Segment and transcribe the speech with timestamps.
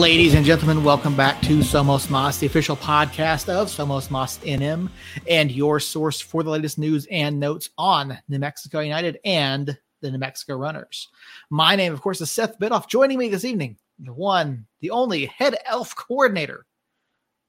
[0.00, 4.88] Ladies and gentlemen, welcome back to Somos Mas, the official podcast of Somos Mas NM,
[5.28, 10.10] and your source for the latest news and notes on New Mexico United and the
[10.10, 11.06] New Mexico Runners.
[11.50, 12.88] My name, of course, is Seth Bidoff.
[12.88, 16.64] Joining me this evening, the one, the only head elf coordinator,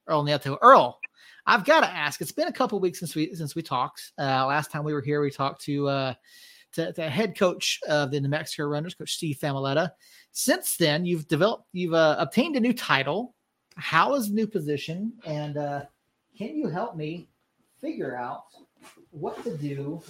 [0.05, 0.57] Earl Nieto.
[0.61, 0.99] Earl,
[1.45, 2.19] I've got to ask.
[2.19, 4.11] It's been a couple weeks since we since we talked.
[4.19, 6.13] Uh, last time we were here, we talked to uh,
[6.73, 9.91] to, to head coach of the New Mexico Runners, Coach Steve Familetta.
[10.31, 13.35] Since then, you've developed, you've uh, obtained a new title.
[13.75, 15.13] How is the new position?
[15.25, 15.81] And uh,
[16.37, 17.27] can you help me
[17.79, 18.43] figure out
[19.11, 20.01] what to do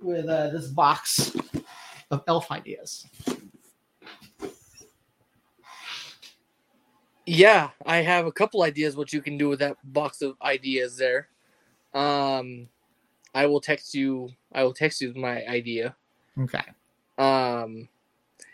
[0.00, 1.34] with uh, this box
[2.10, 3.06] of elf ideas?
[7.26, 10.96] Yeah, I have a couple ideas what you can do with that box of ideas
[10.96, 11.28] there.
[11.94, 12.68] Um,
[13.34, 14.30] I will text you.
[14.52, 15.94] I will text you my idea.
[16.38, 16.62] Okay.
[17.18, 17.88] Um,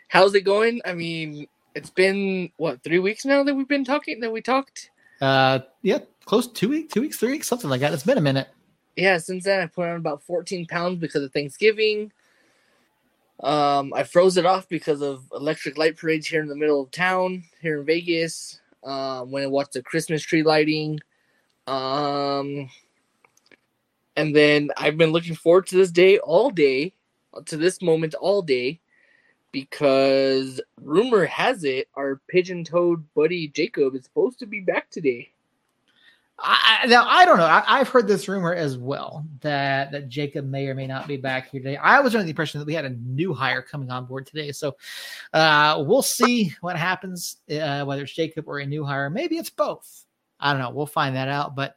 [0.07, 0.81] how's it going?
[0.85, 4.19] I mean, it's been what three weeks now that we've been talking.
[4.19, 4.91] That we talked.
[5.21, 7.93] Uh, yeah, close two weeks, two weeks, three weeks, something like that.
[7.93, 8.47] It's been a minute.
[8.95, 12.11] Yeah, since then I put on about 14 pounds because of Thanksgiving.
[13.43, 16.89] Um, I froze it off because of electric light parades here in the middle of
[16.89, 18.59] town here in Vegas.
[18.83, 20.99] Um, when I watched the Christmas tree lighting.
[21.67, 22.69] Um,
[24.17, 26.93] and then I've been looking forward to this day all day,
[27.45, 28.81] to this moment all day,
[29.51, 35.31] because rumor has it our pigeon toed buddy Jacob is supposed to be back today.
[36.39, 37.45] I, now I don't know.
[37.45, 41.17] I, have heard this rumor as well that that Jacob may or may not be
[41.17, 41.77] back here today.
[41.77, 44.51] I was under the impression that we had a new hire coming on board today,
[44.51, 44.77] so
[45.33, 47.37] uh, we'll see what happens.
[47.49, 50.05] Uh, whether it's Jacob or a new hire, maybe it's both.
[50.39, 50.69] I don't know.
[50.69, 51.55] We'll find that out.
[51.55, 51.75] But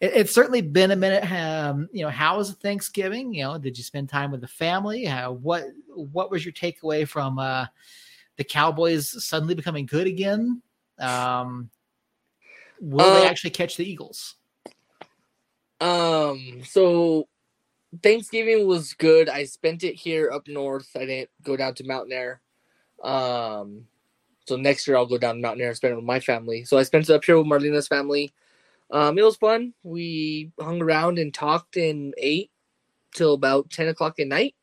[0.00, 1.30] it, it's certainly been a minute.
[1.30, 3.34] Um, you know, how was Thanksgiving?
[3.34, 5.06] You know, did you spend time with the family?
[5.06, 7.66] Uh, what What was your takeaway from uh,
[8.36, 10.62] the Cowboys suddenly becoming good again?
[10.98, 11.70] Um,
[12.80, 14.36] will uh, they actually catch the Eagles?
[15.80, 16.62] Um.
[16.64, 17.28] So
[18.02, 19.28] Thanksgiving was good.
[19.28, 20.88] I spent it here up north.
[20.96, 22.38] I didn't go down to Mountainair.
[23.02, 23.86] Um.
[24.46, 26.64] So next year I'll go down to Mountainair and spend it with my family.
[26.64, 28.32] So I spent it up here with Marlena's family.
[28.90, 29.74] Um, it was fun.
[29.82, 32.50] We hung around and talked and ate
[33.14, 34.54] till about ten o'clock at night,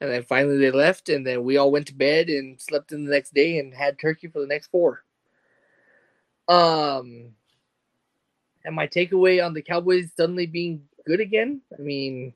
[0.00, 3.04] and then finally they left, and then we all went to bed and slept in
[3.04, 5.02] the next day and had turkey for the next four.
[6.48, 7.32] Um,
[8.64, 11.62] and my takeaway on the Cowboys suddenly being good again.
[11.76, 12.34] I mean,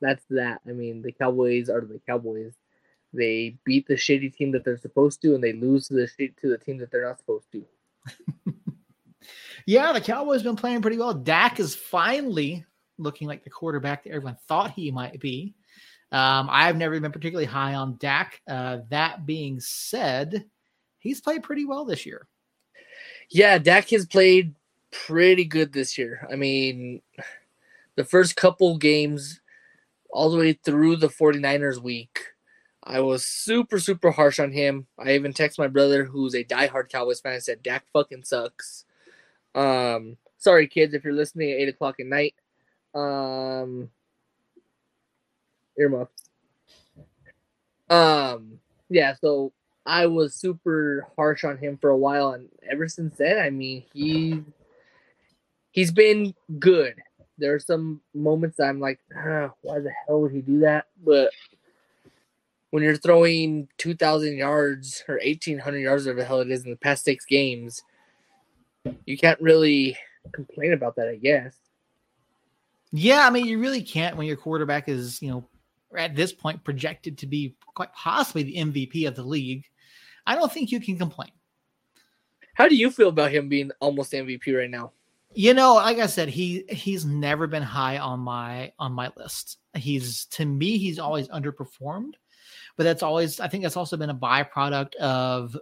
[0.00, 0.60] that's that.
[0.66, 2.54] I mean, the Cowboys are the Cowboys.
[3.12, 6.06] They beat the shitty team that they're supposed to, and they lose to the
[6.40, 7.64] to the team that they're not supposed to.
[9.66, 11.14] yeah, the Cowboys been playing pretty well.
[11.14, 12.64] Dak is finally
[12.98, 15.54] looking like the quarterback that everyone thought he might be.
[16.12, 18.40] Um, I've never been particularly high on Dak.
[18.48, 20.44] Uh, that being said,
[20.98, 22.26] he's played pretty well this year.
[23.28, 24.54] Yeah, Dak has played
[24.92, 26.26] pretty good this year.
[26.30, 27.02] I mean,
[27.96, 29.40] the first couple games,
[30.10, 32.20] all the way through the 49ers week,
[32.82, 34.86] I was super, super harsh on him.
[34.96, 38.85] I even texted my brother, who's a diehard Cowboys fan, and said, Dak fucking sucks.
[39.56, 42.34] Um, sorry, kids, if you're listening at 8 o'clock at night.
[42.94, 43.90] Um,
[45.78, 46.28] earmuffs.
[47.88, 49.52] Um, yeah, so
[49.84, 53.84] I was super harsh on him for a while, and ever since then, I mean,
[53.92, 54.42] he
[55.70, 56.94] he's been good.
[57.38, 60.86] There are some moments I'm like, ah, why the hell would he do that?
[61.04, 61.30] But
[62.70, 66.76] when you're throwing 2,000 yards or 1,800 yards, or the hell it is in the
[66.76, 67.82] past six games,
[69.04, 69.96] you can't really
[70.32, 71.56] complain about that, I guess.
[72.92, 75.48] Yeah, I mean, you really can't when your quarterback is, you know,
[75.96, 79.64] at this point projected to be quite possibly the MVP of the league.
[80.26, 81.30] I don't think you can complain.
[82.54, 84.92] How do you feel about him being almost MVP right now?
[85.34, 89.58] You know, like I said, he he's never been high on my on my list.
[89.74, 92.14] He's to me, he's always underperformed
[92.76, 95.56] but that's always I think that's also been a byproduct of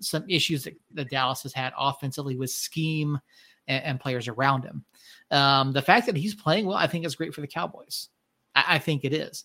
[0.00, 3.18] some issues that, that Dallas has had offensively with scheme
[3.66, 4.84] and, and players around him.
[5.30, 8.08] Um, the fact that he's playing well, I think is great for the Cowboys.
[8.54, 9.44] I, I think it is,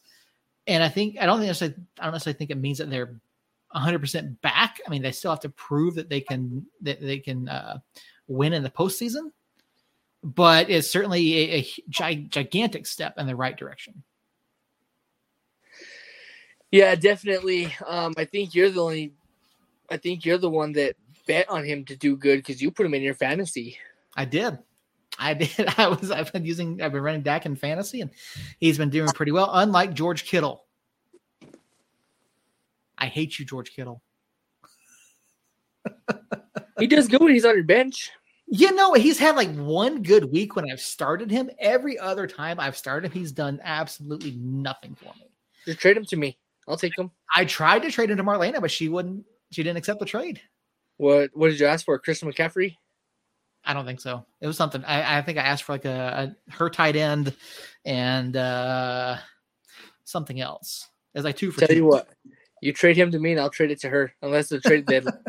[0.67, 3.19] and I think I don't think necessarily, I don't necessarily think it means that they're
[3.71, 4.79] 100 percent back.
[4.85, 7.79] I mean, they still have to prove that they can that they can uh,
[8.27, 9.31] win in the postseason,
[10.23, 14.03] but it's certainly a, a gigantic step in the right direction.
[16.73, 17.71] Yeah, definitely.
[17.85, 19.13] Um, I think you're the only.
[19.89, 20.95] I think you're the one that
[21.27, 23.77] bet on him to do good because you put him in your fantasy.
[24.15, 24.57] I did.
[25.19, 25.67] I did.
[25.77, 26.11] I was.
[26.11, 26.81] I've been using.
[26.81, 28.11] I've been running Dak in fantasy, and
[28.59, 29.49] he's been doing pretty well.
[29.51, 30.65] Unlike George Kittle.
[32.97, 34.01] I hate you, George Kittle.
[36.79, 38.11] he does good when he's on your bench.
[38.47, 41.49] You know, he's had like one good week when I've started him.
[41.59, 45.31] Every other time I've started him, he's done absolutely nothing for me.
[45.65, 46.37] Just trade him to me.
[46.67, 47.11] I'll take him.
[47.35, 49.25] I tried to trade him to Marlena, but she wouldn't.
[49.53, 50.41] She didn't accept the trade.
[50.97, 51.97] What What did you ask for?
[51.99, 52.75] Christian McCaffrey?
[53.65, 54.25] I don't think so.
[54.41, 54.83] It was something.
[54.83, 57.33] I, I think I asked for like a, a her tight end
[57.85, 59.17] and uh
[60.03, 60.89] something else.
[61.13, 61.75] It was like two for Tell two.
[61.75, 62.09] you what,
[62.61, 65.17] you trade him to me, and I'll trade it to her, unless the trade deadline.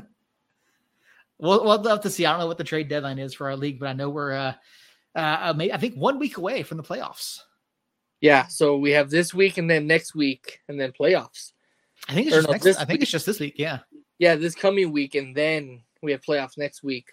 [1.38, 2.24] We'll, we'll have to see.
[2.24, 4.32] I don't know what the trade deadline is for our league, but I know we're
[4.32, 4.54] uh,
[5.16, 7.40] uh I think one week away from the playoffs.
[8.20, 8.46] yeah.
[8.46, 11.52] So we have this week, and then next week, and then playoffs.
[12.08, 13.54] I think it's Or just no, next, I think it's just this week.
[13.58, 13.80] Yeah.
[14.18, 17.08] Yeah, this coming week, and then we have playoffs next week.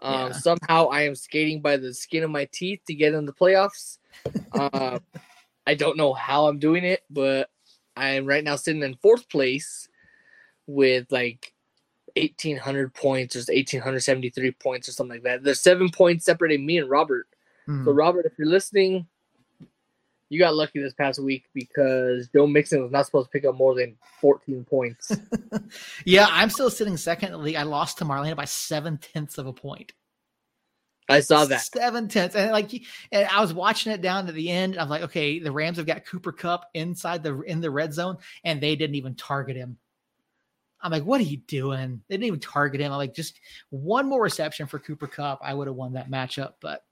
[0.00, 0.32] Um, Yeah.
[0.32, 3.98] Somehow, I am skating by the skin of my teeth to get in the playoffs.
[4.52, 4.98] Uh,
[5.66, 7.50] I don't know how I'm doing it, but
[7.96, 9.88] I am right now sitting in fourth place
[10.66, 11.52] with like
[12.16, 15.42] 1,800 points or 1,873 points or something like that.
[15.42, 17.28] There's seven points separating me and Robert.
[17.68, 17.84] Mhm.
[17.84, 19.06] So, Robert, if you're listening,
[20.28, 23.56] you got lucky this past week because Joe Mixon was not supposed to pick up
[23.56, 25.12] more than 14 points.
[26.04, 27.56] Yeah, I'm still sitting second in the league.
[27.56, 29.92] I lost to Marlena by seven tenths of a point.
[31.08, 31.60] I saw that.
[31.62, 32.70] seven tenths, and like,
[33.12, 34.76] and I was watching it down to the end.
[34.78, 38.18] I'm like, okay, the Rams have got Cooper Kupp inside the in the red zone,
[38.44, 39.78] and they didn't even target him.
[40.86, 42.00] I'm like, what are you doing?
[42.08, 42.92] They didn't even target him.
[42.92, 43.40] I'm like, just
[43.70, 46.52] one more reception for Cooper Kupp, I would have won that matchup.
[46.60, 46.82] But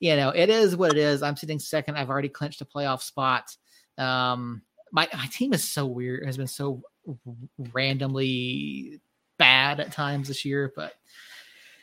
[0.00, 1.22] you know, it is what it is.
[1.22, 1.96] I'm sitting second.
[1.96, 3.54] I've already clinched a playoff spot.
[3.98, 4.62] Um,
[4.92, 6.24] my my team is so weird.
[6.24, 6.84] Has been so
[7.74, 9.02] randomly
[9.38, 10.94] bad at times this year, but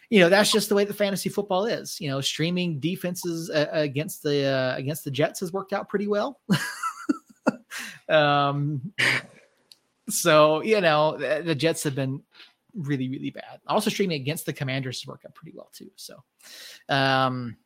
[0.09, 2.01] you know that's just the way the fantasy football is.
[2.01, 6.07] You know, streaming defenses uh, against the uh, against the Jets has worked out pretty
[6.07, 6.39] well.
[8.09, 8.93] um,
[10.11, 12.21] so you know the, the Jets have been
[12.75, 13.59] really really bad.
[13.67, 15.91] Also, streaming against the Commanders has worked out pretty well too.
[15.95, 16.23] So,
[16.89, 17.57] um,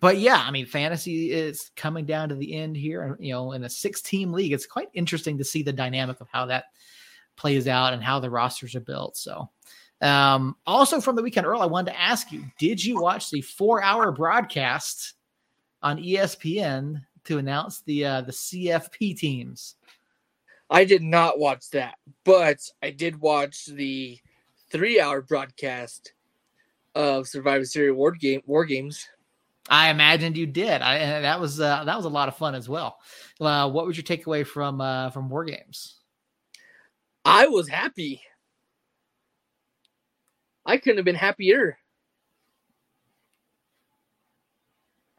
[0.00, 3.16] but yeah, I mean, fantasy is coming down to the end here.
[3.20, 6.28] You know, in a six team league, it's quite interesting to see the dynamic of
[6.30, 6.64] how that
[7.36, 9.16] plays out and how the rosters are built.
[9.16, 9.48] So,
[10.00, 13.42] um, also from the weekend, Earl, I wanted to ask you: Did you watch the
[13.42, 15.14] four-hour broadcast
[15.82, 19.76] on ESPN to announce the uh, the CFP teams?
[20.68, 24.18] I did not watch that, but I did watch the
[24.70, 26.12] three-hour broadcast
[26.94, 29.06] of Survivor Series War Game War Games.
[29.68, 30.82] I imagined you did.
[30.82, 32.98] I and that was uh, that was a lot of fun as well.
[33.40, 36.00] Uh, what was your takeaway from uh, from War Games?
[37.24, 38.22] I was happy.
[40.64, 41.78] I couldn't have been happier.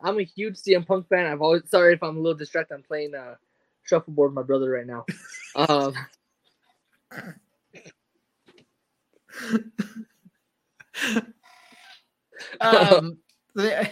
[0.02, 1.26] I'm a huge CM Punk fan.
[1.26, 2.76] I've always sorry if I'm a little distracted.
[2.76, 3.36] I'm playing uh,
[3.88, 5.06] shuffleboard my brother right now.
[5.56, 5.94] Um,
[12.62, 13.18] um,
[13.56, 13.90] the,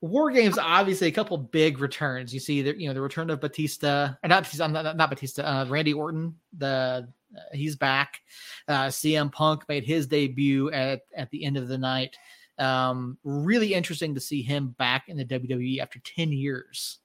[0.00, 2.32] War Games, obviously, a couple big returns.
[2.32, 5.42] You see, the, you know, the return of Batista, or not Batista, not, not Batista,
[5.42, 6.34] uh, Randy Orton.
[6.56, 8.20] The uh, he's back.
[8.66, 12.16] Uh, CM Punk made his debut at at the end of the night.
[12.58, 16.98] Um, really interesting to see him back in the WWE after ten years.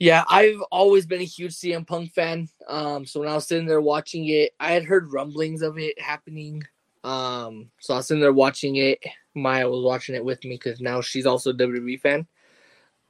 [0.00, 2.48] Yeah, I've always been a huge CM Punk fan.
[2.66, 6.00] Um, so when I was sitting there watching it, I had heard rumblings of it
[6.00, 6.64] happening.
[7.04, 8.98] Um, so I was sitting there watching it.
[9.34, 12.26] Maya was watching it with me because now she's also a WWE fan.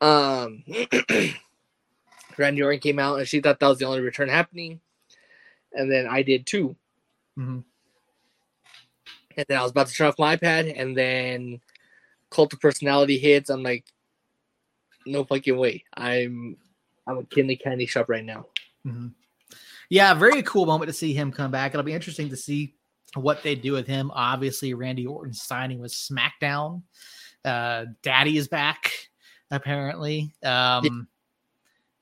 [0.01, 0.65] Um,
[2.37, 4.81] Randy Orton came out and she thought that was the only return happening,
[5.73, 6.75] and then I did too.
[7.39, 7.63] Mhm.
[9.37, 11.61] And then I was about to turn off my iPad, and then
[12.31, 13.49] Cult of Personality hits.
[13.49, 13.85] I'm like,
[15.07, 15.85] no fucking way.
[15.95, 16.57] I'm
[17.11, 18.47] I'm a kid in the candy shop right now.
[18.87, 19.13] Mhm.
[19.89, 21.73] Yeah, very cool moment to see him come back.
[21.73, 22.75] It'll be interesting to see
[23.15, 24.11] what they do with him.
[24.15, 26.83] Obviously, Randy Orton signing with SmackDown.
[27.45, 28.93] Uh, Daddy is back,
[29.51, 30.33] apparently.
[30.45, 31.09] Um,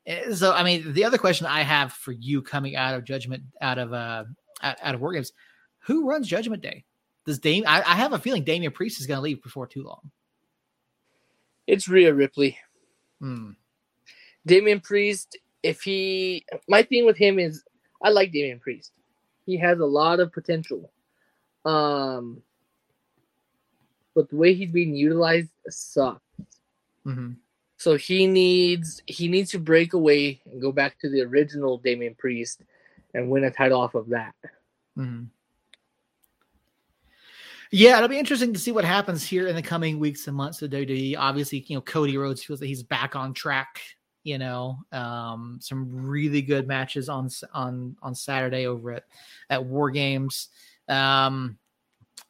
[0.07, 3.43] eh, So, I mean, the other question I have for you coming out of Judgment,
[3.62, 4.25] out of uh,
[4.62, 5.33] out, out of War Games,
[5.81, 6.85] who runs Judgment Day?
[7.25, 7.65] Does Dame?
[7.67, 10.11] I, I have a feeling Damian Priest is going to leave before too long.
[11.67, 12.59] It's Rhea Ripley.
[13.21, 13.53] Hmm.
[14.49, 17.62] Damian Priest, if he my thing with him is
[18.02, 18.93] I like Damian Priest.
[19.47, 20.90] He has a lot of potential.
[21.64, 22.43] Um
[24.14, 26.23] but the way he's being utilized sucks.
[27.05, 27.33] hmm
[27.76, 32.14] So he needs he needs to break away and go back to the original Damian
[32.17, 32.62] Priest
[33.14, 34.35] and win a title off of that.
[34.97, 35.25] hmm
[37.71, 40.62] Yeah, it'll be interesting to see what happens here in the coming weeks and months
[40.62, 41.17] of WWE.
[41.19, 43.81] Obviously, you know, Cody Rhodes feels that he's back on track.
[44.25, 49.05] You know, um, some really good matches on on on Saturday over at
[49.51, 50.49] at War Games.
[50.89, 51.59] Um,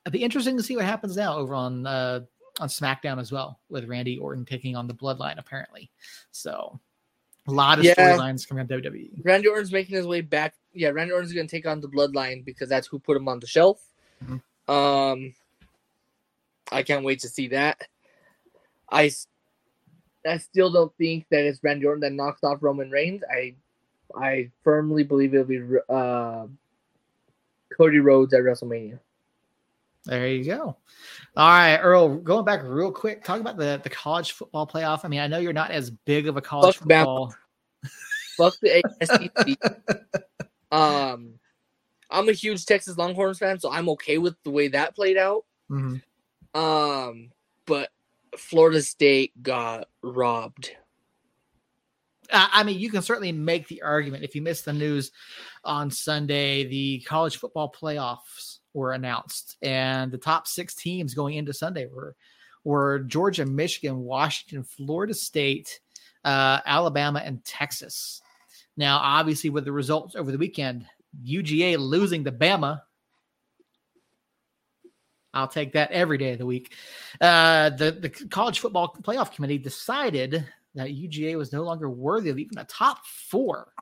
[0.04, 2.20] it'd be interesting to see what happens now over on uh,
[2.60, 5.90] on SmackDown as well, with Randy Orton taking on the Bloodline apparently.
[6.30, 6.78] So
[7.46, 7.94] a lot of Yeah.
[7.94, 9.24] storylines coming on WWE.
[9.24, 10.54] Randy Orton's making his way back.
[10.74, 13.40] Yeah, Randy Orton's going to take on the Bloodline because that's who put him on
[13.40, 13.82] the shelf.
[14.22, 14.42] Mhm.
[14.68, 15.34] Um,
[16.70, 17.80] I can't wait to see that.
[18.90, 19.10] I,
[20.26, 23.22] I still don't think that it's Randy Orton that knocks off Roman Reigns.
[23.30, 23.54] I,
[24.16, 26.46] I firmly believe it'll be uh,
[27.76, 28.98] Cody Rhodes at WrestleMania.
[30.04, 30.76] There you go.
[31.36, 35.00] All right, Earl, going back real quick, talk about the, the college football playoff.
[35.04, 37.34] I mean, I know you're not as big of a college Fuck football.
[38.36, 40.06] Fuck the ASEC.
[40.72, 41.34] um,
[42.10, 45.44] I'm a huge Texas Longhorns fan, so I'm okay with the way that played out.
[45.70, 46.00] Mhm.
[46.54, 47.30] Um,
[47.66, 47.90] but
[48.36, 50.70] Florida State got robbed.
[52.32, 54.24] I I mean, you can certainly make the argument.
[54.24, 55.12] If you missed the news
[55.64, 61.52] on Sunday, the college football playoffs were announced, and the top six teams going into
[61.52, 62.16] Sunday were
[62.64, 65.80] were Georgia, Michigan, Washington, Florida State,
[66.24, 68.20] uh, Alabama, and Texas.
[68.76, 70.86] Now, obviously, with the results over the weekend,
[71.24, 72.82] UGA losing to Bama.
[75.34, 76.72] I'll take that every day of the week.
[77.20, 82.38] Uh, the the college football playoff committee decided that UGA was no longer worthy of
[82.38, 83.72] even a top four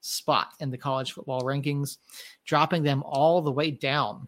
[0.00, 1.98] spot in the college football rankings,
[2.44, 4.26] dropping them all the way down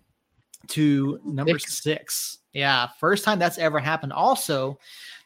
[0.68, 1.83] to number Six.
[1.83, 2.38] six.
[2.52, 4.12] Yeah, first time that's ever happened.
[4.12, 4.78] Also,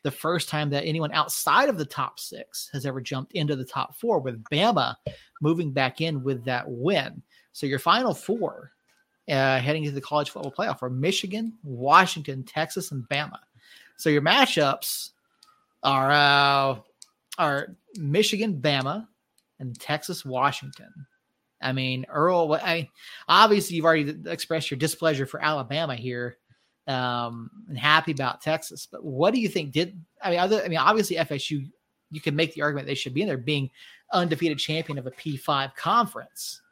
[0.02, 3.64] the first time that anyone outside of the top six has ever jumped into the
[3.64, 4.97] top four, with Bama
[5.42, 7.23] moving back in with that win.
[7.52, 8.73] So your final four
[9.28, 13.38] uh, heading into the college football playoff are Michigan, Washington, Texas, and Bama.
[13.97, 15.11] So your matchups
[15.82, 16.78] are uh,
[17.38, 19.06] are Michigan, Bama,
[19.61, 20.92] and Texas, Washington.
[21.61, 22.54] I mean, Earl.
[22.54, 22.88] I
[23.28, 26.38] obviously you've already expressed your displeasure for Alabama here,
[26.87, 28.87] um, and happy about Texas.
[28.90, 29.73] But what do you think?
[29.73, 30.38] Did I mean?
[30.38, 31.68] Other, I mean, obviously FSU.
[32.11, 33.68] You can make the argument they should be in there, being
[34.12, 36.62] undefeated champion of a P five conference.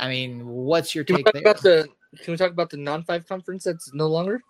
[0.00, 1.42] I mean, what's your Can take there?
[1.42, 1.88] about the
[2.22, 4.42] Can we talk about the non five conference that's no longer?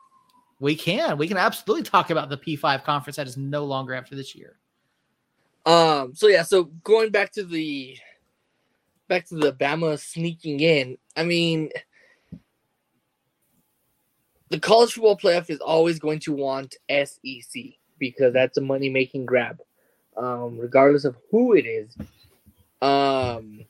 [0.61, 1.17] we can.
[1.17, 4.35] We can absolutely talk about the P five conference that is no longer after this
[4.35, 4.59] year.
[5.67, 6.15] Um.
[6.15, 6.43] So yeah.
[6.43, 7.97] So going back to the
[9.09, 10.99] back to the Bama sneaking in.
[11.17, 11.71] I mean,
[14.51, 17.63] the college football playoff is always going to want SEC
[17.99, 19.61] because that's a money making grab,
[20.17, 21.97] um, regardless of who it is.
[22.83, 23.65] Um.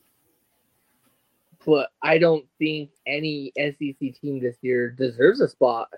[1.65, 5.89] But I don't think any SEC team this year deserves a spot.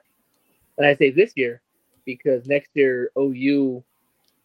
[0.78, 1.62] And I say this year
[2.06, 3.84] because next year OU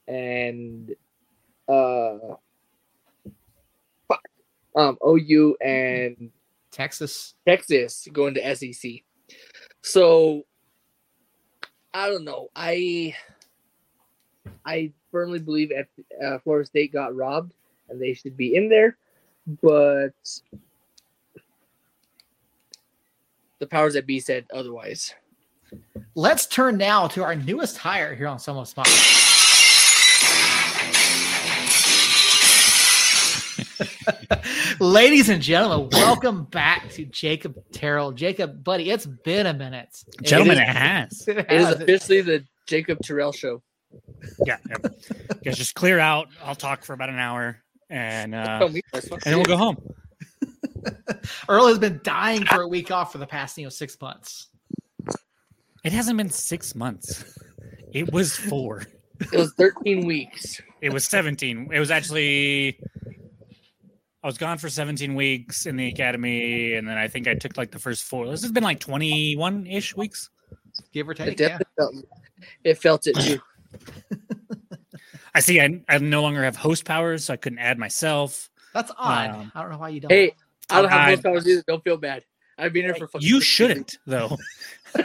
[0.06, 0.94] and
[1.68, 2.18] uh
[4.06, 4.22] fuck,
[4.76, 6.30] um OU and
[6.70, 7.34] Texas.
[7.46, 9.02] Texas going to SEC.
[9.82, 10.44] So
[11.92, 12.48] I don't know.
[12.54, 13.14] I
[14.64, 15.88] I firmly believe at
[16.25, 17.54] uh, Florida State got robbed
[17.88, 18.96] and they should be in there,
[19.62, 20.12] but
[23.59, 25.15] the powers that be said otherwise.
[26.15, 28.88] Let's turn now to our newest hire here on Somos Smart.
[34.81, 38.12] Ladies and gentlemen, welcome back to Jacob Terrell.
[38.12, 40.03] Jacob, buddy, it's been a minute.
[40.23, 41.25] Gentlemen, It it has.
[41.29, 43.62] It It is officially the Jacob Terrell show.
[44.47, 44.57] Yeah.
[44.71, 44.77] yeah.
[44.83, 46.29] You guys just clear out.
[46.43, 49.57] I'll talk for about an hour and uh, Tell me, that's and then we'll go
[49.57, 49.77] home.
[51.49, 54.49] Earl has been dying for a week off for the past, you know, six months.
[55.85, 57.38] It hasn't been six months.
[57.92, 58.85] It was four.
[59.32, 60.61] It was 13 weeks.
[60.80, 61.70] It was 17.
[61.73, 62.78] It was actually
[64.23, 67.56] I was gone for 17 weeks in the academy, and then I think I took
[67.56, 68.28] like the first four.
[68.28, 70.30] This has been like 21 ish weeks.
[70.92, 71.40] Give or It take.
[71.40, 71.58] Yeah.
[71.76, 71.94] felt
[72.64, 73.40] it felt it too.
[75.35, 75.61] I see.
[75.61, 78.50] I, I no longer have host powers, so I couldn't add myself.
[78.75, 79.30] That's odd.
[79.30, 80.11] Um, I don't know why you don't.
[80.11, 80.35] Hey,
[80.70, 81.62] I don't have I- most powers either.
[81.66, 82.25] Don't feel bad.
[82.60, 83.26] I've been here for fucking.
[83.26, 84.37] You shouldn't, though.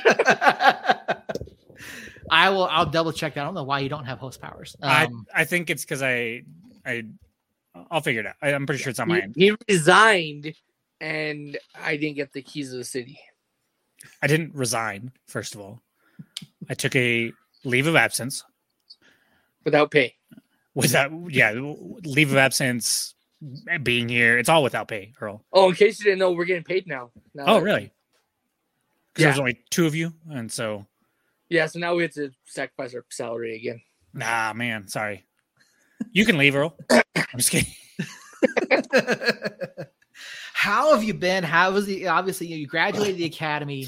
[2.32, 2.66] I will.
[2.66, 3.42] I'll double check that.
[3.42, 4.76] I don't know why you don't have host powers.
[4.82, 6.44] I Um, I think it's because I
[6.86, 7.04] I
[7.92, 8.36] I'll figure it out.
[8.42, 9.36] I, I'm pretty sure it's on my He, end.
[9.38, 10.54] he resigned,
[11.02, 13.20] and I didn't get the keys of the city.
[14.22, 15.12] I didn't resign.
[15.28, 15.82] First of all,
[16.70, 17.32] I took a
[17.64, 18.44] leave of absence
[19.64, 20.16] without pay.
[20.76, 23.16] without yeah leave of absence
[23.84, 24.38] being here.
[24.38, 25.44] It's all without pay, Earl.
[25.54, 27.12] Oh, in case you didn't know, we're getting paid now.
[27.34, 27.92] now Oh that- really?
[29.14, 29.28] Because Yeah.
[29.28, 30.86] there's only two of you, and so
[31.50, 31.66] Yeah.
[31.68, 33.82] So now we have to sacrifice our salary again.
[34.14, 35.26] nah, man, sorry.
[36.12, 36.76] You can leave, Earl.
[36.90, 37.04] I'm
[37.38, 37.72] just kidding.
[40.54, 41.44] How have you been?
[41.44, 43.88] How was the obviously you graduated the academy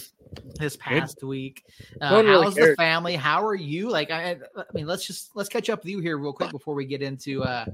[0.59, 1.63] this past week.
[2.01, 3.15] Uh, one really how's the family?
[3.15, 3.89] How are you?
[3.89, 6.75] Like, I, I mean, let's just let's catch up with you here real quick before
[6.75, 7.65] we get into, uh,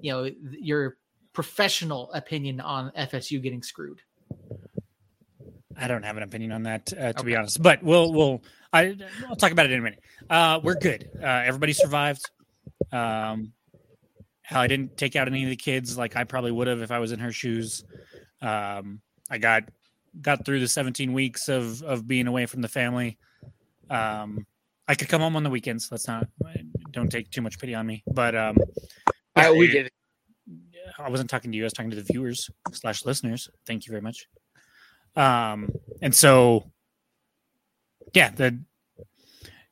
[0.00, 0.96] you know, your
[1.32, 4.00] professional opinion on FSU getting screwed.
[5.76, 7.62] I don't have an opinion on that, uh, to be honest.
[7.62, 8.96] But we'll we'll I
[9.28, 10.00] I'll talk about it in a minute.
[10.28, 11.08] Uh, we're good.
[11.20, 12.30] Uh, everybody survived.
[12.90, 13.52] Um,
[14.42, 16.90] hell, I didn't take out any of the kids like I probably would have if
[16.90, 17.84] I was in her shoes.
[18.40, 19.64] Um, I got
[20.20, 23.18] got through the 17 weeks of of being away from the family.
[23.88, 24.46] Um,
[24.86, 25.88] I could come home on the weekends.
[25.90, 26.28] Let's not
[26.90, 28.02] don't take too much pity on me.
[28.06, 28.58] But um,
[29.34, 29.92] I, we did it.
[30.98, 31.64] I wasn't talking to you.
[31.64, 33.50] I was talking to the viewers slash listeners.
[33.66, 34.26] Thank you very much.
[35.16, 35.70] Um,
[36.00, 36.70] and so,
[38.14, 38.58] yeah, the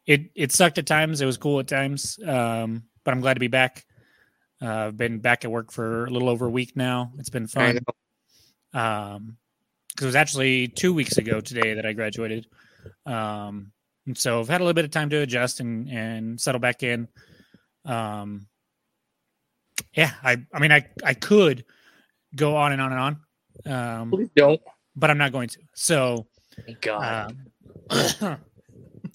[0.07, 1.21] it it sucked at times.
[1.21, 2.19] It was cool at times.
[2.27, 3.85] Um, but I'm glad to be back.
[4.63, 7.13] Uh, I've been back at work for a little over a week now.
[7.19, 7.81] It's been fun.
[8.73, 9.37] Um,
[9.89, 12.47] because it was actually two weeks ago today that I graduated.
[13.07, 13.73] Um,
[14.07, 16.83] and so I've had a little bit of time to adjust and and settle back
[16.83, 17.09] in.
[17.85, 18.47] Um,
[19.95, 21.65] yeah, I I mean I I could
[22.35, 23.01] go on and on and
[23.67, 24.61] on, um, Please don't.
[24.97, 25.59] but I'm not going to.
[25.75, 26.27] So
[26.67, 27.35] Thank God.
[27.91, 27.91] um,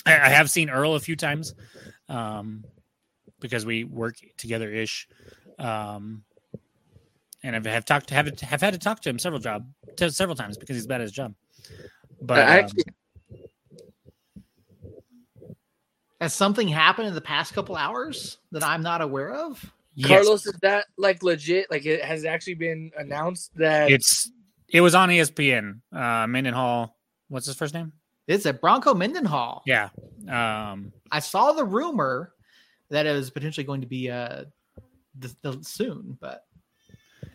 [0.05, 1.53] I, I have seen Earl a few times,
[2.09, 2.65] um,
[3.39, 5.07] because we work together ish,
[5.59, 6.23] um,
[7.43, 9.67] and I've have talked to have have had to talk to him several job
[9.97, 11.33] to several times because he's bad at his job.
[12.21, 12.83] But I um, actually,
[16.21, 19.73] Has something happened in the past couple hours that I'm not aware of?
[19.95, 21.69] Yes, Carlos, is that like legit?
[21.71, 24.31] Like it has actually been announced that it's
[24.69, 25.81] it was on ESPN.
[25.91, 26.97] Uh, Mendenhall,
[27.29, 27.93] what's his first name?
[28.27, 29.61] It's at Bronco Mendenhall.
[29.65, 29.89] Yeah,
[30.27, 32.33] um, I saw the rumor
[32.89, 34.45] that it was potentially going to be uh
[35.17, 36.43] the, the soon, but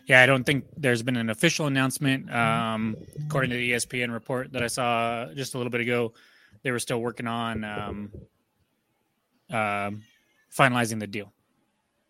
[0.07, 2.31] Yeah, I don't think there's been an official announcement.
[2.33, 2.95] Um,
[3.25, 6.13] according to the ESPN report that I saw just a little bit ago,
[6.63, 8.11] they were still working on um,
[9.49, 10.03] um
[10.55, 11.33] finalizing the deal.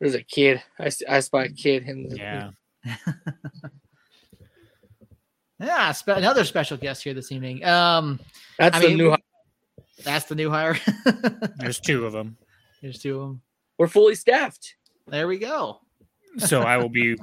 [0.01, 0.61] There's a kid.
[0.79, 2.49] I, I spy a kid in the Yeah,
[5.59, 7.63] yeah, spe- another special guest here this evening.
[7.63, 8.19] Um,
[8.57, 9.15] That's I the mean, new.
[10.03, 10.75] that's the new hire.
[11.57, 12.35] there's two of them.
[12.81, 13.41] There's two of them.
[13.77, 14.73] We're fully staffed.
[15.07, 15.79] There we go.
[16.37, 17.15] So I will be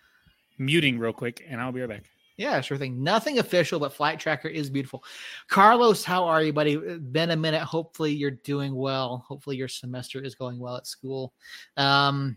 [0.58, 2.04] muting real quick, and I'll be right back.
[2.36, 3.02] Yeah, sure thing.
[3.02, 5.02] Nothing official, but Flight Tracker is beautiful.
[5.48, 6.76] Carlos, how are you, buddy?
[6.76, 7.62] Been a minute.
[7.62, 9.24] Hopefully, you're doing well.
[9.26, 11.32] Hopefully, your semester is going well at school.
[11.76, 12.36] Um,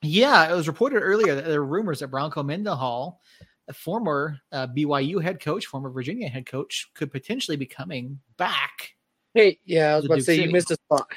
[0.00, 3.20] yeah, it was reported earlier that there are rumors that Bronco Mendenhall,
[3.68, 8.94] a former uh, BYU head coach, former Virginia head coach, could potentially be coming back.
[9.34, 10.46] Hey, yeah, I was about to Duke say City.
[10.48, 11.08] you missed a spot.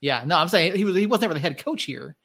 [0.00, 2.16] Yeah, no, I'm saying he was he was never the head coach here.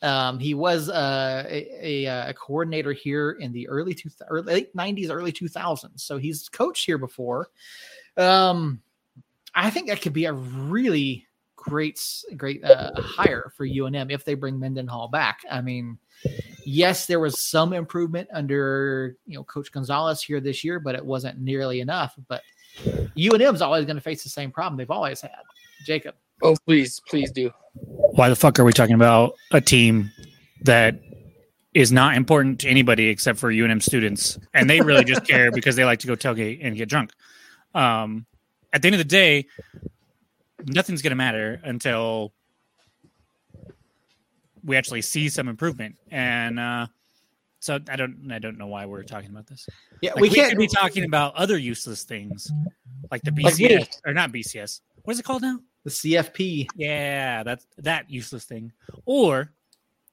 [0.00, 4.74] Um, he was uh, a, a, a coordinator here in the early two or late
[4.76, 6.00] '90s, early 2000s.
[6.00, 7.48] So he's coached here before.
[8.16, 8.80] Um,
[9.54, 12.00] I think that could be a really great,
[12.36, 15.40] great uh, hire for UNM if they bring Mendenhall back.
[15.50, 15.98] I mean,
[16.64, 21.04] yes, there was some improvement under you know Coach Gonzales here this year, but it
[21.04, 22.14] wasn't nearly enough.
[22.28, 22.42] But
[23.16, 25.42] UNM's always going to face the same problem they've always had.
[25.84, 26.14] Jacob.
[26.42, 27.50] Oh, please, please do.
[27.80, 30.10] Why the fuck are we talking about a team
[30.62, 31.00] that
[31.74, 35.76] is not important to anybody except for UNM students, and they really just care because
[35.76, 37.12] they like to go tailgate and get drunk?
[37.74, 38.26] Um,
[38.72, 39.46] at the end of the day,
[40.66, 42.32] nothing's going to matter until
[44.64, 45.96] we actually see some improvement.
[46.10, 46.86] And uh,
[47.60, 49.68] so I don't, I don't know why we're talking about this.
[50.00, 52.50] Yeah, Like, we we, can't could be talking about other useless things,
[53.10, 53.54] like the Like.
[53.54, 54.80] BCS or not BCS.
[55.04, 55.60] What is it called now?
[55.88, 56.68] The CFP.
[56.76, 58.72] Yeah, that's that useless thing.
[59.04, 59.50] Or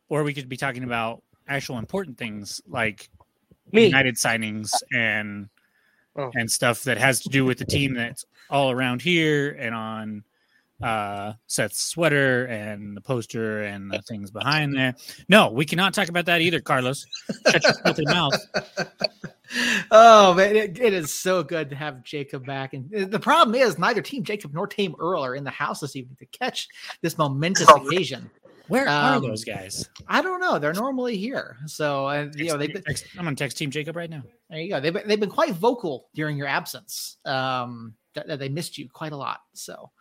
[0.10, 3.10] or we could be talking about actual important things like
[3.72, 3.86] Me.
[3.86, 5.50] United signings and
[6.18, 6.32] Oh.
[6.34, 10.24] and stuff that has to do with the team that's all around here and on
[10.84, 14.94] uh Seth's sweater and the poster and the things behind there.
[15.30, 17.06] No, we cannot talk about that either, Carlos.
[17.50, 18.34] Shut your filthy mouth.
[19.92, 22.74] oh man, it, it is so good to have Jacob back.
[22.74, 25.96] And the problem is, neither Team Jacob nor Team Earl are in the house this
[25.96, 26.68] evening to catch
[27.02, 28.30] this momentous occasion.
[28.68, 29.88] Where are Um, those guys?
[30.08, 32.82] I don't know; they're normally here, so and you know Text- they.
[32.82, 34.24] text- I'm gonna text Team Jacob right now.
[34.50, 34.80] There you go.
[34.80, 37.18] They've been, they've been quite vocal during your absence.
[37.26, 39.42] Um, that, they missed you quite a lot.
[39.54, 39.92] So,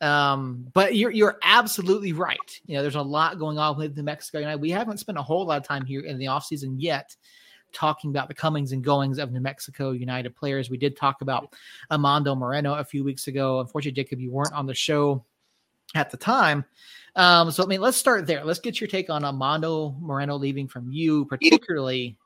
[0.00, 2.60] um, but you're you're absolutely right.
[2.66, 4.60] You know, there's a lot going on with New Mexico United.
[4.60, 7.14] We haven't spent a whole lot of time here in the off season yet
[7.72, 10.70] talking about the comings and goings of New Mexico United players.
[10.70, 11.52] We did talk about
[11.90, 13.60] Amando Moreno a few weeks ago.
[13.60, 15.24] Unfortunately, Jacob, you weren't on the show
[15.94, 16.64] at the time.
[17.16, 18.44] Um, so I mean, let's start there.
[18.44, 22.16] Let's get your take on Amando Moreno leaving from you, particularly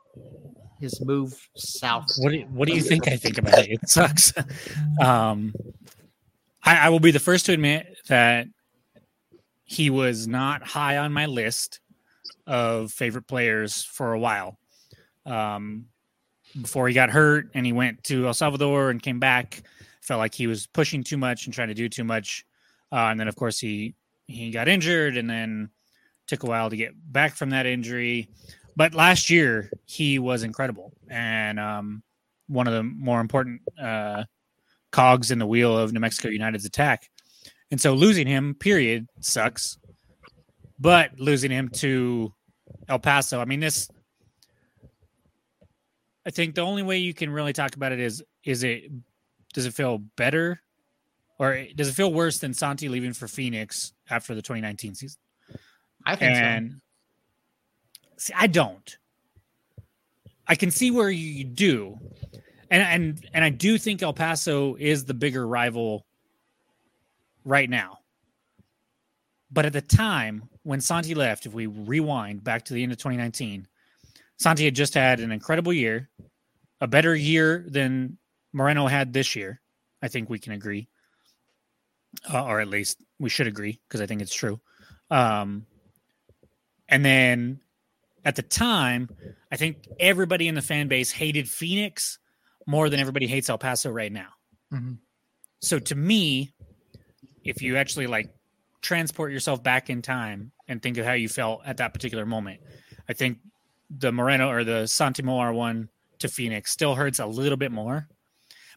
[0.80, 2.06] his move south.
[2.18, 3.70] What do you, what do you think I think about it?
[3.70, 4.32] It sucks.
[5.00, 5.54] Um,
[6.64, 8.48] I, I will be the first to admit that
[9.64, 11.80] he was not high on my list
[12.46, 14.58] of favorite players for a while.
[15.24, 15.86] Um,
[16.60, 19.62] before he got hurt and he went to El Salvador and came back,
[20.00, 22.44] felt like he was pushing too much and trying to do too much.
[22.90, 23.94] Uh, and then, of course, he
[24.26, 25.70] he got injured and then
[26.26, 28.28] took a while to get back from that injury.
[28.78, 32.00] But last year he was incredible and um,
[32.46, 34.22] one of the more important uh,
[34.92, 37.10] cogs in the wheel of New Mexico United's attack.
[37.72, 39.78] And so losing him, period, sucks.
[40.78, 42.32] But losing him to
[42.88, 43.90] El Paso, I mean, this.
[46.24, 48.92] I think the only way you can really talk about it is is it
[49.54, 50.60] does it feel better
[51.40, 55.18] or does it feel worse than Santi leaving for Phoenix after the 2019 season?
[56.06, 56.76] I think and so.
[58.18, 58.96] See, I don't.
[60.46, 61.98] I can see where you do,
[62.70, 66.07] and and and I do think El Paso is the bigger rival
[67.44, 67.98] right now.
[69.50, 72.98] But at the time when Santi left, if we rewind back to the end of
[72.98, 73.66] 2019,
[74.38, 76.09] Santi had just had an incredible year,
[76.81, 78.18] a better year than
[78.52, 79.61] Moreno had this year.
[80.02, 80.88] I think we can agree,
[82.33, 84.61] uh, or at least we should agree because I think it's true.
[85.11, 85.66] Um,
[86.88, 87.61] and then
[88.28, 89.08] at the time,
[89.50, 92.18] I think everybody in the fan base hated Phoenix
[92.66, 94.28] more than everybody hates El Paso right now.
[94.70, 94.98] Mhm.
[95.62, 96.52] So to me,
[97.42, 98.28] if you actually like
[98.82, 102.60] transport yourself back in time and think of how you felt at that particular moment,
[103.08, 103.38] I think
[103.88, 105.88] the Moreno or the Santi Moar one
[106.18, 108.08] to Phoenix still hurts a little bit more,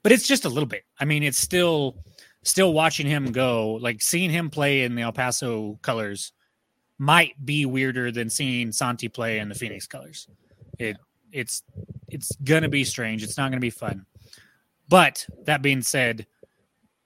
[0.01, 0.85] but it's just a little bit.
[0.97, 1.97] I mean, it's still
[2.43, 6.31] still watching him go, like seeing him play in the El Paso colors
[7.01, 10.27] might be weirder than seeing Santi play in the Phoenix colors.
[10.77, 10.97] It
[11.31, 11.63] it's
[12.09, 13.23] it's gonna be strange.
[13.23, 14.05] It's not gonna be fun.
[14.87, 16.27] But that being said,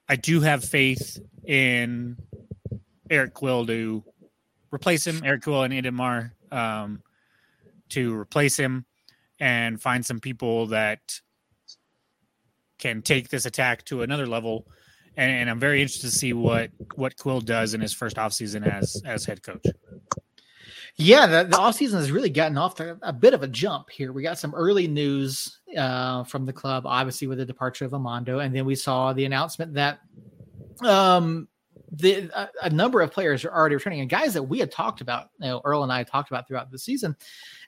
[0.06, 2.18] I do have faith in
[3.08, 4.04] Eric Quill to
[4.70, 7.02] replace him, Eric Quill and Idemar um,
[7.88, 8.84] to replace him
[9.40, 11.22] and find some people that
[12.78, 14.66] can take this attack to another level.
[15.16, 18.66] And, and I'm very interested to see what what Quill does in his first offseason
[18.66, 19.64] as as head coach.
[20.98, 23.90] Yeah, the, the off season has really gotten off to a bit of a jump
[23.90, 24.12] here.
[24.12, 28.42] We got some early news uh, from the club, obviously with the departure of Amando,
[28.42, 30.00] and then we saw the announcement that
[30.82, 31.48] um,
[31.92, 35.00] the a, a number of players are already returning, and guys that we had talked
[35.00, 37.16] about, you know, Earl and I talked about throughout the season,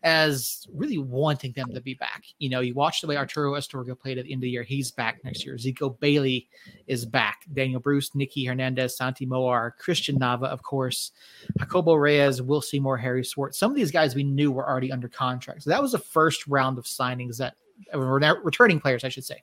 [0.02, 2.24] as really wanting them to be back.
[2.38, 4.62] You know, you watch the way Arturo Astorga played at the end of the year;
[4.62, 5.56] he's back next year.
[5.56, 6.48] Zico Bailey
[6.86, 7.42] is back.
[7.52, 11.12] Daniel Bruce, Nicky Hernandez, Santi Moar, Christian Nava, of course,
[11.58, 13.58] Jacobo Reyes, Will Seymour, Harry Swartz.
[13.58, 15.62] Some of these guys we knew were already under contract.
[15.62, 17.54] So that was the first round of signings that
[17.94, 19.42] returning players, I should say,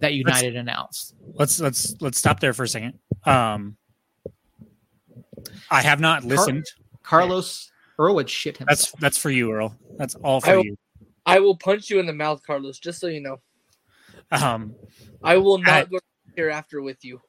[0.00, 1.14] that United announced.
[1.34, 2.98] Let's let's let's stop there for a second.
[3.24, 3.76] Um,
[5.70, 6.64] I have not listened.
[7.02, 8.78] Carlos Earl would shit himself.
[8.92, 9.76] That's that's for you, Earl.
[9.96, 10.78] That's all for I will- you.
[11.26, 13.40] I will punch you in the mouth, Carlos, just so you know.
[14.30, 14.74] Um,
[15.22, 15.98] I will not I- go
[16.36, 17.20] hereafter with you.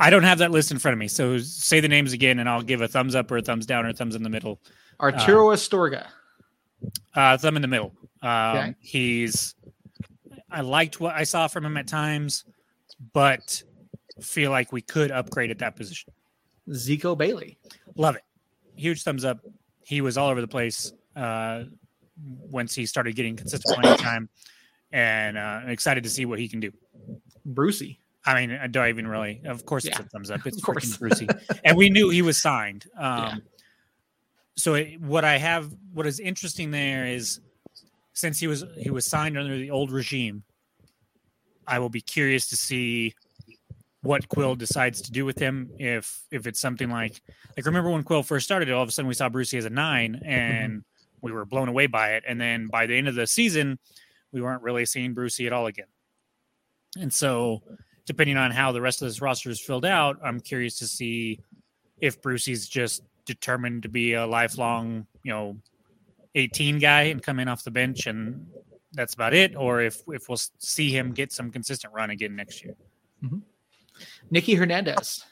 [0.00, 2.48] I don't have that list in front of me, so say the names again, and
[2.48, 4.58] I'll give a thumbs up or a thumbs down or a thumbs in the middle.
[5.00, 6.06] Arturo Astorga.
[7.14, 7.94] Uh, thumb in the middle.
[8.22, 8.74] Um, Okay.
[8.80, 9.54] He's.
[10.50, 12.44] I liked what I saw from him at times,
[13.12, 13.62] but
[14.20, 16.12] feel like we could upgrade at that position.
[16.70, 17.58] Zico Bailey.
[17.96, 18.22] Love it.
[18.76, 19.38] Huge thumbs up.
[19.84, 21.64] He was all over the place uh,
[22.18, 24.28] once he started getting consistent playing time,
[24.92, 26.72] and uh, I'm excited to see what he can do.
[27.44, 27.98] Brucey.
[28.24, 29.42] I mean, I don't even really.
[29.44, 30.46] Of course, it's a thumbs up.
[30.46, 30.84] It's of course.
[30.84, 31.28] freaking Brucey,
[31.64, 32.86] and we knew he was signed.
[32.98, 33.34] Um, Yeah.
[34.54, 37.40] So it, what I have, what is interesting there is,
[38.12, 40.44] since he was he was signed under the old regime,
[41.66, 43.14] I will be curious to see
[44.02, 45.70] what Quill decides to do with him.
[45.78, 47.22] If if it's something like
[47.56, 49.70] like remember when Quill first started, all of a sudden we saw Brucey as a
[49.70, 50.84] nine, and
[51.20, 52.24] we were blown away by it.
[52.26, 53.78] And then by the end of the season,
[54.32, 55.86] we weren't really seeing Brucey at all again.
[56.98, 57.62] And so
[58.04, 61.40] depending on how the rest of this roster is filled out, I'm curious to see
[62.00, 65.56] if Brucey's just determined to be a lifelong, you know,
[66.34, 68.46] 18 guy and come in off the bench and
[68.94, 72.62] that's about it, or if if we'll see him get some consistent run again next
[72.62, 72.74] year.
[73.24, 73.38] Mm-hmm.
[74.30, 75.24] Nicky Hernandez.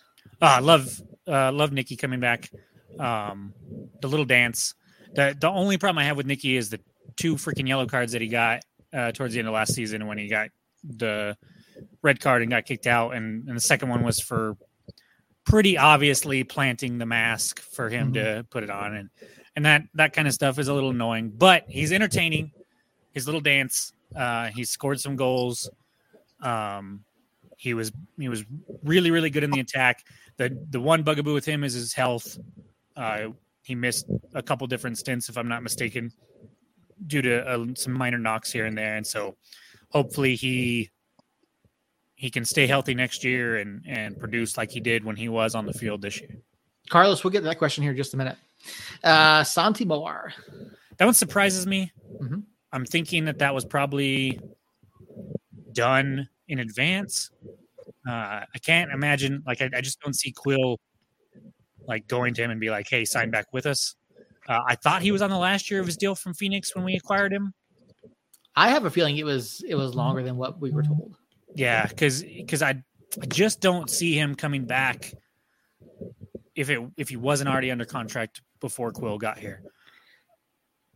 [0.43, 2.51] Ah, I love uh, love Nikki coming back.
[2.99, 3.55] Um,
[4.01, 4.75] the little dance.
[5.15, 6.81] The the only problem I have with Nikki is the
[7.17, 10.19] two freaking yellow cards that he got uh, towards the end of last season when
[10.19, 10.51] he got
[10.85, 11.37] the
[12.03, 14.57] red card and got kicked out, and, and the second one was for
[15.45, 19.11] pretty obviously planting the mask for him to put it on, and
[19.57, 21.33] and that that kind of stuff is a little annoying.
[21.37, 22.53] But he's entertaining.
[23.13, 23.93] His little dance.
[24.15, 25.69] Uh, he scored some goals.
[26.41, 27.05] Um,
[27.61, 28.43] he was he was
[28.83, 30.03] really really good in the attack.
[30.39, 32.39] the The one bugaboo with him is his health.
[32.97, 33.29] Uh,
[33.63, 36.11] he missed a couple different stints, if I'm not mistaken,
[37.07, 39.37] due to uh, some minor knocks here and there, and so
[39.91, 40.89] hopefully he
[42.15, 45.55] he can stay healthy next year and and produce like he did when he was
[45.55, 46.35] on the field this year.
[46.89, 48.39] Carlos, we'll get to that question here in just a minute.
[49.05, 50.33] Uh, Santi Moar.
[50.97, 51.93] That one surprises me.
[52.23, 52.43] Mhm.
[52.73, 54.41] I'm thinking that that was probably
[55.73, 57.31] done in advance.
[58.09, 60.79] Uh, I can't imagine, like, I, I just don't see Quill
[61.87, 63.97] like going to him and be like, "Hey, sign back with us."
[64.49, 66.85] Uh, I thought he was on the last year of his deal from Phoenix when
[66.85, 67.53] we acquired him.
[68.57, 71.17] I have a feeling it was it was longer than what we were told.
[71.55, 72.83] Yeah, because because I
[73.21, 75.13] I just don't see him coming back
[76.55, 79.63] if it if he wasn't already under contract before Quill got here.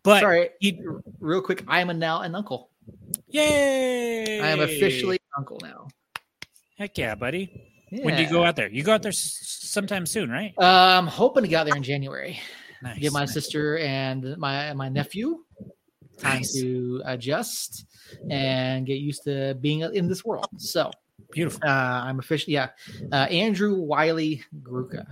[0.02, 0.80] But Sorry, he,
[1.18, 2.70] real quick, I am a now an uncle.
[3.28, 4.38] yay!
[4.40, 5.88] I am officially uncle now.
[6.78, 7.70] heck yeah, buddy.
[7.90, 8.68] When do you go out there?
[8.68, 10.52] You go out there s- sometime soon, right?
[10.58, 10.64] Uh,
[10.98, 12.40] I'm hoping to get out there in January.
[12.82, 12.98] Nice.
[12.98, 13.32] Give my nice.
[13.32, 15.38] sister and my my nephew
[16.18, 16.54] time Nice.
[16.60, 17.86] to adjust
[18.30, 20.48] and get used to being in this world.
[20.58, 20.90] So
[21.30, 21.60] Beautiful.
[21.66, 22.70] uh, I'm officially yeah.
[23.12, 25.06] Uh, Andrew Wiley Gruka.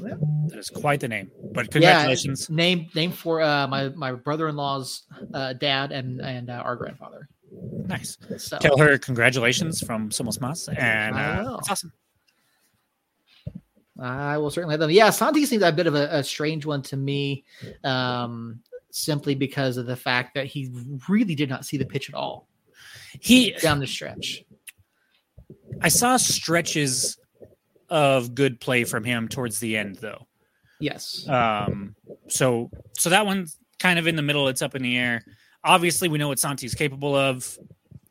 [0.00, 1.30] That is quite the name.
[1.52, 2.48] But congratulations.
[2.50, 5.02] Name name for uh, my my brother-in-law's
[5.32, 7.28] uh, dad and and uh, our grandfather.
[7.86, 8.18] Nice.
[8.38, 10.68] So Tell her congratulations from Somos Mas.
[10.68, 11.92] And uh, it's awesome.
[14.00, 14.90] I will certainly let them.
[14.90, 17.44] Yeah, Santi seems a bit of a, a strange one to me,
[17.84, 20.70] um, simply because of the fact that he
[21.08, 22.46] really did not see the pitch at all
[23.20, 24.44] He down the stretch.
[25.80, 27.18] I saw stretches
[27.88, 30.26] of good play from him towards the end though.
[30.80, 31.26] Yes.
[31.28, 31.96] Um
[32.28, 35.24] so so that one's kind of in the middle, it's up in the air.
[35.64, 37.58] Obviously we know what Santi's capable of,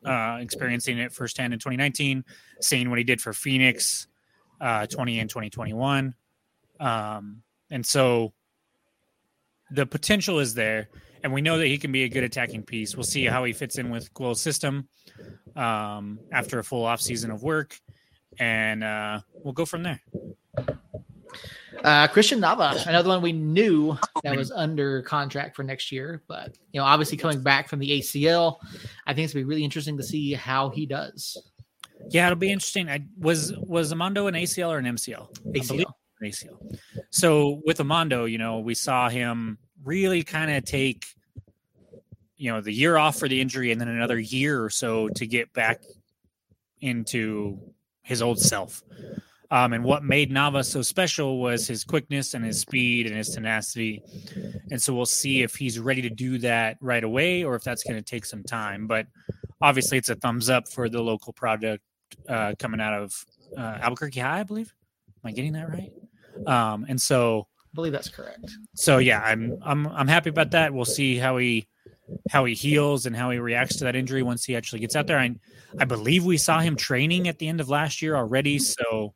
[0.04, 2.24] uh experiencing it firsthand in 2019,
[2.60, 4.06] seeing what he did for Phoenix
[4.60, 6.14] uh 20 and 2021.
[6.80, 8.32] Um and so
[9.70, 10.88] the potential is there
[11.24, 12.94] and we know that he can be a good attacking piece.
[12.94, 14.88] We'll see how he fits in with Quill's system
[15.56, 17.80] um, after a full off season of work,
[18.38, 20.02] and uh, we'll go from there.
[21.82, 26.56] Uh, Christian Nava, another one we knew that was under contract for next year, but
[26.72, 28.58] you know, obviously coming back from the ACL,
[29.06, 31.36] I think it's gonna be really interesting to see how he does.
[32.10, 32.88] Yeah, it'll be interesting.
[32.88, 35.54] I was was Amando an ACL or an MCL?
[35.54, 35.92] ACL.
[36.22, 36.78] ACL.
[37.10, 41.04] So with Amando, you know, we saw him really kind of take,
[42.36, 45.26] you know, the year off for the injury and then another year or so to
[45.26, 45.82] get back
[46.80, 47.58] into
[48.02, 48.82] his old self.
[49.50, 53.30] Um, and what made Nava so special was his quickness and his speed and his
[53.30, 54.02] tenacity.
[54.70, 57.84] And so we'll see if he's ready to do that right away or if that's
[57.84, 58.86] going to take some time.
[58.86, 59.06] But
[59.60, 61.82] obviously, it's a thumbs up for the local product
[62.28, 63.14] uh, coming out of
[63.56, 64.72] uh, Albuquerque High, I believe.
[65.24, 65.92] Am I getting that right?
[66.46, 68.50] Um, and so, I believe that's correct.
[68.74, 70.72] so yeah, I'm I'm I'm happy about that.
[70.72, 71.66] We'll see how he
[72.30, 75.06] how he heals and how he reacts to that injury once he actually gets out
[75.06, 75.18] there.
[75.18, 75.34] I
[75.78, 79.14] I believe we saw him training at the end of last year already, so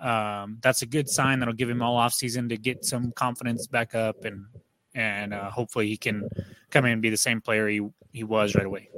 [0.00, 1.38] um, that's a good sign.
[1.38, 4.46] That'll give him all off season to get some confidence back up and
[4.94, 6.28] and uh, hopefully he can
[6.70, 7.80] come in and be the same player he
[8.12, 8.90] he was right away.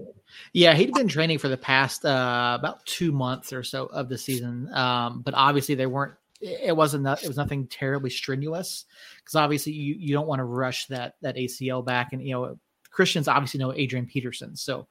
[0.52, 4.18] Yeah, he'd been training for the past uh, about two months or so of the
[4.18, 6.14] season, um, but obviously they weren't.
[6.40, 7.06] It wasn't.
[7.06, 8.84] It was nothing terribly strenuous
[9.18, 12.58] because obviously you, you don't want to rush that that ACL back, and you know
[12.94, 14.86] Christians obviously know Adrian Peterson, so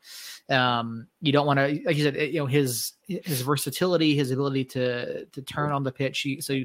[0.49, 4.65] um, you don't want to, like you said, you know his his versatility, his ability
[4.65, 6.25] to to turn on the pitch.
[6.25, 6.59] You, so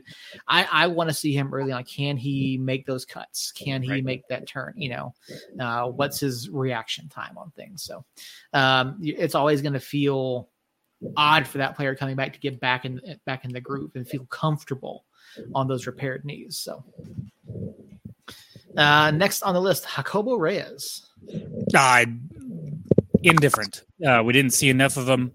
[0.48, 1.84] I I want to see him early on.
[1.84, 3.52] Can he make those cuts?
[3.52, 4.04] Can he Right.
[4.04, 4.74] make that turn?
[4.76, 5.14] You know,
[5.60, 7.84] uh, what's his reaction time on things?
[7.84, 8.04] So
[8.52, 10.48] um, it's always going to feel
[11.16, 14.08] odd for that player coming back to get back in back in the group and
[14.08, 15.04] feel comfortable
[15.54, 16.56] on those repaired knees.
[16.56, 16.82] So
[18.76, 21.07] uh, next on the list, Jacobo Reyes.
[21.74, 22.04] Uh,
[23.22, 23.84] indifferent.
[24.04, 25.32] Uh, we didn't see enough of him.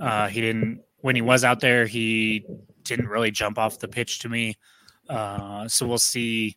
[0.00, 1.86] Uh, he didn't when he was out there.
[1.86, 2.44] He
[2.84, 4.56] didn't really jump off the pitch to me.
[5.08, 6.56] Uh, so we'll see.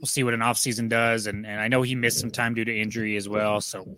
[0.00, 2.64] We'll see what an offseason does, and and I know he missed some time due
[2.64, 3.60] to injury as well.
[3.60, 3.96] So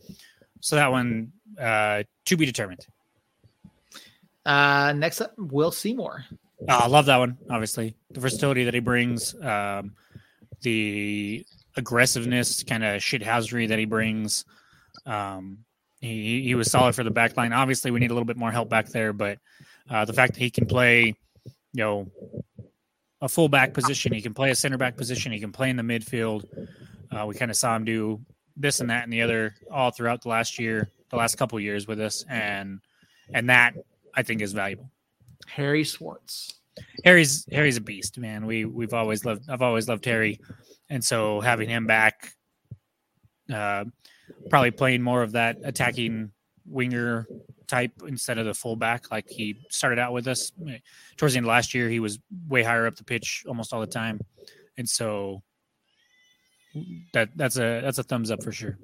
[0.60, 2.86] so that one uh, to be determined.
[4.44, 6.24] Uh, next up, Will Seymour.
[6.68, 7.38] Uh, I love that one.
[7.50, 9.92] Obviously, the versatility that he brings, um,
[10.62, 11.44] the
[11.80, 14.44] aggressiveness, kind of shithousery that he brings.
[15.06, 15.58] Um,
[16.00, 17.52] he he was solid for the back line.
[17.52, 19.38] Obviously, we need a little bit more help back there, but
[19.90, 21.14] uh, the fact that he can play,
[21.44, 22.10] you know,
[23.20, 25.76] a full back position, he can play a center back position, he can play in
[25.76, 26.44] the midfield.
[27.10, 28.20] Uh, we kind of saw him do
[28.56, 31.86] this and that and the other all throughout the last year, the last couple years
[31.86, 32.80] with us, and
[33.34, 33.74] and that
[34.14, 34.90] I think is valuable.
[35.46, 36.54] Harry Swartz.
[37.04, 38.46] Harry's Harry's a beast, man.
[38.46, 40.40] We we've always loved I've always loved Harry,
[40.90, 42.34] and so having him back,
[43.52, 43.84] uh,
[44.50, 46.32] probably playing more of that attacking
[46.66, 47.26] winger
[47.68, 50.52] type instead of the fullback like he started out with us.
[51.16, 53.80] Towards the end of last year, he was way higher up the pitch almost all
[53.80, 54.20] the time,
[54.76, 55.42] and so
[57.14, 58.76] that that's a that's a thumbs up for sure.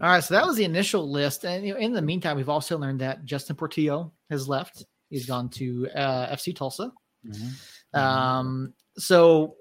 [0.00, 2.48] All right, so that was the initial list, and you know, in the meantime, we've
[2.48, 4.84] also learned that Justin Portillo has left.
[5.10, 6.92] He's gone to uh, FC Tulsa.
[7.26, 7.98] Mm-hmm.
[7.98, 9.56] Um, so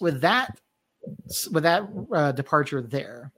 [0.00, 0.58] with that,
[1.50, 3.32] with that uh, departure there,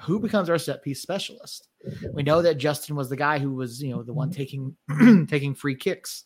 [0.00, 1.68] who becomes our set piece specialist?
[2.12, 4.76] We know that Justin was the guy who was, you know, the one taking
[5.28, 6.24] taking free kicks,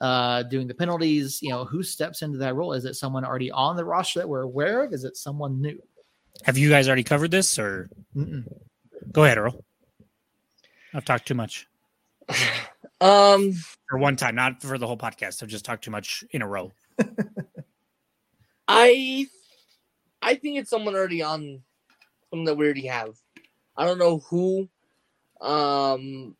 [0.00, 1.40] uh, doing the penalties.
[1.42, 2.72] You know, who steps into that role?
[2.72, 4.92] Is it someone already on the roster that we're aware of?
[4.92, 5.80] Is it someone new?
[6.44, 8.44] Have you guys already covered this, or Mm-mm.
[9.12, 9.64] go ahead, Earl?
[10.94, 11.66] I've talked too much.
[13.02, 13.54] Um,
[13.88, 15.42] for one time, not for the whole podcast.
[15.42, 16.70] I've just talked too much in a row.
[18.72, 19.26] I,
[20.22, 21.60] I think it's someone already on,
[22.30, 23.16] someone that we already have.
[23.76, 24.68] I don't know who.
[25.40, 26.36] Um,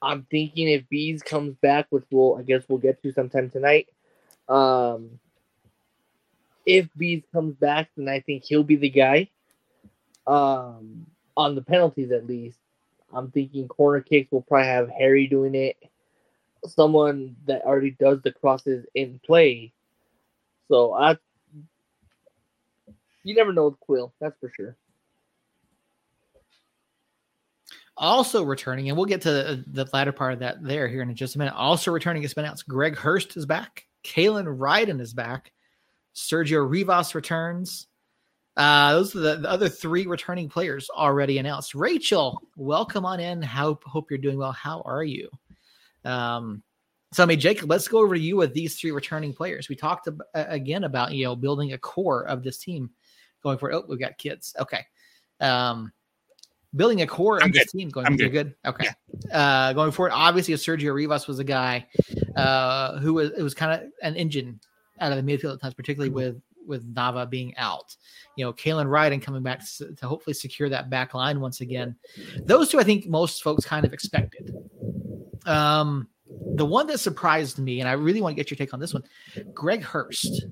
[0.00, 3.86] I'm thinking if Bees comes back, which we'll I guess we'll get to sometime tonight.
[4.48, 5.20] Um,
[6.66, 9.28] if Bees comes back, then I think he'll be the guy.
[10.26, 12.58] Um, on the penalties at least.
[13.12, 15.76] I'm thinking corner kicks will probably have Harry doing it.
[16.66, 19.72] Someone that already does the crosses in play.
[20.68, 21.18] So I
[23.24, 24.76] you never know with Quill, that's for sure.
[27.96, 31.34] Also returning, and we'll get to the latter part of that there here in just
[31.34, 31.54] a minute.
[31.54, 32.66] Also returning been announced.
[32.66, 33.86] Greg Hurst is back.
[34.02, 35.52] Kalen Ryden is back.
[36.14, 37.86] Sergio Rivas returns.
[38.56, 41.74] Uh, those are the, the, other three returning players already announced.
[41.74, 43.40] Rachel, welcome on in.
[43.40, 44.52] How hope you're doing well.
[44.52, 45.30] How are you?
[46.04, 46.62] Um,
[47.12, 49.68] so I mean, Jacob, let's go over to you with these three returning players.
[49.68, 52.90] We talked again about you know building a core of this team
[53.42, 53.70] going for.
[53.70, 53.74] it.
[53.74, 54.54] Oh, we've got kids.
[54.58, 54.84] Okay.
[55.40, 55.92] Um,
[56.74, 58.06] building a core of this team going.
[58.06, 58.32] I'm good.
[58.32, 58.54] good.
[58.64, 58.88] Okay.
[59.30, 59.38] Yeah.
[59.38, 61.86] Uh, going forward, obviously, Sergio Rivas was a guy
[62.36, 64.60] uh, who was it was kind of an engine
[65.00, 66.34] out of the midfield at times, particularly mm-hmm.
[66.34, 67.96] with with Nava being out.
[68.36, 71.96] You know, Kalen Ryden coming back to, to, hopefully secure that back line once again.
[72.44, 74.54] Those two, I think most folks kind of expected.
[75.44, 76.08] Um,
[76.54, 78.94] the one that surprised me, and I really want to get your take on this
[78.94, 79.02] one,
[79.52, 80.46] Greg Hurst,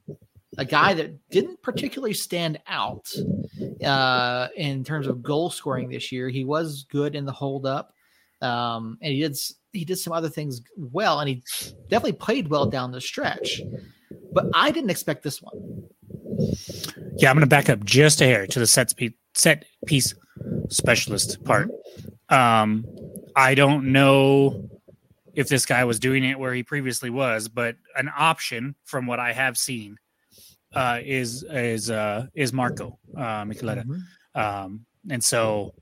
[0.58, 3.08] a guy that didn't particularly stand out
[3.84, 6.28] uh, in terms of goal scoring this year.
[6.28, 7.94] He was good in the hold up,
[8.42, 9.36] um, and he did
[9.72, 11.42] he did some other things well, and he
[11.88, 13.60] definitely played well down the stretch.
[14.32, 15.84] But I didn't expect this one.
[17.16, 20.14] Yeah, I'm going to back up just a hair to the set piece, set piece
[20.68, 21.68] specialist part.
[22.28, 22.84] Um,
[23.36, 24.68] I don't know
[25.34, 29.20] if this guy was doing it where he previously was, but an option from what
[29.20, 29.96] I have seen
[30.74, 34.40] uh, is is uh, is Marco uh, Micheletti, mm-hmm.
[34.40, 35.74] um, and so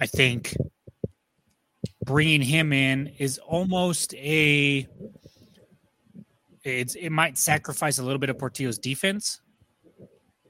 [0.00, 0.54] I think
[2.04, 4.86] bringing him in is almost a
[6.64, 9.40] it's it might sacrifice a little bit of Portillo's defense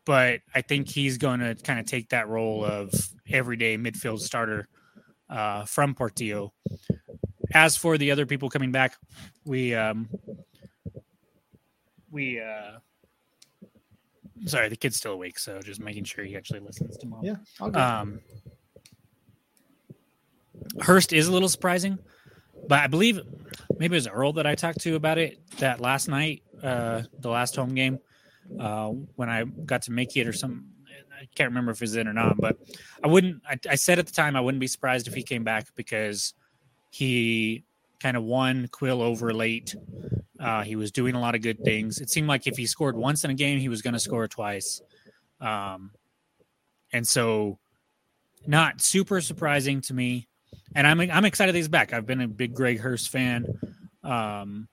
[0.07, 2.91] but I think he's going to kind of take that role of
[3.29, 4.69] everyday midfield starter
[5.29, 6.55] uh, from Portillo.
[7.53, 8.97] As for the other people coming back,
[9.45, 10.09] we um,
[12.11, 12.79] we uh,
[14.45, 17.25] sorry, the kid's still awake, so just making sure he actually listens to mom.
[17.25, 17.37] Yeah.
[17.61, 18.21] Um,
[20.81, 21.99] Hurst is a little surprising,
[22.69, 23.21] but I believe
[23.79, 27.31] maybe it was Earl that I talked to about it that last night, uh, the
[27.31, 27.99] last home game
[28.59, 30.65] uh, when I got to make it or something.
[31.19, 32.59] I can't remember if he's in or not, but
[33.03, 33.43] I wouldn't.
[33.49, 36.35] I, I, said at the time I wouldn't be surprised if he came back because
[36.91, 37.65] he
[38.01, 39.75] kind of won Quill over late.
[40.39, 42.01] Uh, he was doing a lot of good things.
[42.01, 44.29] It seemed like if he scored once in a game, he was going to score
[44.29, 44.83] twice.
[45.41, 45.93] Um,
[46.93, 47.59] and so,
[48.47, 50.29] not super surprising to me.
[50.75, 51.93] And I'm I'm excited he's back.
[51.93, 53.47] I've been a big Greg Hurst fan,
[54.05, 54.69] um,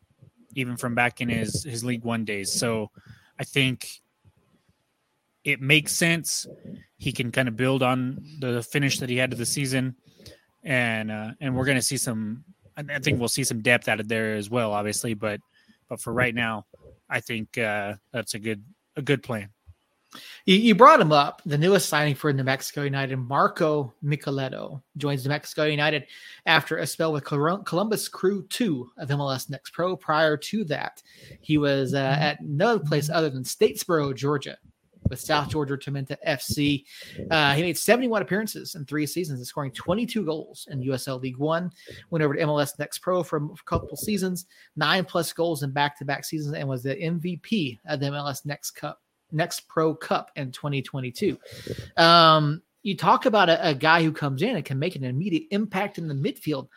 [0.55, 2.51] even from back in his his League One days.
[2.51, 2.91] So
[3.39, 3.87] I think
[5.43, 6.47] it makes sense.
[6.97, 9.95] He can kind of build on the finish that he had to the season,
[10.63, 12.43] and uh, and we're going to see some.
[12.75, 15.13] I think we'll see some depth out of there as well, obviously.
[15.13, 15.39] But
[15.89, 16.65] but for right now,
[17.09, 18.63] I think uh, that's a good
[18.95, 19.49] a good plan.
[20.45, 21.41] You, you, brought him up.
[21.45, 26.05] The newest signing for New Mexico United, Marco Micheletti, joins New Mexico United
[26.45, 29.95] after a spell with Columbus Crew 2 of MLS Next Pro.
[29.95, 31.01] Prior to that,
[31.41, 32.21] he was uh, mm-hmm.
[32.21, 34.57] at no place other than Statesboro, Georgia.
[35.09, 36.85] With South Georgia Tormenta FC.
[37.29, 41.37] Uh, he made 71 appearances in three seasons, and scoring 22 goals in USL League
[41.37, 41.71] One.
[42.09, 44.45] Went over to MLS Next Pro for a couple seasons,
[44.75, 48.45] nine plus goals in back to back seasons, and was the MVP of the MLS
[48.45, 49.01] Next Cup.
[49.31, 51.37] Next Pro Cup in 2022.
[51.97, 55.43] Um, you talk about a, a guy who comes in and can make an immediate
[55.51, 56.67] impact in the midfield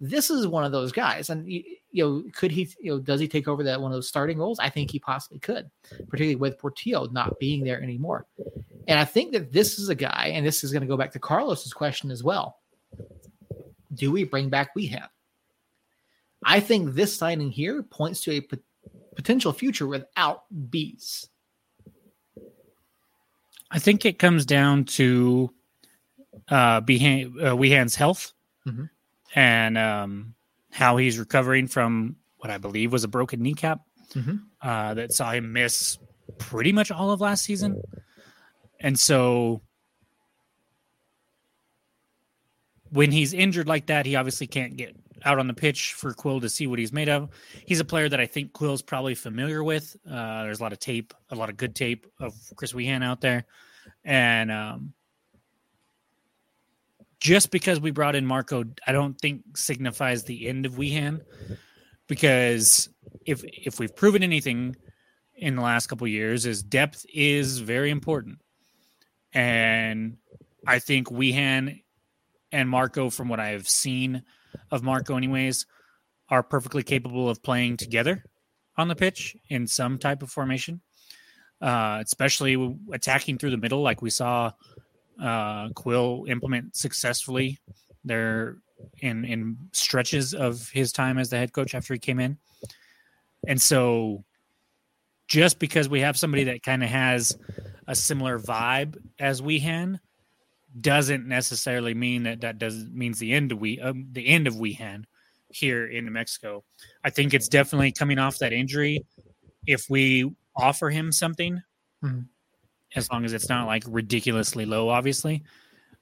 [0.00, 1.30] this is one of those guys.
[1.30, 3.96] And you, you, know, could he, you know, does he take over that one of
[3.96, 4.58] those starting roles?
[4.58, 5.70] I think he possibly could,
[6.08, 8.26] particularly with Portillo not being there anymore.
[8.86, 11.12] And I think that this is a guy, and this is going to go back
[11.12, 12.58] to Carlos's question as well.
[13.94, 15.08] Do we bring back Wehan?
[16.44, 18.58] I think this signing here points to a p-
[19.16, 21.28] potential future without bees.
[23.70, 25.50] I think it comes down to
[26.48, 28.32] uh, Behan, uh Wehan's health.
[28.68, 28.84] Mm-hmm
[29.36, 30.34] and um,
[30.72, 33.80] how he's recovering from what I believe was a broken kneecap
[34.14, 34.36] mm-hmm.
[34.60, 35.98] uh, that saw him miss
[36.38, 37.80] pretty much all of last season.
[38.80, 39.60] And so
[42.90, 46.40] when he's injured like that, he obviously can't get out on the pitch for Quill
[46.40, 47.28] to see what he's made of.
[47.66, 49.96] He's a player that I think Quill's probably familiar with.
[50.08, 53.20] Uh, there's a lot of tape, a lot of good tape of Chris Wehan out
[53.20, 53.44] there.
[54.04, 54.92] And um,
[57.20, 61.20] just because we brought in Marco, I don't think signifies the end of Wehan.
[62.08, 62.88] Because
[63.24, 64.76] if if we've proven anything
[65.34, 68.38] in the last couple years, is depth is very important,
[69.32, 70.16] and
[70.66, 71.82] I think Wehan
[72.52, 74.22] and Marco, from what I've seen
[74.70, 75.66] of Marco, anyways,
[76.28, 78.24] are perfectly capable of playing together
[78.76, 80.80] on the pitch in some type of formation,
[81.60, 84.52] uh, especially attacking through the middle, like we saw
[85.22, 87.58] uh, Quill implement successfully
[88.04, 88.58] there
[89.00, 92.38] in in stretches of his time as the head coach after he came in.
[93.46, 94.24] And so
[95.28, 97.36] just because we have somebody that kind of has
[97.86, 99.98] a similar vibe as Wehan
[100.80, 104.54] doesn't necessarily mean that that doesn't means the end of we um, the end of
[104.54, 105.04] Wehan
[105.48, 106.64] here in New Mexico.
[107.04, 109.04] I think it's definitely coming off that injury.
[109.66, 111.62] If we offer him something,
[112.04, 112.20] mm-hmm
[112.96, 115.44] as long as it's not like ridiculously low, obviously.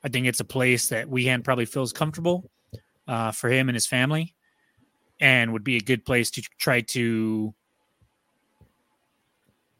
[0.02, 2.50] I think it's a place that Wehan probably feels comfortable
[3.08, 4.34] uh, for him and his family
[5.20, 7.54] and would be a good place to try to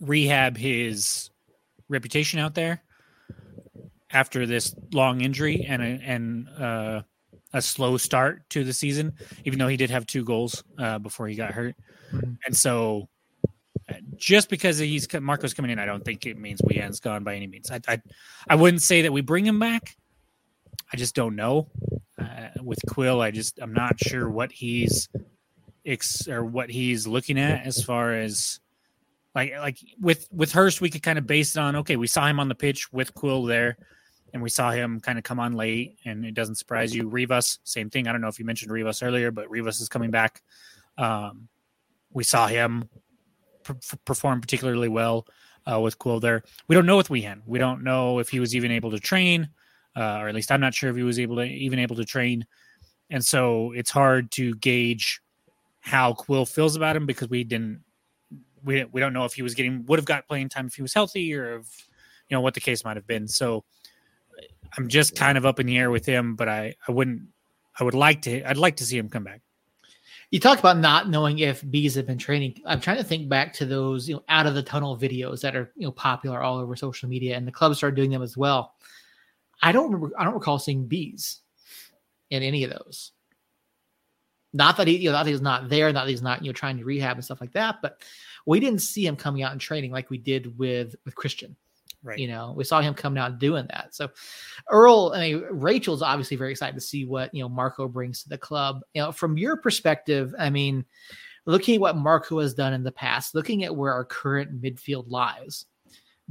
[0.00, 1.30] rehab his
[1.88, 2.82] reputation out there
[4.10, 7.02] after this long injury and a, and uh,
[7.52, 9.12] a slow start to the season,
[9.44, 11.74] even though he did have two goals uh, before he got hurt.
[12.12, 12.32] Mm-hmm.
[12.46, 13.08] And so
[14.16, 17.46] just because he's Marco's coming in, I don't think it means Wehan's gone by any
[17.46, 17.70] means.
[17.70, 18.02] I, I,
[18.48, 19.96] I wouldn't say that we bring him back.
[20.92, 21.68] I just don't know.
[22.18, 25.08] Uh, with Quill, I just I'm not sure what he's
[25.84, 28.60] ex or what he's looking at as far as
[29.34, 32.26] like like with with Hurst, we could kind of base it on okay, we saw
[32.26, 33.76] him on the pitch with Quill there,
[34.32, 37.08] and we saw him kind of come on late, and it doesn't surprise you.
[37.08, 38.06] Rivas, same thing.
[38.06, 40.42] I don't know if you mentioned Rivas earlier, but Rivas is coming back.
[40.96, 41.48] Um,
[42.12, 42.88] we saw him
[44.04, 45.26] performed particularly well
[45.70, 46.42] uh, with Quill there.
[46.68, 47.42] We don't know with Wehan.
[47.46, 49.48] We don't know if he was even able to train,
[49.96, 52.04] uh, or at least I'm not sure if he was able to even able to
[52.04, 52.46] train.
[53.10, 55.20] And so it's hard to gauge
[55.80, 57.82] how Quill feels about him because we didn't
[58.64, 60.82] we we don't know if he was getting would have got playing time if he
[60.82, 61.88] was healthy or if
[62.28, 63.28] you know what the case might have been.
[63.28, 63.64] So
[64.76, 67.22] I'm just kind of up in the air with him, but I I wouldn't
[67.78, 69.42] I would like to I'd like to see him come back
[70.34, 72.60] you talked about not knowing if bees have been training.
[72.66, 75.54] I'm trying to think back to those, you know, out of the tunnel videos that
[75.54, 78.36] are, you know, popular all over social media, and the clubs started doing them as
[78.36, 78.74] well.
[79.62, 80.10] I don't remember.
[80.18, 81.38] I don't recall seeing bees
[82.30, 83.12] in any of those.
[84.52, 86.52] Not that he, you know, that he's not there, not that he's not, you know,
[86.52, 88.02] trying to rehab and stuff like that, but
[88.44, 91.54] we didn't see him coming out and training like we did with with Christian.
[92.04, 92.18] Right.
[92.18, 93.94] You know, we saw him coming out doing that.
[93.94, 94.10] So
[94.70, 98.28] Earl, I mean, Rachel's obviously very excited to see what, you know, Marco brings to
[98.28, 98.82] the club.
[98.92, 100.84] You know, from your perspective, I mean,
[101.46, 105.06] looking at what Marco has done in the past, looking at where our current midfield
[105.08, 105.64] lies,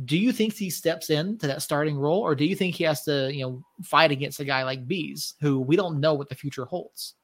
[0.05, 3.03] do you think he steps into that starting role or do you think he has
[3.05, 6.35] to, you know, fight against a guy like Bees who we don't know what the
[6.35, 7.15] future holds?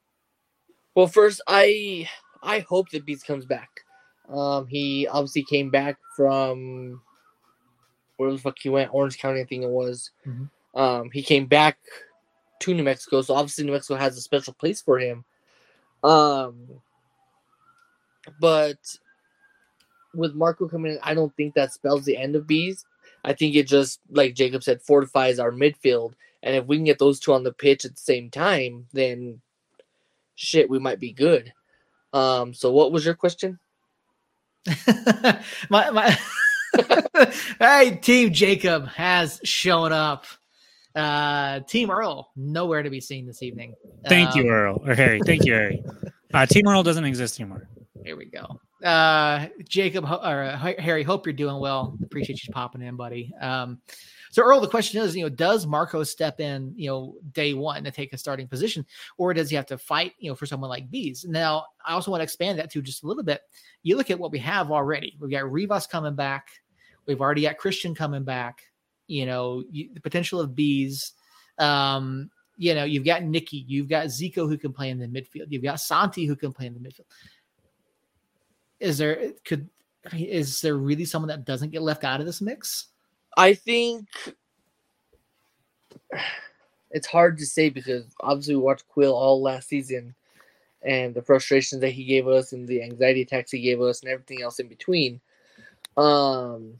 [0.96, 2.10] Well, first, I
[2.42, 3.70] I hope that Bees comes back.
[4.28, 7.02] Um, he obviously came back from
[8.20, 10.12] where the fuck he went, Orange County, I think it was.
[10.28, 10.80] Mm-hmm.
[10.80, 11.78] Um, he came back
[12.60, 15.24] to New Mexico, so obviously New Mexico has a special place for him.
[16.04, 16.68] Um,
[18.42, 18.78] but
[20.14, 22.86] with Marco coming in, I don't think that spells the end of bees.
[23.24, 26.12] I think it just, like Jacob said, fortifies our midfield.
[26.44, 29.40] And if we can get those two on the pitch at the same time, then
[30.36, 31.54] shit, we might be good.
[32.12, 33.60] Um, so what was your question?
[35.70, 36.18] my my
[37.60, 40.26] hey, Team Jacob has shown up.
[40.96, 43.76] Uh, Team Earl, nowhere to be seen this evening.
[44.08, 45.22] Thank Um, you, Earl or Harry.
[45.26, 45.84] Thank you, Harry.
[46.32, 47.68] Uh, Team Earl doesn't exist anymore.
[48.06, 48.60] Here we go.
[48.88, 51.98] Uh, Jacob or uh, Harry, hope you're doing well.
[52.04, 53.34] Appreciate you popping in, buddy.
[53.42, 53.82] Um,
[54.30, 57.84] so Earl, the question is, you know, does Marco step in, you know, day one
[57.84, 58.86] to take a starting position,
[59.18, 61.26] or does he have to fight, you know, for someone like Bees?
[61.28, 63.42] Now, I also want to expand that to just a little bit.
[63.82, 65.18] You look at what we have already.
[65.20, 66.50] We've got Rivas coming back.
[67.10, 68.64] We've already got Christian coming back.
[69.08, 71.14] You know, you, the potential of Bees.
[71.58, 75.48] Um, you know, you've got Nikki, you've got Zico who can play in the midfield,
[75.50, 77.06] you've got Santi who can play in the midfield
[78.80, 79.70] is there could
[80.14, 82.88] is there really someone that doesn't get left out of this mix?
[83.38, 84.08] I think
[86.92, 90.16] it's hard to say because obviously we watched Quill all last season
[90.82, 94.10] and the frustrations that he gave us and the anxiety attacks he gave us and
[94.10, 95.20] everything else in between.
[95.98, 96.80] Um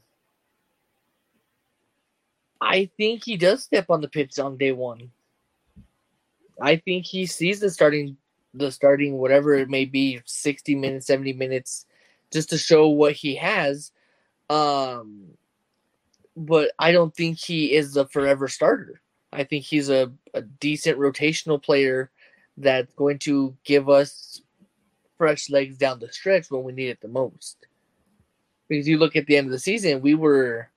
[2.60, 5.10] I think he does step on the pitch on day one.
[6.60, 8.16] I think he sees the starting
[8.52, 11.86] the starting whatever it may be 60 minutes 70 minutes
[12.32, 13.92] just to show what he has.
[14.48, 15.28] Um
[16.36, 19.00] but i don't think he is a forever starter.
[19.32, 22.10] I think he's a, a decent rotational player
[22.56, 24.42] that's going to give us
[25.16, 27.66] fresh legs down the stretch when we need it the most.
[28.68, 30.68] Because you look at the end of the season we were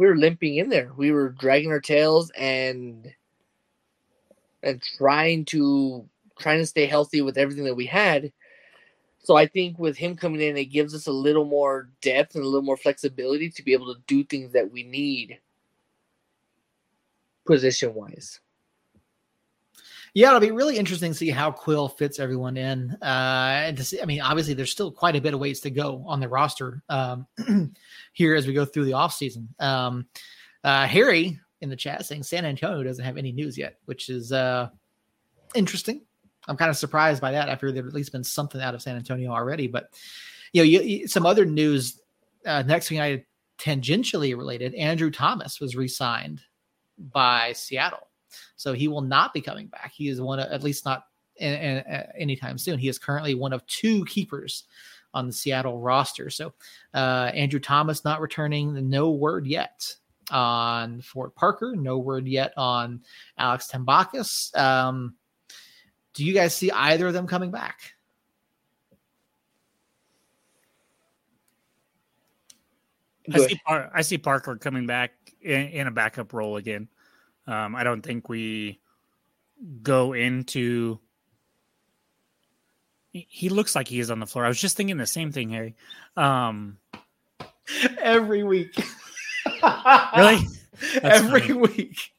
[0.00, 3.12] we were limping in there we were dragging our tails and
[4.62, 8.32] and trying to trying to stay healthy with everything that we had.
[9.22, 12.42] So I think with him coming in, it gives us a little more depth and
[12.42, 15.38] a little more flexibility to be able to do things that we need
[17.46, 18.40] position wise.
[20.14, 22.96] Yeah, it'll be really interesting to see how Quill fits everyone in.
[23.00, 25.70] Uh, and to see, I mean, obviously, there's still quite a bit of ways to
[25.70, 27.26] go on the roster um,
[28.12, 29.48] here as we go through the offseason.
[29.62, 30.06] Um,
[30.64, 34.32] uh, Harry in the chat saying San Antonio doesn't have any news yet, which is
[34.32, 34.68] uh,
[35.54, 36.02] interesting.
[36.48, 37.48] I'm kind of surprised by that.
[37.48, 39.90] I figured there'd at least been something out of San Antonio already, but
[40.52, 42.00] you know, you, you, some other news.
[42.46, 43.26] Uh, next United
[43.58, 46.40] tangentially related, Andrew Thomas was re-signed
[46.98, 48.08] by Seattle,
[48.56, 49.92] so he will not be coming back.
[49.94, 51.04] He is one, of, at least not
[51.36, 52.78] in, in, uh, anytime soon.
[52.78, 54.64] He is currently one of two keepers
[55.12, 56.30] on the Seattle roster.
[56.30, 56.52] So
[56.94, 58.88] uh, Andrew Thomas not returning.
[58.88, 59.94] No word yet
[60.30, 61.74] on Ford Parker.
[61.74, 63.02] No word yet on
[63.36, 64.56] Alex Tambakis.
[64.56, 65.16] Um,
[66.14, 67.94] do you guys see either of them coming back?
[73.32, 76.88] I see, Par- I see Parker coming back in, in a backup role again.
[77.50, 78.80] Um, I don't think we
[79.82, 81.00] go into.
[83.12, 84.44] He looks like he is on the floor.
[84.44, 85.74] I was just thinking the same thing, Harry.
[86.16, 86.78] Um,
[87.98, 88.80] Every week.
[90.16, 90.46] really?
[91.02, 91.52] Every funny.
[91.54, 92.12] week.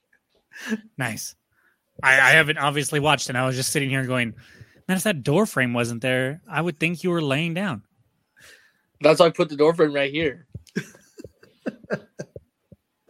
[0.98, 1.36] Nice.
[2.04, 4.34] I, I haven't obviously watched, and I was just sitting here going,
[4.88, 7.84] "Man, if that door frame wasn't there, I would think you were laying down."
[9.00, 10.46] That's why I put the door frame right here.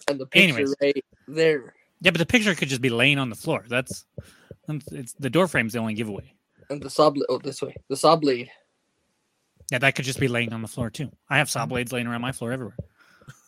[0.07, 0.75] and the picture Anyways.
[0.81, 1.73] right there.
[2.01, 3.65] Yeah, but the picture could just be laying on the floor.
[3.69, 4.05] That's
[4.91, 6.33] it's the door frame's the only giveaway.
[6.69, 7.75] And the saw blade oh this way.
[7.89, 8.49] The saw blade.
[9.71, 11.09] Yeah, that could just be laying on the floor too.
[11.29, 12.75] I have saw blades laying around my floor everywhere.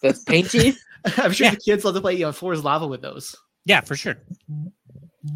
[0.02, 0.76] That's painted.
[1.18, 1.52] I'm sure Yeah.
[1.52, 3.36] the kids love to play, you know, floors lava with those.
[3.66, 4.16] Yeah, for sure.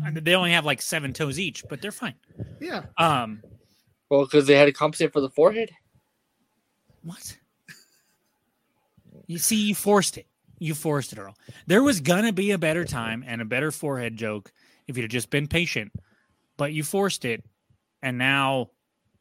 [0.06, 2.14] And They only have like seven toes each, but they're fine.
[2.62, 2.84] Yeah.
[2.98, 3.42] Um,
[4.10, 5.72] well, because they had to compensate for the forehead.
[7.04, 7.38] what?
[9.26, 10.27] You see, you forced it.
[10.60, 11.36] You forced it, Earl.
[11.68, 14.52] There was gonna be a better time and a better forehead joke
[14.88, 15.92] if you'd have just been patient,
[16.58, 17.44] but you forced it,
[18.02, 18.72] and now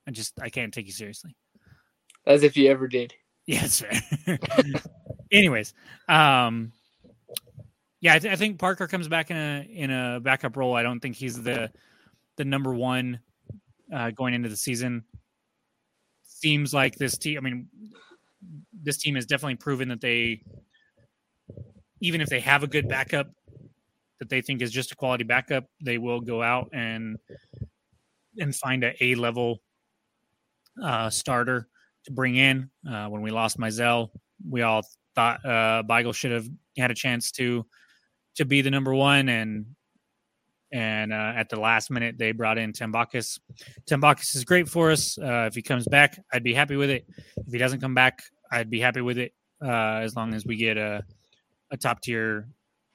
[0.07, 1.37] I just I can't take you seriously.
[2.27, 3.15] As if you ever did.
[3.47, 3.83] Yeah, it's.
[5.33, 5.75] Anyways,
[6.09, 6.73] um,
[8.01, 10.75] yeah, I, th- I think Parker comes back in a in a backup role.
[10.75, 11.71] I don't think he's the
[12.37, 13.21] the number one
[13.93, 15.05] uh, going into the season.
[16.23, 17.39] Seems like this team.
[17.39, 17.69] I mean,
[18.73, 20.43] this team has definitely proven that they,
[22.01, 23.29] even if they have a good backup,
[24.19, 27.19] that they think is just a quality backup, they will go out and
[28.39, 29.61] and find a A level
[30.83, 31.69] uh, starter
[32.05, 32.71] to bring in.
[32.89, 34.11] Uh, when we lost Mizell,
[34.49, 34.83] we all
[35.15, 36.47] thought uh, Beigel should have
[36.79, 37.67] had a chance to
[38.37, 39.67] to be the number one, and
[40.73, 43.39] and uh, at the last minute they brought in Tambakis.
[43.89, 45.19] Tambakis is great for us.
[45.19, 47.07] Uh, if he comes back, I'd be happy with it.
[47.37, 49.33] If he doesn't come back, I'd be happy with it.
[49.65, 51.03] Uh, as long as we get a
[51.71, 52.49] a top tier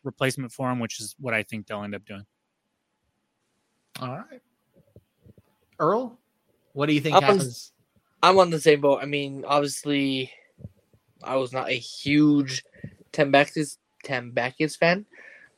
[0.03, 2.25] replacement for him, which is what I think they'll end up doing.
[4.01, 4.41] All right.
[5.79, 6.19] Earl,
[6.73, 7.71] what do you think I'm on- happens?
[8.23, 8.99] I'm on the same boat.
[9.01, 10.31] I mean, obviously,
[11.23, 12.63] I was not a huge
[13.11, 15.05] Tambakis Tambakis fan.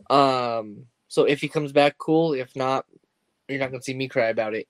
[0.09, 2.33] Um, so if he comes back, cool.
[2.33, 2.85] If not,
[3.47, 4.67] you're not gonna see me cry about it.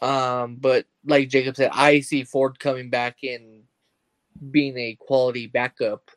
[0.00, 3.62] Um, but like Jacob said, I see Ford coming back in
[4.50, 6.10] being a quality backup.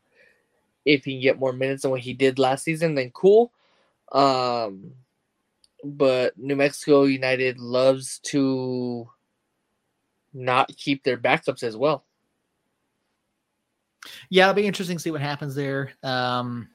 [0.86, 3.52] If he can get more minutes than what he did last season, then cool.
[4.12, 4.92] Um,
[5.84, 9.10] but New Mexico United loves to
[10.34, 12.06] not keep their backups as well.
[14.30, 15.94] Yeah, it'll be interesting to see what happens there.
[16.04, 16.70] Um,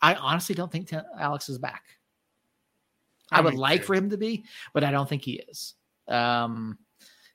[0.00, 1.82] I honestly don't think Alex is back.
[3.32, 4.44] I would like for him to be,
[4.74, 5.74] but I don't think he is.
[6.08, 6.78] Um,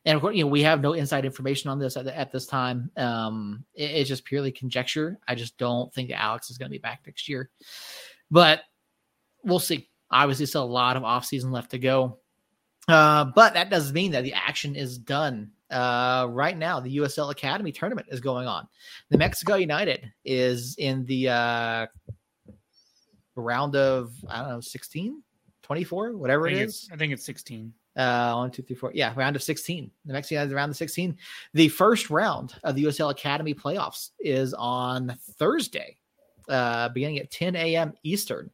[0.05, 2.45] and of course, you know, we have no inside information on this at, at this
[2.45, 2.91] time.
[2.95, 5.17] Um, it, it's just purely conjecture.
[5.27, 7.49] I just don't think Alex is going to be back next year,
[8.29, 8.61] but
[9.43, 9.89] we'll see.
[10.11, 12.19] Obviously, still a lot of offseason left to go.
[12.87, 15.51] Uh, but that doesn't mean that the action is done.
[15.71, 18.67] Uh, right now, the USL Academy tournament is going on.
[19.09, 21.87] New Mexico United is in the uh,
[23.35, 25.23] round of, I don't know, 16,
[25.63, 26.87] 24, whatever it is.
[26.93, 27.73] I think it's 16.
[27.95, 28.91] Uh, one, two, three, four.
[28.93, 29.89] Yeah, round of 16.
[30.05, 31.17] The Mexico United is around the 16.
[31.53, 35.97] The first round of the USL Academy playoffs is on Thursday,
[36.49, 37.93] uh, beginning at 10 a.m.
[38.03, 38.51] Eastern.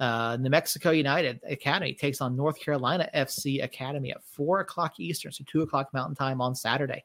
[0.00, 5.30] Uh, New Mexico United Academy takes on North Carolina FC Academy at four o'clock Eastern,
[5.32, 7.04] so two o'clock Mountain Time on Saturday.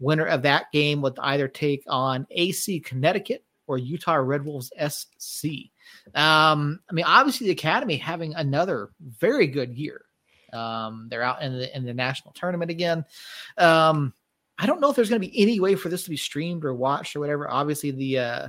[0.00, 5.46] Winner of that game would either take on AC Connecticut or Utah Red Wolves SC.
[6.14, 10.03] Um, I mean, obviously the Academy having another very good year.
[10.54, 13.04] Um, they're out in the in the national tournament again.
[13.58, 14.14] Um,
[14.58, 16.64] I don't know if there's going to be any way for this to be streamed
[16.64, 17.50] or watched or whatever.
[17.50, 18.48] Obviously, the uh,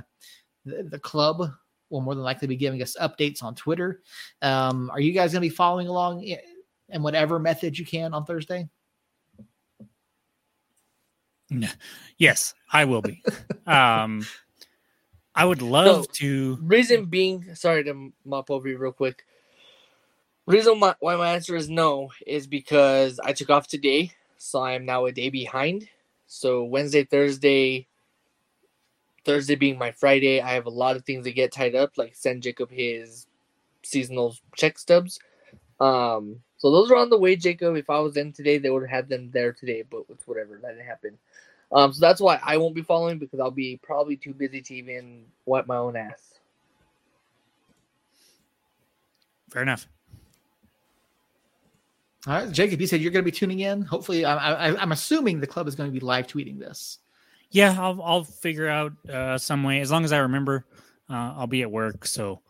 [0.64, 1.50] the, the club
[1.90, 4.02] will more than likely be giving us updates on Twitter.
[4.42, 8.24] Um, are you guys going to be following along in whatever method you can on
[8.24, 8.68] Thursday?
[12.18, 13.22] Yes, I will be.
[13.66, 14.26] um,
[15.34, 16.58] I would love so, to.
[16.62, 19.24] Reason being, sorry to mop over you real quick.
[20.46, 24.84] Reason why my answer is no is because I took off today, so I am
[24.84, 25.88] now a day behind.
[26.28, 27.88] So Wednesday, Thursday,
[29.24, 32.14] Thursday being my Friday, I have a lot of things to get tied up, like
[32.14, 33.26] send Jacob his
[33.82, 35.18] seasonal check stubs.
[35.80, 37.74] Um, so those are on the way, Jacob.
[37.74, 40.60] If I was in today, they would have had them there today, but it's whatever.
[40.62, 41.18] That didn't happen.
[41.72, 44.74] Um, so that's why I won't be following because I'll be probably too busy to
[44.76, 46.38] even wipe my own ass.
[49.50, 49.88] Fair enough.
[52.26, 53.82] All right, Jacob, you said you're going to be tuning in.
[53.82, 56.98] Hopefully, I, I, I'm assuming the club is going to be live tweeting this.
[57.52, 59.80] Yeah, I'll I'll figure out uh, some way.
[59.80, 60.66] As long as I remember,
[61.08, 62.04] uh, I'll be at work.
[62.04, 62.40] So,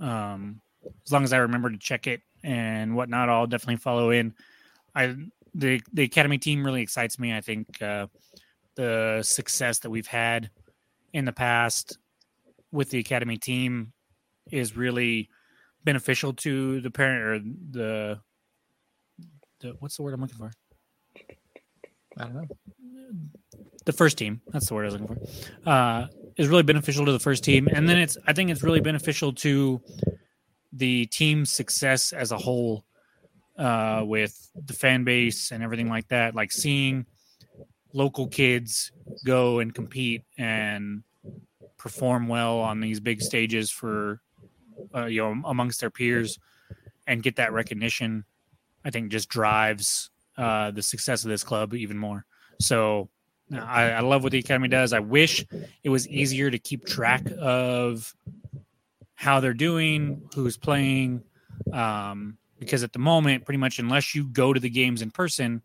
[0.00, 0.62] um,
[1.04, 4.32] as long as I remember to check it and whatnot, I'll definitely follow in.
[4.94, 5.14] I
[5.54, 7.36] the the academy team really excites me.
[7.36, 8.06] I think uh,
[8.76, 10.48] the success that we've had
[11.12, 11.98] in the past
[12.72, 13.92] with the academy team
[14.50, 15.28] is really
[15.84, 17.38] beneficial to the parent or
[17.70, 18.20] the
[19.60, 20.52] the what's the word I'm looking for?
[22.16, 22.46] I don't know
[23.84, 24.40] the first team.
[24.52, 25.68] That's the word I was looking for.
[25.68, 26.06] Uh,
[26.36, 29.32] is really beneficial to the first team, and then it's I think it's really beneficial
[29.34, 29.80] to
[30.72, 32.84] the team's success as a whole,
[33.56, 36.34] uh, with the fan base and everything like that.
[36.34, 37.06] Like seeing
[37.94, 38.92] local kids
[39.24, 41.02] go and compete and
[41.78, 44.20] perform well on these big stages for
[44.94, 46.38] uh, you know amongst their peers
[47.06, 48.24] and get that recognition.
[48.84, 52.24] I think just drives uh, the success of this club even more.
[52.60, 53.08] So
[53.52, 54.92] I, I love what the academy does.
[54.92, 55.44] I wish
[55.82, 58.14] it was easier to keep track of
[59.14, 61.22] how they're doing, who's playing,
[61.72, 65.62] um, because at the moment, pretty much unless you go to the games in person,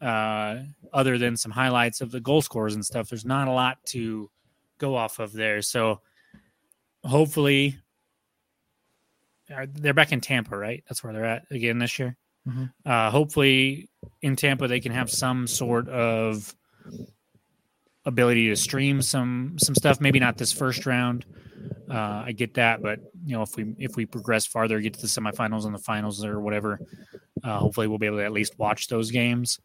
[0.00, 0.58] uh,
[0.92, 4.30] other than some highlights of the goal scores and stuff, there's not a lot to
[4.78, 5.62] go off of there.
[5.62, 6.00] So
[7.04, 7.78] hopefully,
[9.54, 10.84] uh, they're back in Tampa, right?
[10.88, 12.16] That's where they're at again this year.
[12.46, 12.64] Mm-hmm.
[12.84, 13.88] Uh, hopefully,
[14.22, 16.54] in Tampa, they can have some sort of
[18.04, 20.00] ability to stream some some stuff.
[20.00, 21.26] Maybe not this first round.
[21.90, 25.00] Uh, I get that, but you know, if we if we progress farther, get to
[25.00, 26.80] the semifinals and the finals or whatever,
[27.42, 29.60] uh, hopefully we'll be able to at least watch those games.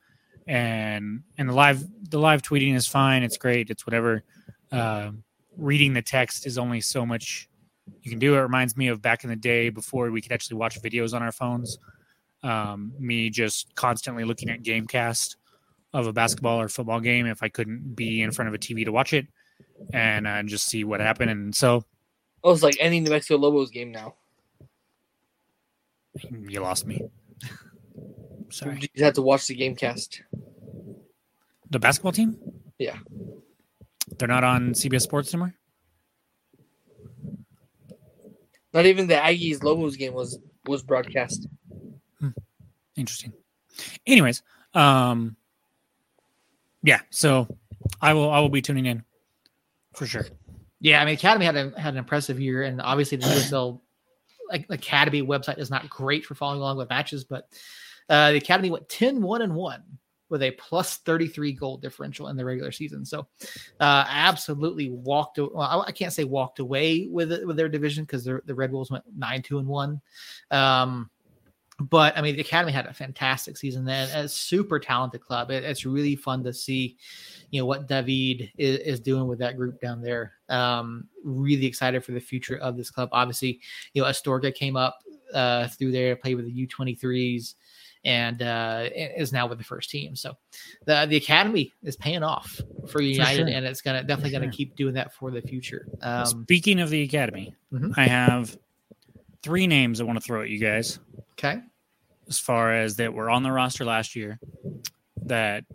[0.48, 3.24] And and the live the live tweeting is fine.
[3.24, 3.70] It's great.
[3.70, 4.24] It's whatever.
[4.72, 5.12] Uh,
[5.58, 7.48] reading the text is only so much
[8.02, 8.36] you can do.
[8.36, 11.22] It reminds me of back in the day before we could actually watch videos on
[11.22, 11.78] our phones.
[12.44, 15.36] Um, me just constantly looking at GameCast
[15.94, 18.86] of a basketball or football game if I couldn't be in front of a TV
[18.86, 19.28] to watch it
[19.94, 21.32] and uh, just see what happened.
[21.32, 21.84] And so,
[22.44, 24.16] oh, it's like any New Mexico Lobos game now.
[26.30, 27.02] You lost me.
[28.50, 28.90] Sorry.
[28.94, 30.22] You had to watch the gamecast.
[31.70, 32.38] The basketball team?
[32.78, 32.98] Yeah.
[34.18, 35.56] They're not on CBS Sports anymore.
[38.74, 41.48] Not even the Aggies Lobos game was was broadcast.
[42.96, 43.34] Interesting.
[44.06, 44.44] Anyways,
[44.74, 45.36] um,
[46.84, 47.02] yeah.
[47.10, 47.48] So
[48.02, 49.04] I will I will be tuning in
[49.94, 50.26] for sure.
[50.80, 53.82] Yeah, I mean, Academy had a, had an impressive year, and obviously the USL
[54.52, 57.48] like Academy website is not great for following along with matches, but
[58.10, 59.84] uh, the Academy went 10 1 and 1
[60.30, 63.06] with a plus 33 goal differential in the regular season.
[63.06, 63.28] So,
[63.80, 65.38] uh, absolutely walked.
[65.38, 69.04] Well, I can't say walked away with with their division because the Red Bulls went
[69.16, 70.02] nine two and one.
[70.50, 71.10] Um,
[71.90, 73.86] but I mean, the Academy had a fantastic season.
[73.86, 75.52] Then a super talented club.
[75.52, 76.98] It, it's really fun to see,
[77.50, 80.34] you know, what David is, is doing with that group down there.
[80.50, 83.10] Um, really excited for the future of this club.
[83.12, 83.60] Obviously,
[83.94, 85.00] you know, Astorga came up
[85.34, 87.56] uh, through there, played with the U23s
[88.04, 90.16] and uh, is now with the first team.
[90.16, 90.36] So
[90.86, 92.60] the the academy is paying off
[92.90, 93.58] for United, for sure.
[93.58, 95.88] and it's gonna definitely gonna keep doing that for the future.
[96.02, 97.92] Um, Speaking of the academy, mm-hmm.
[97.96, 98.58] I have
[99.44, 101.00] three names I want to throw at you guys.
[101.34, 101.62] Okay.
[102.28, 104.40] As far as that were on the roster last year,
[105.26, 105.66] that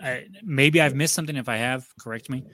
[0.00, 1.36] I, maybe I've missed something.
[1.36, 2.44] If I have, correct me.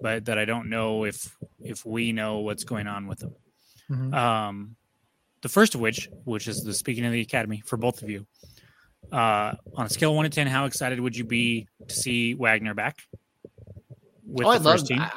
[0.00, 3.34] But that I don't know if if we know what's going on with them.
[3.90, 4.14] Mm-hmm.
[4.14, 4.76] Um,
[5.40, 8.26] the first of which, which is the speaking of the academy for both of you,
[9.12, 12.34] uh, on a scale of one to ten, how excited would you be to see
[12.34, 12.98] Wagner back?
[14.26, 15.00] With oh, I'd love, team?
[15.00, 15.10] I,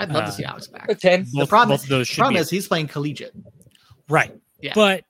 [0.00, 0.88] would love uh, to see Alex back.
[0.88, 1.24] A ten.
[1.24, 3.34] Both, the problem, both those problem is he's playing collegiate.
[4.08, 4.32] Right.
[4.60, 4.72] Yeah.
[4.74, 5.04] But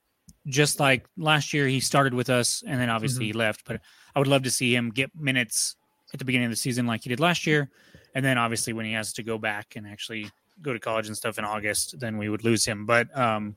[0.47, 3.39] just like last year, he started with us, and then obviously mm-hmm.
[3.39, 3.65] he left.
[3.65, 3.81] But
[4.15, 5.77] I would love to see him get minutes
[6.13, 7.71] at the beginning of the season, like he did last year,
[8.15, 10.31] and then obviously when he has to go back and actually
[10.63, 12.87] go to college and stuff in August, then we would lose him.
[12.87, 13.57] But um,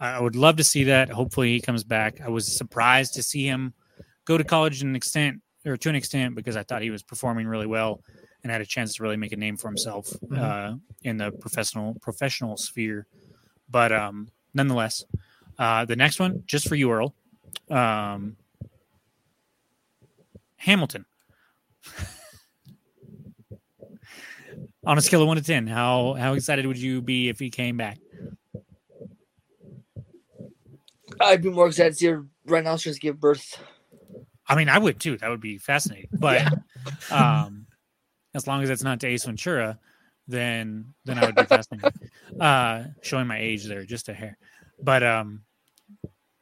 [0.00, 1.10] I would love to see that.
[1.10, 2.20] Hopefully, he comes back.
[2.20, 3.74] I was surprised to see him
[4.24, 7.46] go to college an extent or to an extent because I thought he was performing
[7.46, 8.02] really well
[8.42, 10.38] and had a chance to really make a name for himself mm-hmm.
[10.38, 13.06] uh, in the professional professional sphere.
[13.68, 15.04] But um, nonetheless,
[15.58, 17.14] uh, the next one, just for you, Earl,
[17.70, 18.36] um,
[20.56, 21.04] Hamilton.
[24.84, 27.50] On a scale of one to ten, how how excited would you be if he
[27.50, 27.98] came back?
[31.20, 33.60] I'd be more excited to see her right now just give birth.
[34.46, 35.18] I mean, I would too.
[35.18, 36.08] That would be fascinating.
[36.12, 36.50] But yeah.
[37.44, 37.66] um,
[38.34, 39.78] as long as it's not to Ace Ventura,
[40.26, 41.92] then then I would be fascinated.
[42.38, 44.36] Uh, showing my age there, just a hair.
[44.80, 45.42] But um,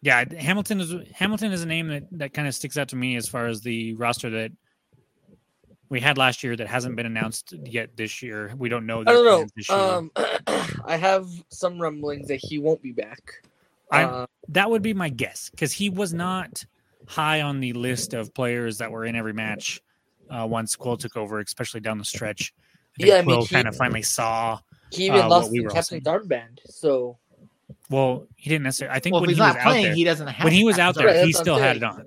[0.06, 3.16] yeah, Hamilton is Hamilton is a name that that kind of sticks out to me
[3.16, 4.52] as far as the roster that
[5.88, 8.54] we had last year that hasn't been announced yet this year.
[8.56, 9.00] We don't know.
[9.00, 9.74] I don't know.
[9.74, 10.12] Um,
[10.84, 13.18] I have some rumblings that he won't be back.
[13.90, 16.64] I uh, that would be my guess because he was not
[17.08, 19.80] high on the list of players that were in every match
[20.30, 22.54] uh, once Quill took over, especially down the stretch.
[23.02, 24.60] I yeah, I mean, kind of finally saw.
[24.92, 27.18] He even uh, lost we the captain's armband, so.
[27.88, 28.96] Well, he didn't necessarily.
[28.96, 30.44] I think well, when he was playing, out there, he doesn't have.
[30.44, 32.06] When he was out there, right, he still had it on.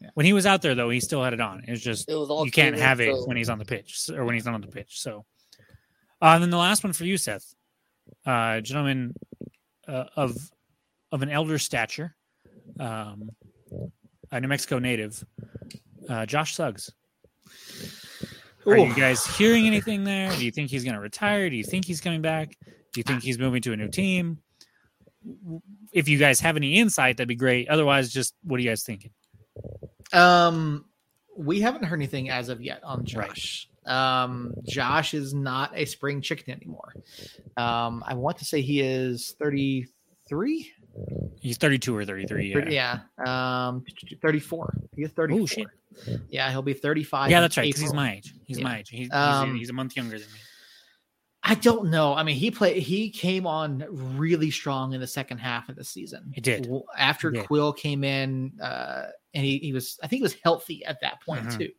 [0.00, 0.08] Yeah.
[0.14, 1.62] When he was out there, though, he still had it on.
[1.66, 3.26] It was just it was you can't have it so.
[3.26, 5.00] when he's on the pitch or when he's not on the pitch.
[5.00, 5.26] So,
[6.22, 7.54] uh, and then the last one for you, Seth,
[8.24, 9.14] uh, gentleman
[9.86, 10.36] uh, of
[11.12, 12.16] of an elder stature,
[12.78, 13.30] um,
[14.30, 15.22] a New Mexico native,
[16.08, 16.90] uh, Josh Suggs.
[18.66, 20.30] Are you guys hearing anything there?
[20.32, 21.48] Do you think he's going to retire?
[21.50, 22.56] Do you think he's coming back?
[22.92, 24.38] Do you think he's moving to a new team?
[25.92, 27.68] If you guys have any insight, that'd be great.
[27.68, 29.10] Otherwise, just what are you guys thinking?
[30.12, 30.84] Um,
[31.36, 33.68] we haven't heard anything as of yet on Josh.
[33.86, 34.22] Right.
[34.22, 36.94] Um, Josh is not a spring chicken anymore.
[37.56, 40.72] Um, I want to say he is 33.
[41.40, 42.52] He's 32 or 33.
[42.68, 43.00] Yeah.
[43.18, 43.68] yeah.
[43.68, 43.84] Um,
[44.20, 44.74] 34.
[44.96, 45.46] He's 34.
[45.46, 45.66] shit.
[46.28, 47.30] Yeah, he'll be 35.
[47.30, 47.66] Yeah, that's right.
[47.66, 48.34] Because he's my age.
[48.44, 48.64] He's yeah.
[48.64, 48.88] my age.
[48.90, 50.38] He's, um, he's, a month younger than me.
[51.42, 52.14] I don't know.
[52.14, 52.82] I mean, he played.
[52.82, 56.32] He came on really strong in the second half of the season.
[56.34, 57.46] He did after he did.
[57.46, 59.98] Quill came in, uh, and he, he was.
[60.02, 61.58] I think he was healthy at that point mm-hmm.
[61.58, 61.70] too.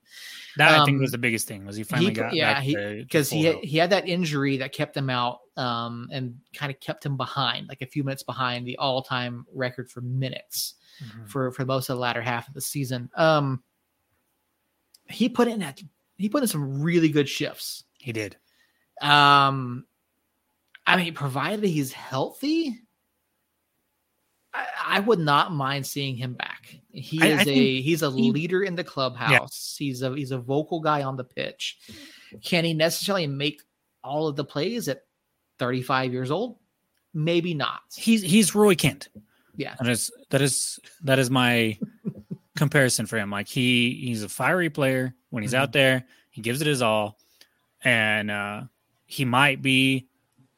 [0.58, 2.60] That um, I think was the biggest thing was he finally he, got yeah
[2.98, 6.80] because he had, he had that injury that kept him out um, and kind of
[6.80, 11.26] kept him behind like a few minutes behind the all time record for minutes mm-hmm.
[11.26, 13.12] for for most of the latter half of the season.
[13.16, 13.62] Um,
[15.08, 15.80] he put in that
[16.18, 17.84] he put in some really good shifts.
[18.00, 18.38] He did.
[19.02, 19.86] Um,
[20.86, 22.82] I mean, provided he's healthy,
[24.54, 26.76] I, I would not mind seeing him back.
[26.92, 29.78] He is I a he's a he, leader in the clubhouse.
[29.80, 29.86] Yeah.
[29.86, 31.78] He's a he's a vocal guy on the pitch.
[32.44, 33.62] Can he necessarily make
[34.04, 35.04] all of the plays at
[35.60, 36.58] 35 years old?
[37.14, 37.82] Maybe not.
[37.96, 39.10] He's he's Roy Kent.
[39.56, 39.76] Yeah.
[39.80, 41.78] That is that is that is my
[42.58, 43.30] comparison for him.
[43.32, 45.64] Like he he's a fiery player when he's mm-hmm.
[45.64, 47.18] out there, he gives it his all.
[47.84, 48.64] and uh,
[49.12, 50.08] he might be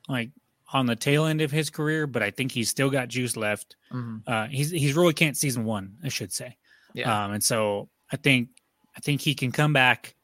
[0.08, 0.30] like
[0.72, 3.76] on the tail end of his career, but I think he's still got juice left.
[3.92, 4.22] Mhm.
[4.28, 6.58] Uh, he's he's really can't season one, I should say.
[6.94, 7.26] Yeah.
[7.26, 8.50] Um, and so I think
[8.96, 10.16] I think he can come back,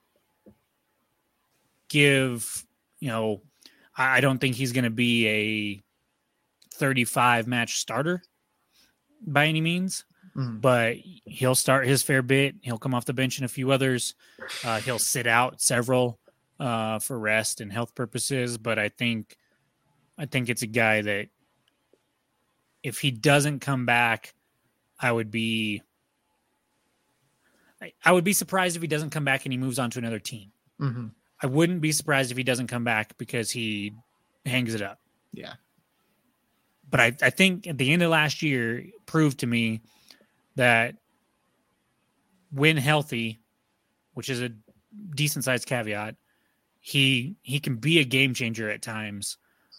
[1.90, 2.66] give
[3.00, 3.42] you know,
[3.96, 5.82] I, I don't think he's going to be a
[6.76, 8.22] 35 match starter
[9.26, 10.06] by any means,
[10.36, 10.62] Mhm.
[10.62, 12.56] but he'll start his fair bit.
[12.62, 14.16] He'll come off the bench in a few others.
[14.64, 16.20] Uh, he'll sit out several
[16.60, 18.58] uh, for rest and health purposes.
[18.58, 19.38] But I think
[20.18, 21.28] I think it's a guy that
[22.84, 24.34] if he doesn't come back,
[25.00, 25.82] I would be
[27.82, 30.00] I, I would be surprised if he doesn't come back and he moves on to
[30.00, 30.52] another team.
[30.80, 31.12] Mhm.
[31.42, 33.94] I wouldn't be surprised if he doesn't come back because he
[34.46, 35.00] hangs it up.
[35.32, 35.54] Yeah.
[36.90, 39.82] But I, I think at the end of last year proved to me
[40.56, 40.96] that
[42.52, 43.40] when healthy,
[44.16, 44.50] which is a
[45.16, 46.16] decent sized caveat,
[46.80, 49.38] he he can be a game changer at times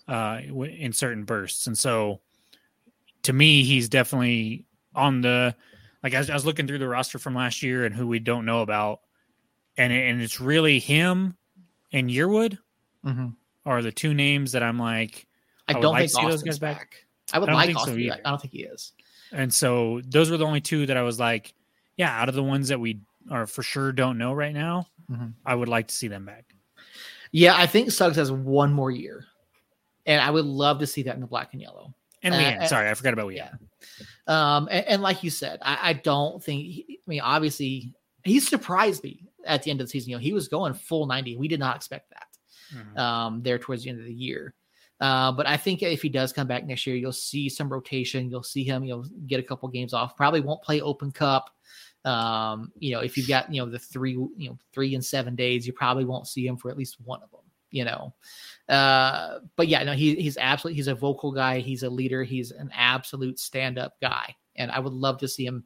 [0.08, 1.66] uh, in certain bursts.
[1.66, 2.20] And so,
[3.22, 5.54] to me, he's definitely on the
[6.02, 6.14] like.
[6.14, 8.44] I was, I was looking through the roster from last year and who we don't
[8.44, 9.00] know about,
[9.76, 11.36] and it, and it's really him
[11.92, 12.58] and Yearwood
[13.04, 13.34] Mhm.
[13.64, 15.26] are the two names that I'm like.
[15.68, 16.78] I I don't like think see those guys back.
[16.78, 16.94] back.
[17.32, 17.94] I would I don't like think so Austin.
[17.94, 18.20] to be either.
[18.24, 18.92] I don't think he is.
[19.32, 21.54] And so those were the only two that I was like,
[21.96, 25.34] yeah, out of the ones that we are for sure don't know right now, Mhm.
[25.46, 26.49] I would like to see them back.
[27.32, 29.24] Yeah, I think Suggs has one more year,
[30.06, 31.94] and I would love to see that in the black and yellow.
[32.22, 33.36] And Leanne, uh, sorry, I forgot about Leanne.
[33.36, 33.52] yeah.
[34.26, 36.62] Um, and, and like you said, I, I don't think.
[36.62, 40.10] He, I mean, obviously, he surprised me at the end of the season.
[40.10, 41.36] You know, he was going full ninety.
[41.36, 42.26] We did not expect that.
[42.72, 42.98] Mhm.
[42.98, 44.54] um, there towards the end of the year.
[45.00, 48.30] Uh, but I think if he does come back next year, you'll see some rotation.
[48.30, 50.16] You'll see him, You'll get a couple games off.
[50.16, 51.50] Probably won't play Open Cup.
[52.04, 55.34] Um, you know, if you've got you know the three, you know, three and seven
[55.36, 57.40] days, you probably won't see him for at least one of them.
[57.72, 58.14] You know,
[58.68, 61.60] uh, but yeah, no, he, he's absolutely he's a vocal guy.
[61.60, 62.24] He's a leader.
[62.24, 65.64] He's an absolute stand up guy, and I would love to see him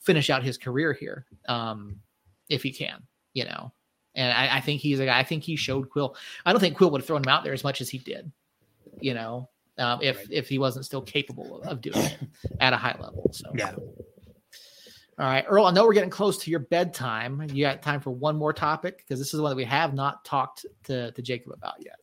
[0.00, 2.00] finish out his career here, um,
[2.48, 3.02] if he can.
[3.34, 3.72] You know,
[4.16, 5.18] and I, I think he's a guy.
[5.18, 6.16] I think he showed Quill.
[6.44, 8.32] I don't think Quill would have thrown him out there as much as he did.
[9.00, 10.26] You know, um, if Right.
[10.30, 12.18] if he wasn't still capable of doing it
[12.60, 13.30] at a high level.
[13.32, 13.74] So Yeah.
[15.16, 15.66] All right, Earl.
[15.66, 17.46] I know we're getting close to your bedtime.
[17.52, 20.24] You got time for one more topic because this is one that we have not
[20.24, 21.96] talked to to Jacob about yet.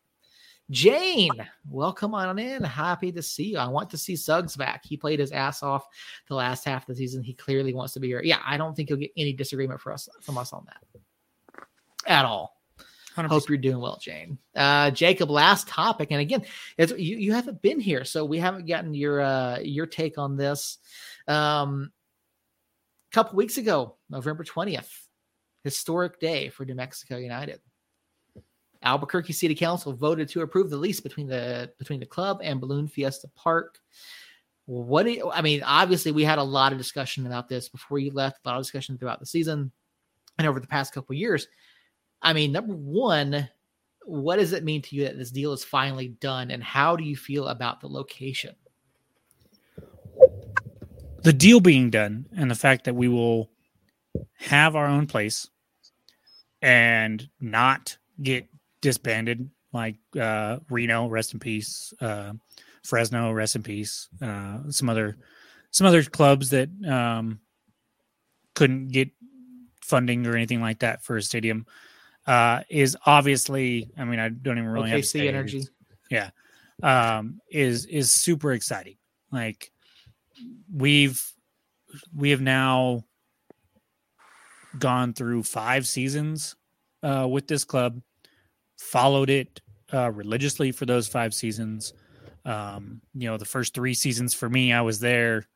[0.69, 1.31] Jane,
[1.69, 2.63] welcome on in.
[2.63, 3.57] Happy to see you.
[3.57, 4.85] I want to see Suggs back.
[4.85, 5.85] He played his ass off
[6.29, 7.21] the last half of the season.
[7.21, 8.21] He clearly wants to be here.
[8.23, 11.65] Yeah, I don't think you'll get any disagreement for us from us on that
[12.07, 12.55] at all.
[13.15, 13.27] 100.
[13.27, 14.37] Hope you're doing well, Jane.
[14.55, 16.45] Uh, Jacob, last topic, and again,
[16.77, 20.37] it's, you you haven't been here, so we haven't gotten your uh, your take on
[20.37, 20.77] this.
[21.27, 21.91] Um,
[23.11, 25.07] couple weeks ago, November twentieth,
[25.63, 27.59] historic day for New Mexico United.
[28.83, 32.87] Albuquerque City Council voted to approve the lease between the between the club and Balloon
[32.87, 33.79] Fiesta Park.
[34.65, 35.61] What do you, I mean?
[35.63, 38.39] Obviously, we had a lot of discussion about this before you left.
[38.45, 39.71] A lot of discussion throughout the season
[40.37, 41.47] and over the past couple years.
[42.21, 43.49] I mean, number one,
[44.05, 47.03] what does it mean to you that this deal is finally done, and how do
[47.03, 48.55] you feel about the location?
[51.23, 53.49] The deal being done and the fact that we will
[54.37, 55.49] have our own place
[56.61, 58.47] and not get
[58.81, 62.33] disbanded like uh, Reno, rest in peace, uh,
[62.83, 65.17] Fresno, rest in peace, uh, some other
[65.71, 67.39] some other clubs that um,
[68.55, 69.09] couldn't get
[69.81, 71.65] funding or anything like that for a stadium
[72.27, 73.89] uh, is obviously.
[73.97, 75.29] I mean, I don't even really have to OKC say it.
[75.29, 75.63] Energy.
[76.83, 78.97] um, is is super exciting.
[79.31, 79.71] Like
[80.73, 81.23] we've
[82.15, 83.03] we have now
[84.79, 86.55] gone through five seasons
[87.03, 88.01] uh, with this club,
[88.77, 89.61] followed it
[89.93, 91.93] uh, religiously for those five seasons.
[92.45, 95.47] Um, you know, the first three seasons for me, I was there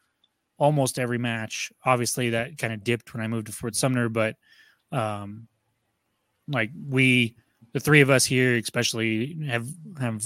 [0.58, 1.72] almost every match.
[1.86, 4.36] Obviously, that kind of dipped when I moved to Fort Sumner, but
[4.92, 5.48] um,
[6.48, 7.36] like we,
[7.74, 9.68] the three of us here, especially, have
[10.00, 10.24] have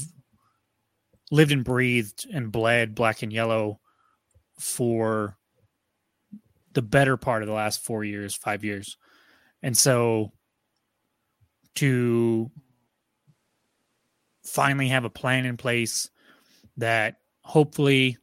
[1.31, 3.79] lived and breathed and bled black and yellow
[4.59, 5.37] for
[6.73, 8.97] the better part of the last four years, five years.
[9.63, 10.31] And so
[11.75, 12.51] to
[14.43, 16.09] finally have a plan in place
[16.77, 18.17] that hopefully,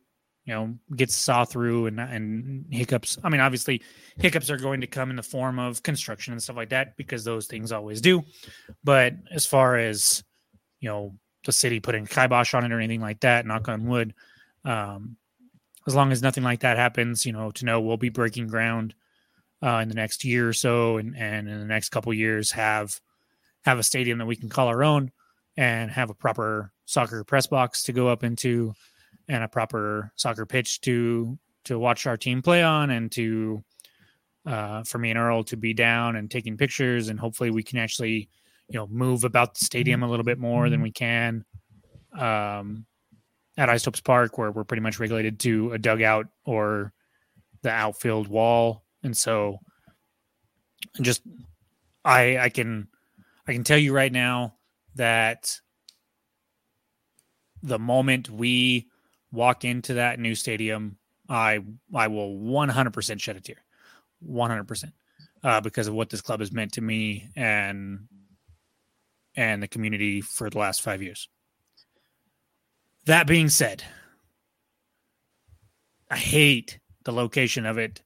[0.45, 3.19] you know, gets saw through and and hiccups.
[3.25, 3.83] I mean, obviously
[4.19, 7.25] hiccups are going to come in the form of construction and stuff like that because
[7.25, 8.23] those things always do.
[8.85, 10.23] But as far as,
[10.81, 11.15] you know,
[11.45, 14.15] the city putting kibosh on it or anything like that, knock on wood.
[14.65, 15.17] Um,
[15.87, 18.95] as long as nothing like that happens, you know, to know we'll be breaking ground
[19.63, 23.01] uh, in the next year or so, and and in the next couple years have
[23.65, 25.11] have a stadium that we can call our own
[25.57, 28.73] and have a proper soccer press box to go up into
[29.29, 33.63] and a proper soccer pitch to to watch our team play on and to
[34.47, 37.79] uh, for me and Earl to be down and taking pictures and hopefully we can
[37.79, 38.29] actually
[38.69, 41.45] you know move about the stadium a little bit more than we can
[42.17, 42.87] um,
[43.57, 46.93] at Isotopes Park where we're pretty much regulated to a dugout or
[47.63, 49.59] the outfield wall and so
[51.01, 51.23] just
[52.05, 52.89] I I can
[53.47, 54.57] I can tell you right now
[54.95, 55.61] that
[57.63, 58.89] the moment we
[59.33, 60.99] walk into that new stadium,
[61.29, 61.61] I
[61.95, 63.65] I will 100% shed a tear,
[64.25, 64.93] 100%,
[65.43, 68.09] uh, because of what this club has meant to me and
[69.35, 71.29] and the community for the last five years.
[73.07, 73.85] That being said,
[76.11, 78.03] I hate the location of it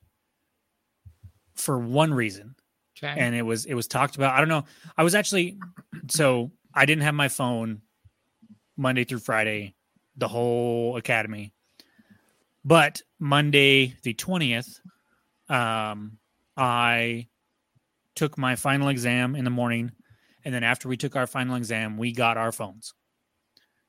[1.54, 2.54] for one reason.
[3.02, 3.14] Okay.
[3.18, 4.34] And it was it was talked about.
[4.34, 4.64] I don't know.
[4.96, 5.58] I was actually
[6.10, 7.80] so I didn't have my phone
[8.76, 9.74] Monday through Friday,
[10.16, 11.52] the whole academy.
[12.62, 14.80] But Monday the 20th,
[15.48, 16.18] um,
[16.58, 17.28] I
[18.16, 19.92] took my final exam in the morning.
[20.44, 22.92] And then after we took our final exam, we got our phones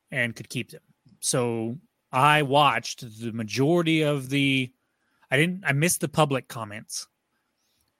[0.09, 0.81] and could keep them.
[1.21, 1.77] So
[2.11, 4.71] I watched the majority of the,
[5.29, 7.07] I didn't, I missed the public comments,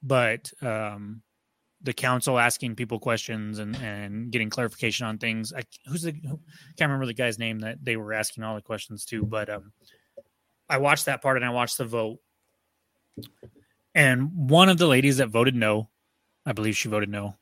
[0.03, 1.22] but um,
[1.84, 5.53] the council asking people questions and, and getting clarification on things.
[5.53, 6.39] I, who's the who,
[6.78, 9.72] can't remember the guy's name that they were asking all the questions to, but um,
[10.67, 12.17] I watched that part and I watched the vote.
[13.93, 15.89] And one of the ladies that voted no,
[16.45, 17.36] I believe she voted no,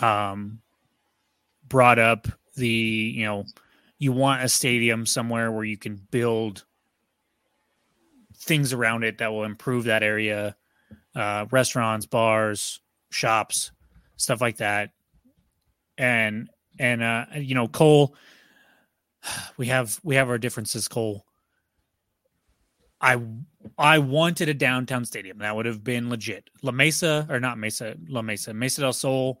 [0.00, 0.60] um,
[1.68, 2.26] brought up
[2.56, 3.44] the you know
[3.98, 6.64] you want a stadium somewhere where you can build
[8.34, 10.56] things around it that will improve that area,
[11.14, 12.80] uh, restaurants, bars,
[13.10, 13.72] shops,
[14.16, 14.90] stuff like that.
[15.96, 18.14] And and uh, you know, Cole,
[19.56, 21.24] we have we have our differences, Cole.
[23.00, 23.20] I
[23.78, 25.38] I wanted a downtown stadium.
[25.38, 26.50] That would have been legit.
[26.62, 29.40] La Mesa or not Mesa, La Mesa, Mesa del Sol,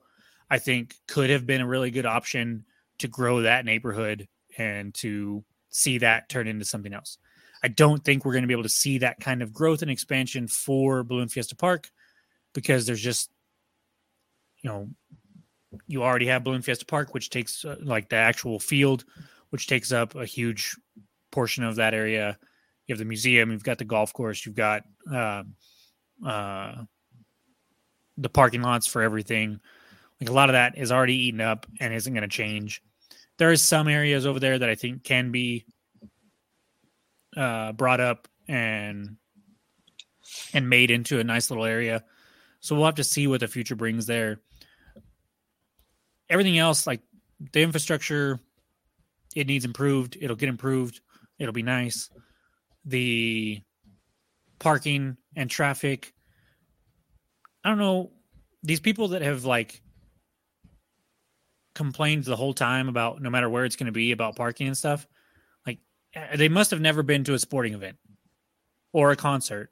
[0.50, 2.64] I think could have been a really good option
[2.98, 4.26] to grow that neighborhood
[4.56, 7.18] and to see that turn into something else.
[7.62, 9.90] I don't think we're going to be able to see that kind of growth and
[9.90, 11.90] expansion for Balloon Fiesta Park
[12.52, 13.30] because there's just
[14.62, 14.88] you know,
[15.86, 19.04] you already have Balloon Fiesta Park, which takes uh, like the actual field,
[19.50, 20.74] which takes up a huge
[21.30, 22.38] portion of that area.
[22.86, 24.82] You have the museum, you've got the golf course, you've got
[25.12, 25.44] uh,
[26.24, 26.82] uh,
[28.16, 29.60] the parking lots for everything.
[30.20, 32.82] Like a lot of that is already eaten up and isn't going to change.
[33.38, 35.66] There is some areas over there that I think can be
[37.36, 39.16] uh, brought up and
[40.52, 42.04] and made into a nice little area.
[42.60, 44.40] So we'll have to see what the future brings there
[46.28, 47.00] everything else, like
[47.52, 48.40] the infrastructure,
[49.34, 50.16] it needs improved.
[50.20, 51.00] It'll get improved.
[51.38, 52.10] It'll be nice.
[52.84, 53.60] The
[54.58, 56.14] parking and traffic.
[57.64, 58.12] I don't know.
[58.62, 59.82] These people that have like
[61.76, 64.76] complained the whole time about no matter where it's going to be about parking and
[64.76, 65.06] stuff,
[65.66, 65.78] like
[66.14, 67.96] eh, they must have never been to a sporting event
[68.92, 69.70] or a concert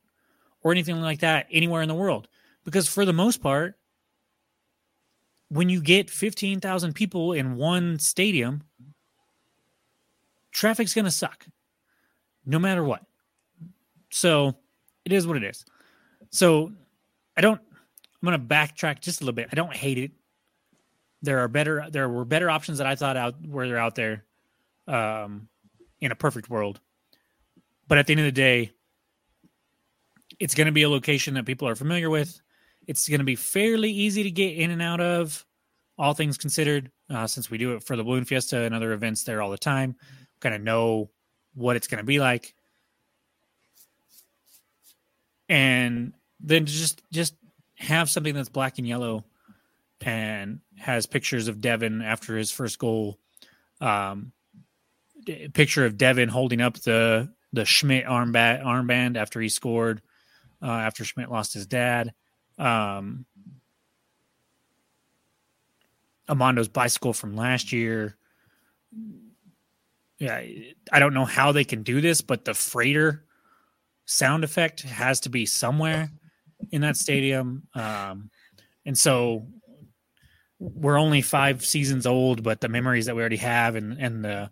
[0.63, 2.29] or anything like that anywhere in the world.
[2.65, 3.77] Because for the most part,
[5.49, 8.63] when you get 15,000 people in one stadium,
[10.53, 11.47] traffic's going to suck
[12.47, 13.03] no matter what.
[14.11, 14.55] So
[15.05, 15.65] it is what it is.
[16.31, 16.73] So
[17.37, 19.49] I don't, I'm going to backtrack just a little bit.
[19.53, 20.13] I don't hate it.
[21.25, 24.25] There are better, there were better options that I thought out where they're out there
[24.87, 25.49] um,
[26.01, 26.81] in a perfect world.
[27.89, 28.73] But at the end of the day,
[30.39, 32.41] it's going to be a location that people are familiar with.
[32.87, 35.45] It's going to be fairly easy to get in and out of,
[35.97, 39.25] all things considered, uh, since we do it for the Balloon Fiesta and other events
[39.25, 39.97] there all the time.
[40.41, 41.11] Kind of know
[41.55, 42.55] what it's going to be like,
[45.49, 47.35] and then just just
[47.77, 49.25] have something that's black and yellow,
[50.01, 53.19] and has pictures of Devon after his first goal.
[53.81, 54.33] Um,
[55.55, 60.03] picture of Devon holding up the the Schmidt armband armband after he scored,
[60.63, 62.13] uh, after Schmidt lost his dad.
[62.59, 63.27] Um,
[66.27, 68.17] bicycle from last year.
[70.19, 70.43] Yeah,
[70.93, 73.25] I don't know how they can do this, but the freighter
[74.07, 76.11] sound effect has to be somewhere
[76.71, 77.67] in that stadium.
[77.75, 78.31] Um,
[78.87, 79.47] and so
[80.73, 84.51] we're only five seasons old, but the memories that we already have and, and the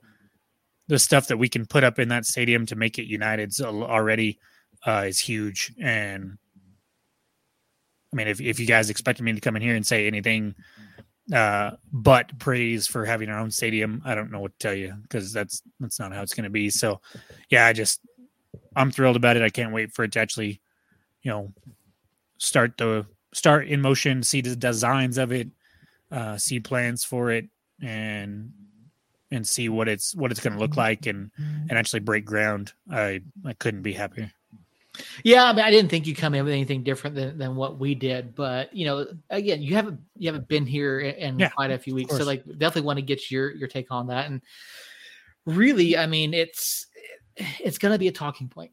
[0.89, 4.39] the stuff that we can put up in that stadium to make it United's already
[4.87, 5.73] uh, is huge.
[5.81, 6.39] And
[8.13, 10.55] I mean, if if you guys expected me to come in here and say anything
[11.33, 14.03] uh, but praise for having our own stadium.
[14.05, 16.51] I don't know what to tell you because that's that's not how it's going to
[16.51, 16.69] be.
[16.69, 17.01] So,
[17.49, 18.01] yeah, I just
[18.75, 19.43] I'm thrilled about it.
[19.43, 20.61] I can't wait for it to actually,
[21.23, 21.53] you know,
[22.39, 25.49] start the start in motion, see the designs of it,
[26.13, 27.49] uh, see plans for it,
[27.81, 28.53] and
[29.31, 32.73] and see what it's what it's going to look like, and and actually break ground.
[32.91, 34.31] I I couldn't be happier.
[35.25, 37.79] Yeah, I mean, I didn't think you'd come in with anything different than, than what
[37.79, 41.71] we did, but you know, again, you haven't you haven't been here in, Yeah, quite
[41.71, 44.31] a few weeks, so like definitely want to get your your take on that.
[44.31, 44.43] And
[45.47, 46.87] really, I mean, it's
[47.37, 48.73] it's going to be a talking point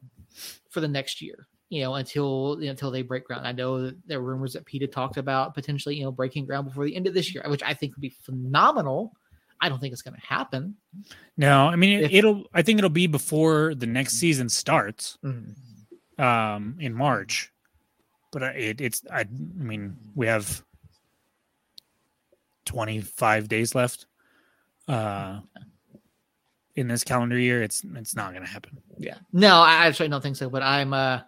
[0.68, 3.46] for the next year, you know, until you know, until they break ground.
[3.46, 6.66] I know that there are rumors that Peter talked about potentially, you know, breaking ground
[6.66, 9.12] before the end of this year, which I think would be phenomenal.
[9.62, 10.74] I don't think it's going to happen.
[11.36, 12.44] No, I mean If- it'll.
[12.52, 15.16] I think it'll be before the next season starts.
[15.24, 15.54] Mhm.
[16.18, 17.50] um in March.
[18.32, 20.62] But I- it, it's I, I mean we have
[22.66, 24.06] 25 days left
[24.88, 25.40] uh
[26.76, 28.78] in this calendar year it's it's not going to happen.
[28.98, 29.16] Yeah.
[29.32, 30.48] No, I actually don't think so.
[30.48, 31.20] But I'm uh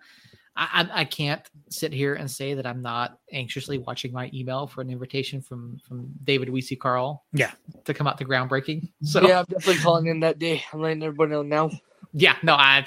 [0.57, 4.67] I, I I can't sit here and say that I'm not anxiously watching my email
[4.67, 7.25] for an invitation from from David Weesey Carl.
[7.33, 7.53] Yeah.
[7.85, 8.89] To come out to groundbreaking.
[9.05, 10.63] So yeah, yeah, I'm definitely calling in that day.
[10.73, 11.71] I'm letting everybody know now.
[12.13, 12.87] Yeah, no, I,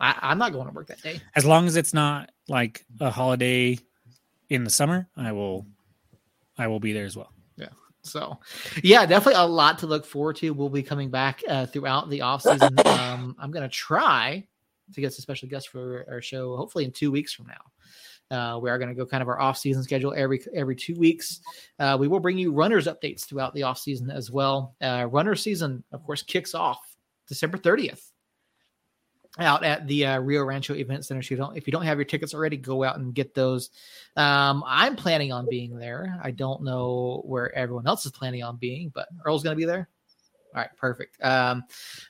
[0.00, 1.20] I I'm not going to work that day.
[1.36, 3.78] As long as it's not like a holiday
[4.48, 5.66] in the summer, I will
[6.58, 7.32] I will be there as well.
[7.56, 7.68] Yeah.
[8.02, 8.38] So,
[8.82, 10.50] yeah, definitely a lot to look forward to.
[10.50, 12.78] We'll be coming back uh, throughout the off season.
[12.84, 14.46] um, I'm going to try
[14.92, 17.54] to get us a special guest for our show, hopefully in two weeks from now.
[18.30, 20.94] Uh, we are going to go kind of our off season schedule every every two
[20.96, 21.40] weeks.
[21.78, 24.74] Uh, we will bring you runners updates throughout the off season as well.
[24.80, 26.96] Uh, runner season, of course, kicks off
[27.28, 28.10] December 30th
[29.38, 31.22] out at the uh, Rio Rancho Event Center.
[31.22, 33.70] So you don't, if you don't have your tickets already, go out and get those.
[34.16, 36.20] Um, I'm planning on being there.
[36.22, 39.64] I don't know where everyone else is planning on being, but Earl's going to be
[39.64, 39.88] there.
[40.54, 41.22] All right, perfect.
[41.22, 41.64] Um,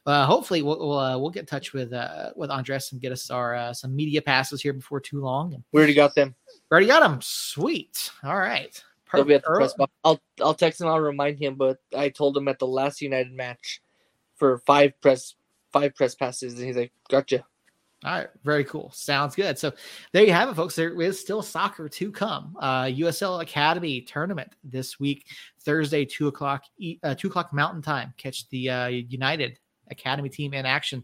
[0.05, 3.11] uh, hopefully we'll we'll, uh, we'll get in touch with uh, with Andres and get
[3.11, 5.65] us our uh, some media passes here before too long.
[5.73, 6.35] We already got them.
[6.71, 7.21] we already got them.
[7.23, 8.11] Sweet.
[8.23, 8.83] All right.
[9.13, 9.93] They'll be at the press box.
[10.05, 10.89] I'll I'll text him.
[10.89, 11.55] I'll remind him.
[11.55, 13.81] But I told him at the last United match
[14.37, 15.35] for five press
[15.73, 17.45] five press passes, and he's like, "Gotcha."
[18.05, 18.91] All right, very cool.
[18.95, 19.59] Sounds good.
[19.59, 19.73] So
[20.13, 20.77] there you have it, folks.
[20.77, 22.55] There is still soccer to come.
[22.61, 25.27] Uh, USL Academy tournament this week,
[25.61, 26.65] Thursday, two o'clock,
[27.03, 28.13] uh, two o'clock Mountain Time.
[28.19, 29.59] Catch the uh, United
[29.91, 31.03] Academy team in action.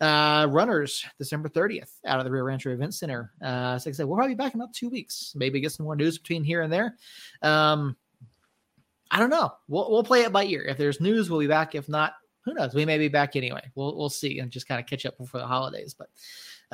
[0.00, 3.32] Uh, runners December thirtieth out of the Rio Rancho Event Center.
[3.42, 5.34] Uh, so like I said, we'll probably be back in about two weeks.
[5.36, 6.96] Maybe get some more news between here and there.
[7.42, 7.94] Um,
[9.10, 9.52] I don't know.
[9.68, 10.62] We'll we'll play it by ear.
[10.62, 11.74] If there's news, we'll be back.
[11.74, 12.14] If not,
[12.48, 12.74] who knows?
[12.74, 13.70] We may be back anyway.
[13.74, 15.94] We'll we'll see and just kind of catch up before the holidays.
[15.94, 16.08] But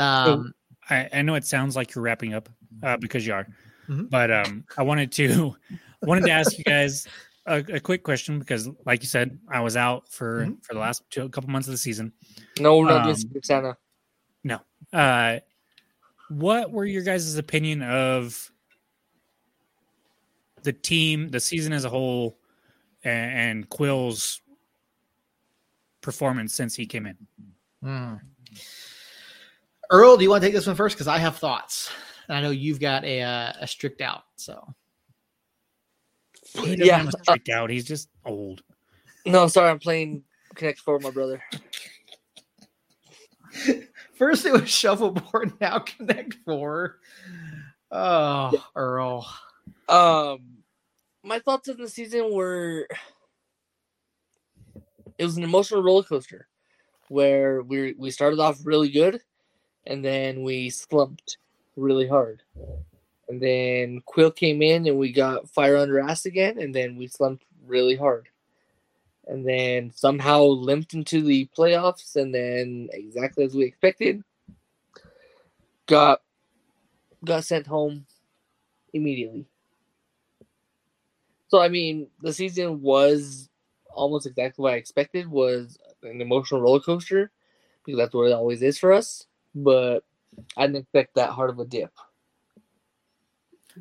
[0.03, 0.55] um,
[0.89, 2.49] I, I know it sounds like you're wrapping up
[2.83, 3.47] uh, because you are,
[3.89, 4.09] Mhm.
[4.11, 5.57] but um, I wanted to
[6.03, 7.07] wanted to ask you guys
[7.47, 10.65] a, a quick question because, like you said, I was out for Mhm.
[10.65, 12.13] for the last two, couple months of the season.
[12.61, 13.77] No, no, Um, this Santa.
[14.93, 15.41] Uh,
[16.29, 18.53] what were your guys' opinion of
[20.63, 22.39] the team, the season as a whole,
[23.03, 24.41] and, and Quill's
[26.05, 27.17] performance since he came in?
[27.83, 28.15] Hmm.
[29.91, 30.95] Earl, do you want to take this one first?
[30.95, 31.91] Because I have thoughts.
[32.29, 34.23] And I know you've got a uh, a strict out.
[34.37, 34.63] So
[36.63, 37.71] He Yeah, have a strike out.
[37.71, 38.63] He's just old.
[39.27, 40.23] No, sorry, I'm playing
[40.55, 41.43] Connect Four, with my brother.
[44.15, 46.99] first it was shuffleboard, now Connect Four.
[47.91, 49.27] Oh, Earl.
[49.89, 50.39] Um,
[51.23, 52.89] my thoughts on the season were
[55.19, 56.49] it was an emotional roller coaster
[57.09, 59.21] where we we started off really good
[59.87, 61.39] and then we slumped
[61.77, 62.43] really hard.
[63.29, 67.07] And then Quill came in and we got fire under ass again and then we
[67.07, 68.29] slumped really hard.
[69.27, 74.23] And then somehow limped into the playoffs and then exactly as we expected
[75.87, 76.21] got
[77.25, 78.07] got sent home
[78.93, 79.47] immediately.
[81.49, 83.49] So I mean, the season was
[83.95, 85.29] almost exactly what I expected.
[85.29, 87.31] Was an emotional roller coaster
[87.85, 89.27] because that's what it always is for us.
[89.55, 90.01] But
[90.57, 91.93] I didn't expect that hard of a dip.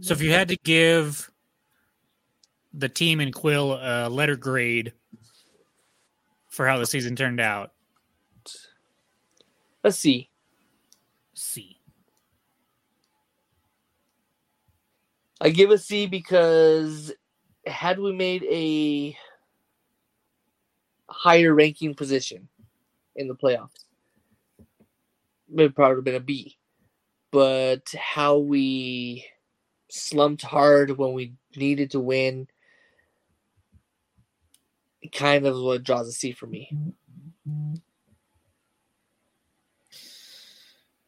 [0.02, 1.30] So if you had to give
[2.73, 4.94] the team and Quill a letter grade
[6.49, 7.72] for how the season turned out,
[9.84, 10.30] Let's see.
[11.34, 11.77] C.
[15.41, 17.11] I give a C because
[17.65, 19.18] had we made a
[21.14, 22.48] higher ranking position
[23.15, 23.85] in the playoffs,
[25.56, 26.57] it probably been a B.
[27.31, 29.26] But how we
[29.90, 32.48] slumped hard when we needed to win,
[35.11, 36.69] kind of what draws a C for me.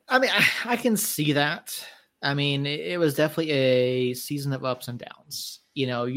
[0.07, 1.73] I mean, I, I can see that.
[2.21, 5.59] I mean, it, was definitely a season of ups and downs.
[5.73, 6.07] You know,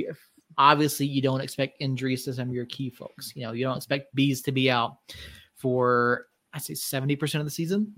[0.59, 3.33] obviously you don't expect injuries to some of your key folks.
[3.35, 4.97] You know, you don't expect bees to be out
[5.57, 7.93] for I say seventy percent of the season.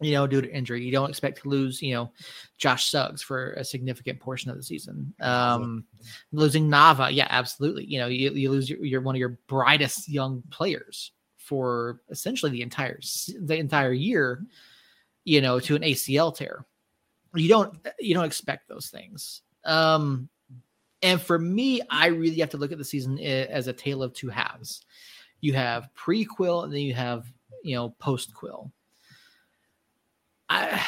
[0.00, 1.80] You know, due to injury, you don't expect to lose.
[1.80, 2.12] You know,
[2.58, 5.14] Josh Suggs for a significant portion of the season.
[5.20, 5.84] Um,
[6.32, 7.86] losing Nava, yeah, absolutely.
[7.86, 12.52] You know, you, you lose your, your one of your brightest young players for essentially
[12.52, 12.98] the entire
[13.40, 14.44] the entire year.
[15.24, 16.66] You know, to an ACL tear.
[17.34, 19.42] You don't you don't expect those things.
[19.64, 20.28] Um,
[21.06, 24.12] and for me, I really have to look at the season as a tale of
[24.12, 24.84] two halves.
[25.40, 28.72] You have pre-quill and then you have, you know, post-quill.
[30.48, 30.84] I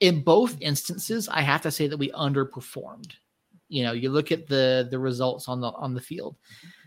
[0.00, 3.12] in both instances, I have to say that we underperformed.
[3.68, 6.34] You know, you look at the the results on the on the field,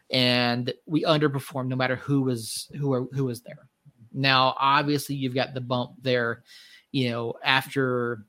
[0.10, 3.70] and we underperformed no matter who was who who was there.
[4.12, 6.44] Now, obviously, you've got the bump there.
[6.92, 8.26] You know, after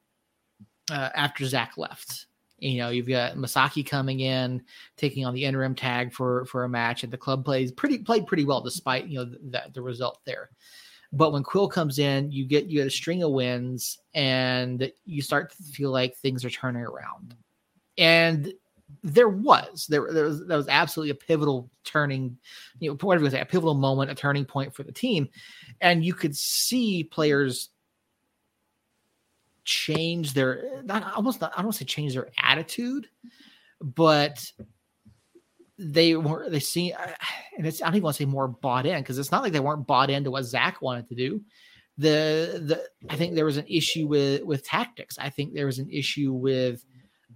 [0.88, 2.26] uh, after Zach left,
[2.62, 4.62] you know, you've got Masaki coming in,
[4.96, 8.26] taking on the interim tag for for a match, and the club plays pretty played
[8.26, 10.50] pretty well despite you know the, the result there.
[11.12, 15.22] But when Quill comes in, you get you get a string of wins, and you
[15.22, 17.34] start to feel like things are turning around.
[17.98, 18.52] And
[19.02, 22.38] there was there there was that was absolutely a pivotal turning,
[22.78, 25.28] you know, whatever you say, a pivotal moment, a turning point for the team,
[25.80, 27.70] and you could see players
[29.64, 33.08] change their not almost not, I don't say change their attitude,
[33.80, 34.50] but
[35.78, 36.92] they were they see
[37.56, 39.52] and it's I don't even want to say more bought in because it's not like
[39.52, 41.40] they weren't bought into what Zach wanted to do.
[41.98, 45.18] The the I think there was an issue with with tactics.
[45.18, 46.84] I think there was an issue with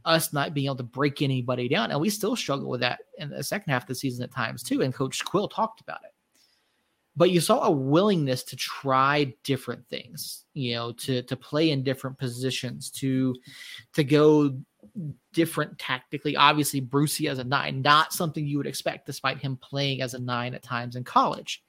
[0.05, 3.31] us not being able to break anybody down, and we still struggle with that in
[3.31, 4.83] the second half of the season at times too.
[4.83, 6.16] And Coach Quill talked about it
[7.17, 11.83] but you saw a willingness to try different things you know to to play in
[11.83, 13.35] different positions to
[13.93, 14.57] to go
[15.33, 16.37] different tactically.
[16.37, 20.19] Obviously brucey as a nine not something you would expect despite him playing as a
[20.19, 21.63] nine at times in college.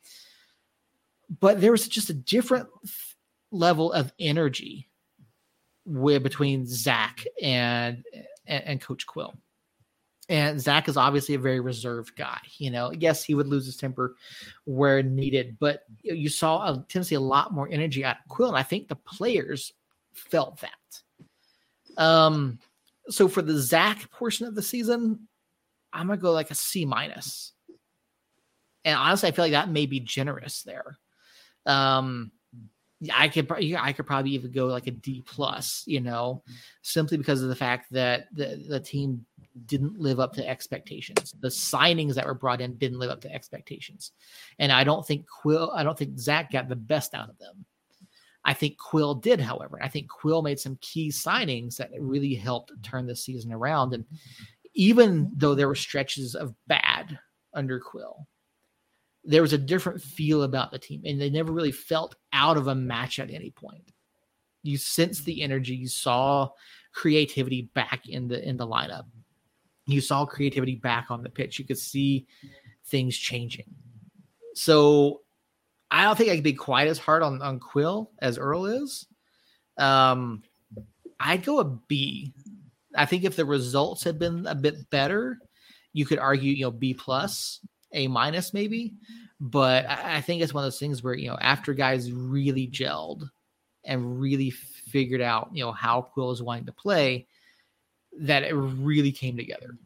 [1.40, 2.69] But there was just a different
[3.52, 4.90] level of energy
[5.86, 8.03] with between zach and
[8.45, 9.34] and, and coach quill
[10.30, 12.40] and Zach is obviously a very reserved guy.
[12.58, 14.16] You know, yes, he would lose his temper
[14.66, 18.30] where needed, but you saw a tend to see a lot more energy out of
[18.30, 19.74] Quill, and I think the players
[20.14, 22.02] felt that.
[22.02, 22.60] Um,
[23.10, 25.28] so for the Zach portion of the season,
[25.94, 27.54] I'm gonna go like a C minus.
[28.84, 30.98] And honestly, I feel like that may be generous there.
[31.66, 32.32] Um,
[33.14, 36.53] I could I could probably even go like a D plus, you know, mm.
[36.82, 39.26] simply because of the fact that the the team
[39.65, 41.34] didn't live up to expectations.
[41.40, 44.14] The signings that were brought in didn't live up to expectations,
[44.57, 47.65] and I don't think Quill I don't think Zach got the best out of them.
[48.48, 49.78] I think Quill did, however.
[49.84, 53.94] I think Quill made some key signings that really helped turn the season around.
[53.94, 54.15] And mm-hmm.
[54.74, 55.34] even mm-hmm.
[55.36, 57.19] though there were stretches of bad
[57.53, 58.26] under Quill,
[59.28, 62.68] there was a different feel about the team, and they never really felt out of
[62.68, 63.91] a match at any point.
[64.64, 66.49] You sensed the energy, you saw
[66.94, 69.04] creativity back in the in the lineup.
[69.86, 71.60] You saw creativity back on the pitch.
[71.60, 72.26] You could see
[72.86, 73.66] things changing.
[74.56, 75.22] So
[75.91, 79.06] I don't think I could be quite as hard on, on Quill as Earl is.
[79.78, 80.41] Um,
[81.20, 82.34] I'd go a B.
[82.95, 85.40] I think if the results had been a bit better,
[85.94, 87.60] you could argue, you know, B plus.
[87.93, 88.95] A minus maybe,
[89.39, 92.68] but I, I think it's one of those things where you know after guys really
[92.68, 93.30] gelled
[93.85, 97.27] and really figured out you know how Quill is wanting to play,
[98.19, 99.77] that it really came together.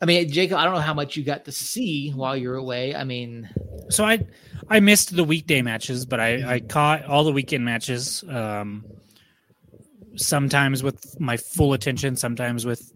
[0.00, 2.94] I mean, Jacob, I don't know how much you got to see while you're away.
[2.94, 3.48] I mean,
[3.88, 4.26] so I
[4.68, 8.22] I missed the weekday matches, but I I caught all the weekend matches.
[8.28, 8.84] Um,
[10.16, 12.92] sometimes with my full attention, sometimes with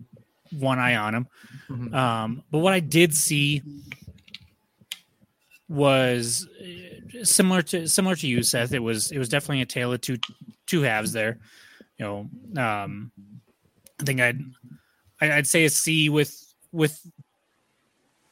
[0.52, 1.28] one eye on him.
[1.68, 1.94] Mm-hmm.
[1.94, 3.62] Um, but what I did see
[5.68, 8.72] was uh, similar to similar to you, Seth.
[8.72, 10.18] It was it was definitely a tale of two
[10.66, 11.38] two halves there.
[11.98, 13.12] You know, um,
[14.00, 14.40] I think I'd
[15.20, 17.00] I'd say a C with with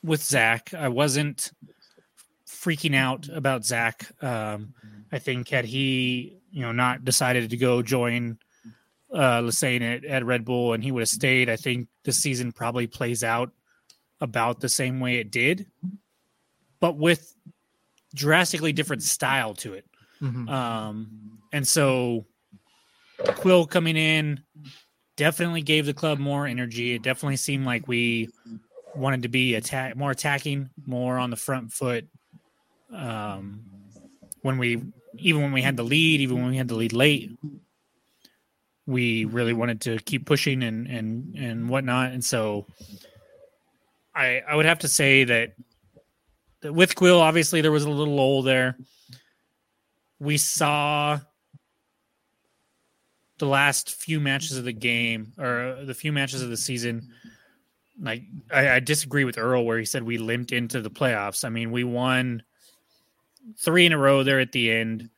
[0.02, 0.74] with Zach.
[0.74, 1.52] I wasn't
[2.46, 4.10] freaking out about Zach.
[4.22, 4.74] Um,
[5.12, 8.38] I think had he you know not decided to go join
[9.12, 12.52] uh, Lesane at, at Red Bull and he would have stayed, I think the season
[12.52, 13.50] probably plays out
[14.20, 15.66] about the same way it did,
[16.80, 17.34] but with
[18.14, 19.86] drastically different style to it.
[20.20, 20.48] Mm-hmm.
[20.48, 22.26] Um, and so
[23.36, 24.42] Quill coming in
[25.16, 26.94] definitely gave the club more energy.
[26.94, 28.28] It definitely seemed like we
[28.94, 32.06] wanted to be attack more attacking, more on the front foot.
[32.92, 33.64] Um,
[34.42, 34.82] when we
[35.16, 37.36] even when we had the lead, even when we had the lead late,
[38.88, 42.12] we really wanted to keep pushing and and and whatnot.
[42.12, 42.66] And so,
[44.14, 45.52] I I would have to say that,
[46.62, 48.78] that with Quill, obviously there was a little lull there.
[50.18, 51.20] We saw
[53.36, 57.10] the last few matches of the game or the few matches of the season.
[58.00, 61.44] Like I, I disagree with Earl where he said we limped into the playoffs.
[61.44, 62.42] I mean, we won
[63.58, 65.10] three in a row there at the end.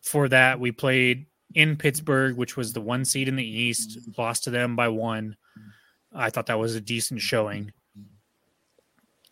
[0.00, 1.26] For that, we played
[1.56, 5.36] in Pittsburgh, which was the one seed in the East, lost to them by one.
[6.14, 7.72] I thought that was a decent showing.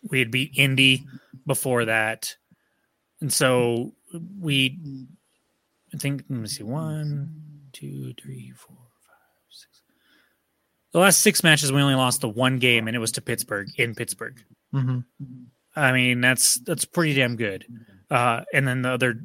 [0.09, 1.05] We had beat Indy
[1.45, 2.35] before that.
[3.21, 3.93] And so
[4.41, 4.79] we,
[5.93, 9.81] I think, let me see, one, two, three, four, five, six.
[10.91, 13.67] The last six matches, we only lost the one game, and it was to Pittsburgh
[13.77, 14.43] in Pittsburgh.
[14.73, 14.99] Mm-hmm.
[15.75, 17.65] I mean, that's that's pretty damn good.
[18.09, 19.23] Uh, and then the other,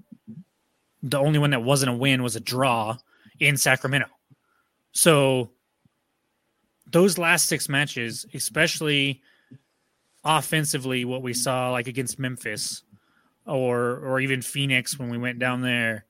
[1.03, 2.97] the only one that wasn't a win was a draw
[3.39, 4.09] in Sacramento.
[4.93, 5.51] So
[6.91, 9.23] those last six matches, especially
[10.25, 12.83] offensively, what we saw like against Memphis
[13.47, 16.05] or or even Phoenix when we went down there,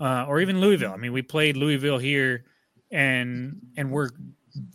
[0.00, 0.92] uh, or even Louisville.
[0.92, 2.44] I mean, we played Louisville here,
[2.90, 4.10] and and we're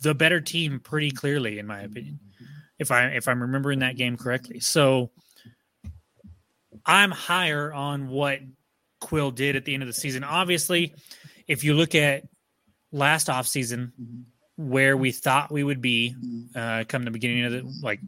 [0.00, 2.18] the better team pretty clearly, in my opinion,
[2.78, 4.60] if I if I'm remembering that game correctly.
[4.60, 5.10] So
[6.84, 8.40] I'm higher on what
[9.02, 10.22] Quill did at the end of the season.
[10.24, 10.94] Obviously,
[11.48, 12.24] if you look at
[12.92, 13.92] last off season
[14.56, 16.14] where we thought we would be
[16.54, 18.00] uh, come the beginning of the like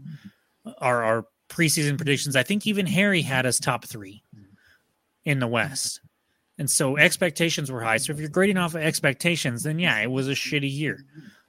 [0.78, 4.22] our our preseason predictions, I think even Harry had us top three
[5.24, 6.00] in the West.
[6.58, 7.96] And so expectations were high.
[7.96, 11.04] So if you're grading off of expectations, then yeah, it was a shitty year,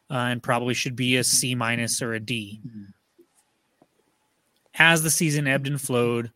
[0.09, 2.61] uh, and probably should be a C minus or a D.
[4.73, 6.31] As the season ebbed and flowed,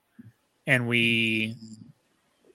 [0.68, 1.56] and we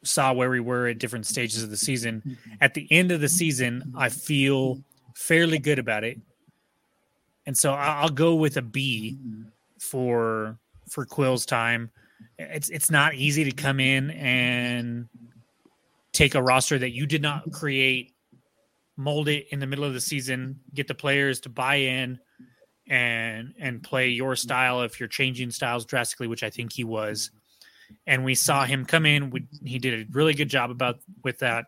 [0.05, 2.55] saw where we were at different stages of the season, mm-hmm.
[2.61, 3.37] at the end of the mm-hmm.
[3.37, 3.99] season, mm-hmm.
[3.99, 4.83] I feel
[5.15, 6.19] fairly good about it,
[7.47, 9.19] and so I'll go with a B
[9.79, 10.59] for
[10.89, 11.91] for Quill's time.
[12.39, 15.09] It's it's not easy to come in and
[16.13, 18.15] take a roster that you did not create,
[18.97, 22.19] mold it in the middle of the season, get the players to buy in
[22.87, 27.31] and and play your style if you're changing styles drastically, which I think he was.
[28.07, 29.31] And we saw him come in.
[29.31, 31.67] We, he did a really good job about with that.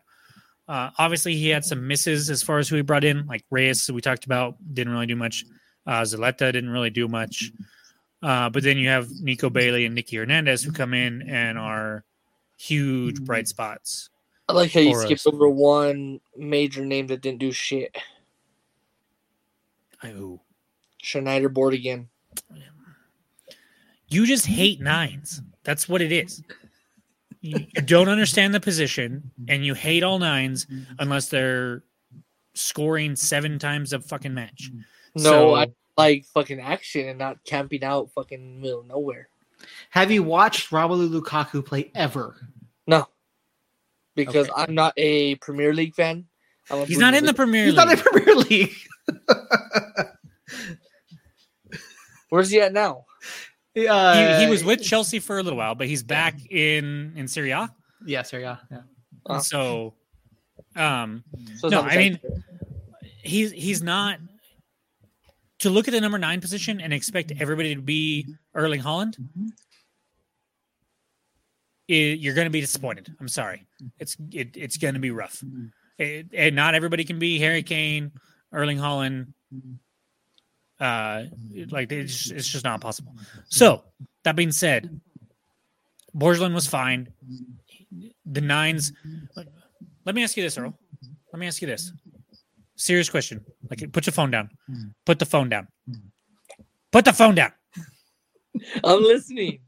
[0.67, 3.89] Uh, obviously, he had some misses as far as who he brought in, like Reyes,
[3.89, 5.45] we talked about, didn't really do much.
[5.85, 7.51] Uh, Zaletta didn't really do much.
[8.21, 12.03] Uh, but then you have Nico Bailey and Nicky Hernandez who come in and are
[12.57, 14.09] huge bright spots.
[14.49, 15.27] I like how you for skipped us.
[15.27, 17.95] over one major name that didn't do shit.
[20.03, 20.41] Oh.
[21.01, 22.09] Schneider board again.
[24.09, 25.41] You just hate nines.
[25.63, 26.41] That's what it is.
[27.41, 30.65] You you don't understand the position and you hate all nines
[30.99, 31.83] unless they're
[32.55, 34.71] scoring seven times a fucking match.
[35.15, 35.67] No, So- I
[35.97, 39.29] like fucking action and not camping out fucking in middle of nowhere.
[39.89, 42.35] Have you watched Romelu Lukaku play ever?
[42.85, 43.07] No.
[44.15, 44.61] Because Okay.
[44.63, 46.25] I'm not a Premier League fan.
[46.69, 47.85] I'm a He's not in the Premier He's League.
[47.87, 48.75] not in Premier League.
[52.29, 53.05] Where's he at now?
[53.77, 57.27] Uh, he, he was with Chelsea for a little while, but he's back in in
[57.27, 57.69] Serie A.
[58.05, 58.39] Yeah, sir.
[58.39, 58.81] Yeah, yeah.
[59.25, 59.39] Oh.
[59.39, 59.93] So,
[60.75, 61.23] um,
[61.57, 62.19] So No, I mean-
[63.23, 64.19] he's he's not
[65.59, 68.25] to look at the number nine position and expect everybody to be
[68.55, 69.15] Erling Haaland.
[71.89, 73.15] i- you're going to be disappointed.
[73.19, 73.65] I'm sorry.
[73.99, 75.43] It's it, it's going to be rough.
[75.97, 78.11] It- and not everybody can be Harry Kane,
[78.51, 79.33] Erling Haaland.
[80.79, 81.23] Uh,
[81.69, 83.13] like it's just, it's just not possible.
[83.49, 83.83] So
[84.23, 84.99] that being said,
[86.15, 87.09] Borgelin was fine.
[88.25, 88.93] The nines.
[90.05, 90.77] Let me ask you this, Earl.
[91.33, 91.91] Let me ask you this.
[92.75, 93.43] Serious question.
[93.69, 94.49] Like, put your phone down.
[95.05, 95.67] Put the phone down.
[96.91, 97.51] Put the phone down.
[98.83, 99.59] I'm listening.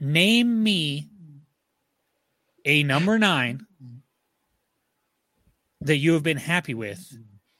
[0.00, 1.08] Name me
[2.64, 3.66] a number nine
[5.80, 7.16] that you have been happy with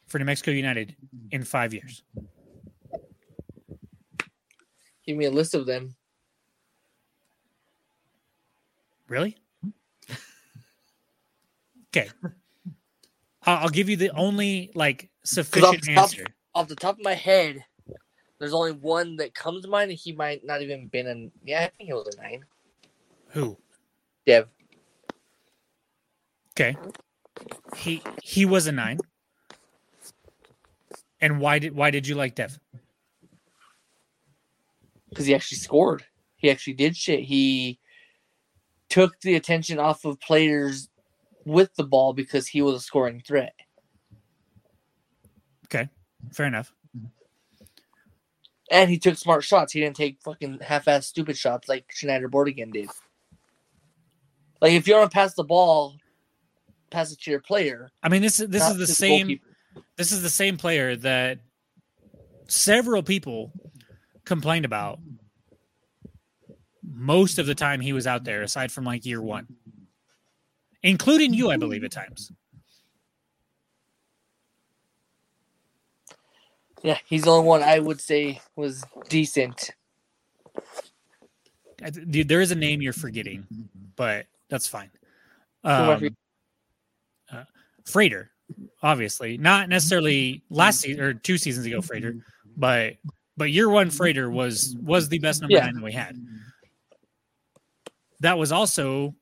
[0.06, 0.96] for New Mexico United
[1.30, 2.02] in five years.
[5.06, 5.94] Give me a list of them.
[9.08, 9.36] Really?
[11.96, 12.10] Okay.
[13.44, 16.24] I'll, give you the only like sufficient the top- answer.
[16.54, 17.64] Off the top of my head,
[18.38, 21.30] there's only one that comes to mind, and he might not even been in.
[21.44, 22.44] Yeah, I think he was a nine.
[23.28, 23.56] Who?
[24.26, 24.48] Dev.
[26.52, 26.76] Okay.
[27.76, 28.98] He he was a nine.
[31.26, 32.58] And why did why did you like Dev?
[35.16, 36.04] because he actually scored.
[36.36, 37.20] He actually did shit.
[37.20, 37.80] He
[38.90, 40.90] took the attention off of players
[41.46, 43.54] with the ball because he was a scoring threat.
[45.64, 45.88] Okay,
[46.32, 46.70] fair enough.
[48.70, 49.72] And he took smart shots.
[49.72, 52.90] He didn't take fucking half-ass stupid shots like Schneider Bordigan did.
[54.60, 55.96] Like if you to pass the ball,
[56.90, 57.90] pass it to your player.
[58.02, 59.40] I mean, this is this is the same.
[59.96, 61.38] This is the same player that
[62.48, 63.52] several people
[64.24, 64.98] complained about
[66.82, 69.46] most of the time he was out there, aside from like year one,
[70.82, 72.32] including you, I believe, at times.
[76.82, 79.70] Yeah, he's the only one I would say was decent.
[82.08, 83.46] Dude, There is a name you're forgetting,
[83.96, 84.90] but that's fine.
[85.64, 86.10] Um,
[87.30, 87.44] uh,
[87.84, 88.30] Freighter,
[88.82, 90.54] obviously, not necessarily mm-hmm.
[90.54, 91.86] last season or two seasons ago, mm-hmm.
[91.86, 92.16] Freighter,
[92.56, 92.94] but
[93.36, 95.66] but year one Freighter was was the best number Yeah.
[95.66, 96.16] nine that we had.
[98.20, 99.14] That was also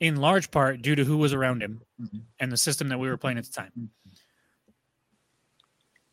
[0.00, 2.18] in large part due to who was around him mm-hmm.
[2.38, 3.90] and the system that we were playing at the time.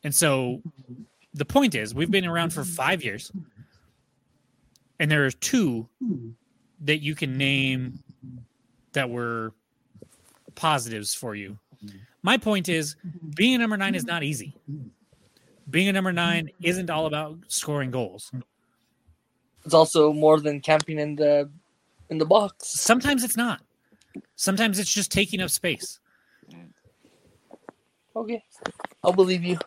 [0.04, 0.62] And so
[1.34, 3.32] the point is, we've been around for five years,
[5.00, 5.88] and there are two
[6.80, 7.98] that you can name
[8.92, 9.52] that were
[10.54, 11.58] positives for you.
[12.28, 13.30] My point is, mm-hmm.
[13.36, 14.10] being a number nine is mm-hmm.
[14.10, 14.54] not easy.
[15.70, 16.64] Being a number nine mm-hmm.
[16.70, 18.30] isn't all about scoring goals.
[19.64, 21.48] It's also more than camping in the
[22.10, 22.68] in the box.
[22.68, 23.62] Sometimes it's not.
[24.36, 26.00] Sometimes it's just taking up space.
[28.14, 28.42] Oh, okay,
[29.02, 29.58] I'll believe you.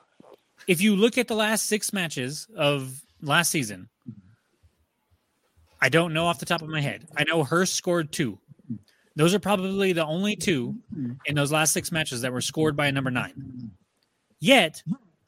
[0.67, 3.89] If you look at the last six matches of last season,
[5.81, 7.07] I don't know off the top of my head.
[7.17, 8.37] I know Hurst scored two.
[9.15, 11.13] Those are probably the only two mm-hmm.
[11.25, 13.71] in those last six matches that were scored by a number nine.
[14.39, 14.81] Yet,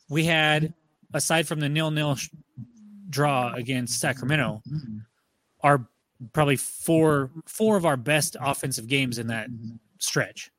[0.10, 0.74] we had,
[1.14, 2.30] aside from the nil nil sh-
[3.10, 4.98] draw against Sacramento, mm-hmm.
[5.62, 5.86] our
[6.32, 9.76] probably four four of our best offensive games in that mm-hmm.
[10.00, 10.52] stretch.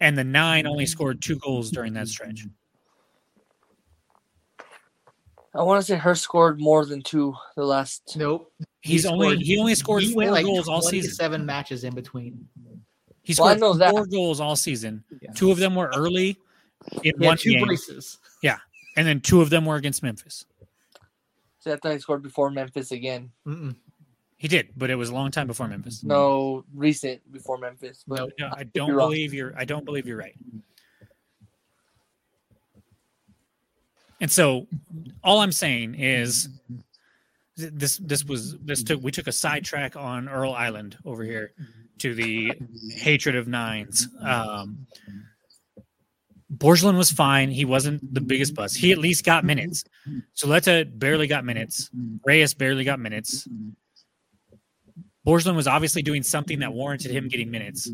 [0.00, 2.46] And the nine only scored two goals during that stretch.
[5.56, 8.16] I want to say her scored more than two the last.
[8.16, 8.52] Nope.
[8.82, 11.12] He's He only scored- he only scored he four like goals all season.
[11.12, 12.46] Seven matches in between.
[13.22, 13.90] He Well, I scored that.
[13.90, 15.02] four goals all season.
[15.20, 15.32] Yeah.
[15.32, 16.36] Two of them were early
[17.02, 18.18] in He one two game, braces.
[18.44, 20.44] and then two of them were against Memphis.
[21.58, 23.30] So I thought he scored before Memphis again.
[23.46, 23.74] Mm-mm.
[24.38, 26.04] He did, but it was a long time before Memphis.
[26.04, 28.04] No, recent before Memphis.
[28.06, 28.30] But Nope.
[28.38, 29.08] No, I don't be wrong.
[29.08, 29.52] believe you're.
[29.58, 30.34] I don't believe you're right.
[34.20, 34.66] And so,
[35.22, 36.48] all I'm saying is,
[37.56, 41.52] this this was this took we took a sidetrack on Earl Island over here
[41.98, 42.52] to the
[42.94, 44.08] hatred of nines.
[44.22, 44.86] Um,
[46.54, 47.50] Borgelin was fine.
[47.50, 48.76] He wasn't the biggest bust.
[48.76, 49.84] He at least got minutes.
[50.34, 51.90] Soleta barely got minutes.
[52.24, 53.48] Reyes barely got minutes.
[55.26, 57.90] Borgelin was obviously doing something that warranted him getting minutes,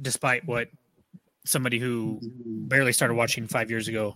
[0.00, 0.68] despite what
[1.44, 4.14] somebody who barely started watching five years ago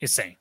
[0.00, 0.36] is saying.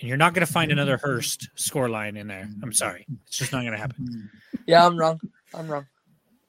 [0.00, 2.48] And you're not going to find another Hurst scoreline in there.
[2.62, 3.04] I'm sorry.
[3.26, 4.30] It's just not going to happen.
[4.66, 5.20] yeah, I'm wrong.
[5.52, 5.86] I'm wrong.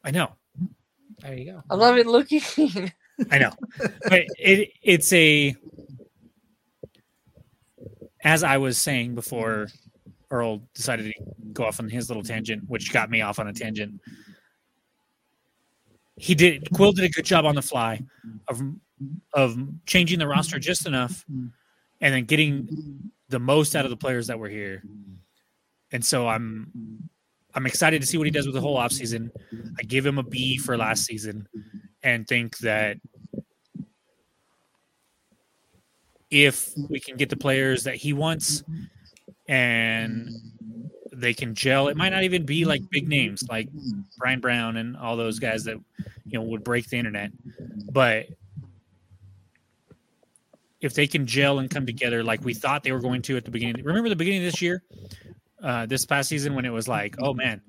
[0.03, 0.33] I know.
[1.19, 1.63] There you go.
[1.69, 2.41] I love it looking.
[3.31, 3.51] I know.
[4.07, 5.55] But it it's a
[8.23, 9.67] as I was saying before
[10.31, 11.13] Earl decided to
[11.51, 13.99] go off on his little tangent, which got me off on a tangent.
[16.19, 18.01] He did Quill did a good job on the fly
[18.47, 18.61] of
[19.33, 22.67] of changing the roster just enough and then getting
[23.29, 24.83] the most out of the players that were here.
[25.91, 27.09] And so I'm
[27.55, 29.31] I'm excited to see what he does with the whole offseason.
[29.79, 31.47] I give him a B for last season
[32.03, 32.97] and think that
[36.29, 38.63] if we can get the players that he wants
[39.47, 40.29] and
[41.11, 43.67] they can gel, it might not even be like big names like
[44.17, 45.77] Brian Brown and all those guys that
[46.25, 47.31] you know would break the internet,
[47.91, 48.27] but
[50.81, 53.43] if they can gel and come together like we thought they were going to at
[53.45, 53.83] the beginning.
[53.83, 54.83] Remember the beginning of this year,
[55.61, 57.61] uh, this past season when it was like, oh man,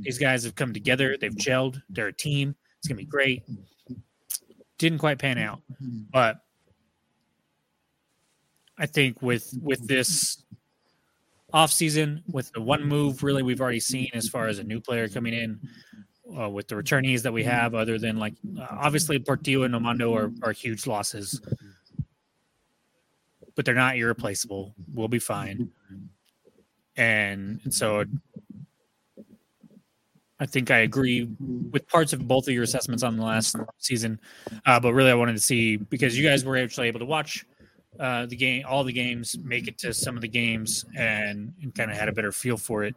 [0.00, 3.42] these guys have come together, they've gelled, they're a team, it's gonna be great.
[4.78, 5.60] Didn't quite pan out,
[6.12, 6.40] but
[8.78, 10.42] I think with with this
[11.54, 14.80] off season, with the one move really we've already seen as far as a new
[14.80, 15.60] player coming in,
[16.38, 20.12] uh, with the returnees that we have, other than like uh, obviously Portillo and Amando
[20.14, 21.40] are, are huge losses,
[23.54, 24.74] but they're not irreplaceable.
[24.92, 25.70] We'll be fine.
[26.96, 28.04] And, and so
[30.40, 34.18] I think I agree with parts of both of your assessments on the last season,
[34.66, 37.46] uh, but really I wanted to see because you guys were actually able to watch
[37.98, 41.74] uh, the game, all the games, make it to some of the games, and, and
[41.74, 42.94] kind of had a better feel for it.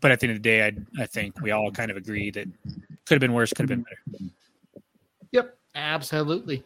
[0.00, 2.30] But at the end of the day, I I think we all kind of agree
[2.30, 2.46] that
[3.06, 4.32] could have been worse, could have been better.
[5.32, 6.64] Yep, absolutely.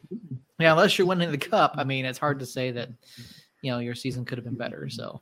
[0.58, 2.90] Yeah, unless you're winning the cup, I mean, it's hard to say that
[3.62, 4.88] you know your season could have been better.
[4.90, 5.20] So,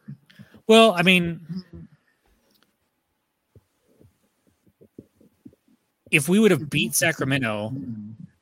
[0.67, 1.41] Well, I mean,
[6.11, 7.73] if we would have beat Sacramento,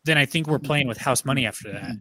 [0.04, 1.96] then I think we're playing with house money after that.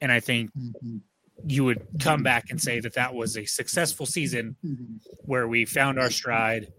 [0.00, 0.98] And I think mm-hmm.
[1.46, 2.24] you would come mm-hmm.
[2.24, 4.96] back and say that that was a successful season mm-hmm.
[5.22, 6.72] where we found our stride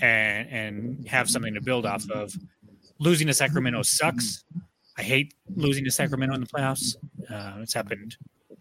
[0.00, 2.34] and and have something to build off of.
[2.98, 4.44] Losing to Sacramento sucks.
[4.98, 6.96] I hate losing to Sacramento in the playoffs.
[7.30, 8.16] Uh, it's happened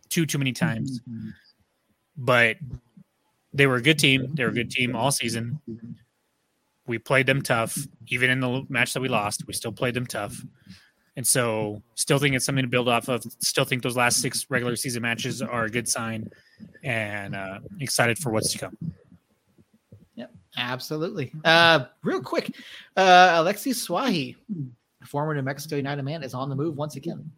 [0.09, 1.01] too too many times.
[2.17, 2.57] But
[3.53, 4.35] they were a good team.
[4.35, 5.61] They were a good team all season.
[6.88, 7.77] We played them tough,
[8.07, 9.47] even in the match that we lost.
[9.47, 10.39] We still played them tough,
[11.15, 13.23] and so still think it's something to build off of.
[13.39, 16.29] Still think those last six regular season matches are a good sign,
[16.83, 18.77] and uh, excited for what's to come.
[20.15, 21.31] Yep, absolutely.
[21.43, 22.53] Uh, real quick,
[22.97, 24.35] uh, Alexis Souahy,
[25.05, 27.29] former New Mexico United man, is on the move once again.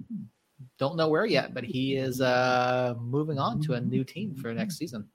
[0.80, 4.54] Don't know where yet, but he is uh, moving on to a new team for
[4.54, 5.08] next season.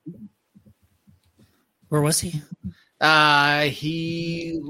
[1.88, 2.42] Where was he?
[3.00, 4.60] Uh, he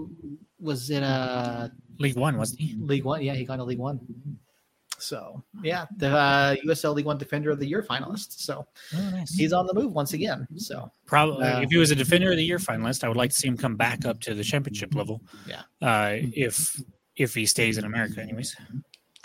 [0.59, 2.75] was in a League One, wasn't he?
[2.79, 3.23] League One.
[3.23, 4.01] Yeah, he got to League One.
[4.99, 8.39] So yeah, the uh, USL League One Defender of the Year finalist.
[8.39, 9.35] So Oh, nice.
[9.35, 10.47] he's on the move once again.
[10.57, 13.31] So Probably, Uh, if he was a Defender of the Year finalist, I would like
[13.31, 15.21] to see him come back up to the championship level.
[15.47, 15.63] Yeah.
[15.81, 16.81] Uh, if
[17.17, 18.57] if he stays in America, anyways.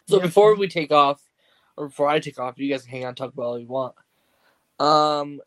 [0.07, 0.23] So Yeah.
[0.23, 1.21] before we take off,
[1.77, 3.93] or before I take off, you guys can hang on talk about all you want.
[4.79, 5.41] Um,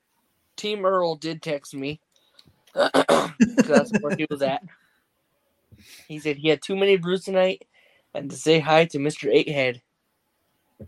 [0.57, 2.01] Team Earl did text me.
[2.75, 4.63] 'cause that's where he was at.
[6.09, 7.67] He said he had too many brews tonight,
[8.15, 9.83] and to say hi to Mister Eight Head.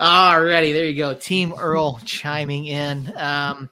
[0.00, 1.14] Alrighty, there you go.
[1.14, 3.12] Team Earl chiming in.
[3.16, 3.70] Um,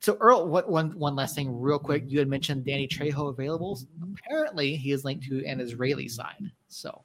[0.00, 2.04] so Earl, what one one last thing, real quick.
[2.06, 3.78] You had mentioned Danny Trejo available.
[4.02, 6.50] Apparently, he is linked to an Israeli side.
[6.68, 7.04] So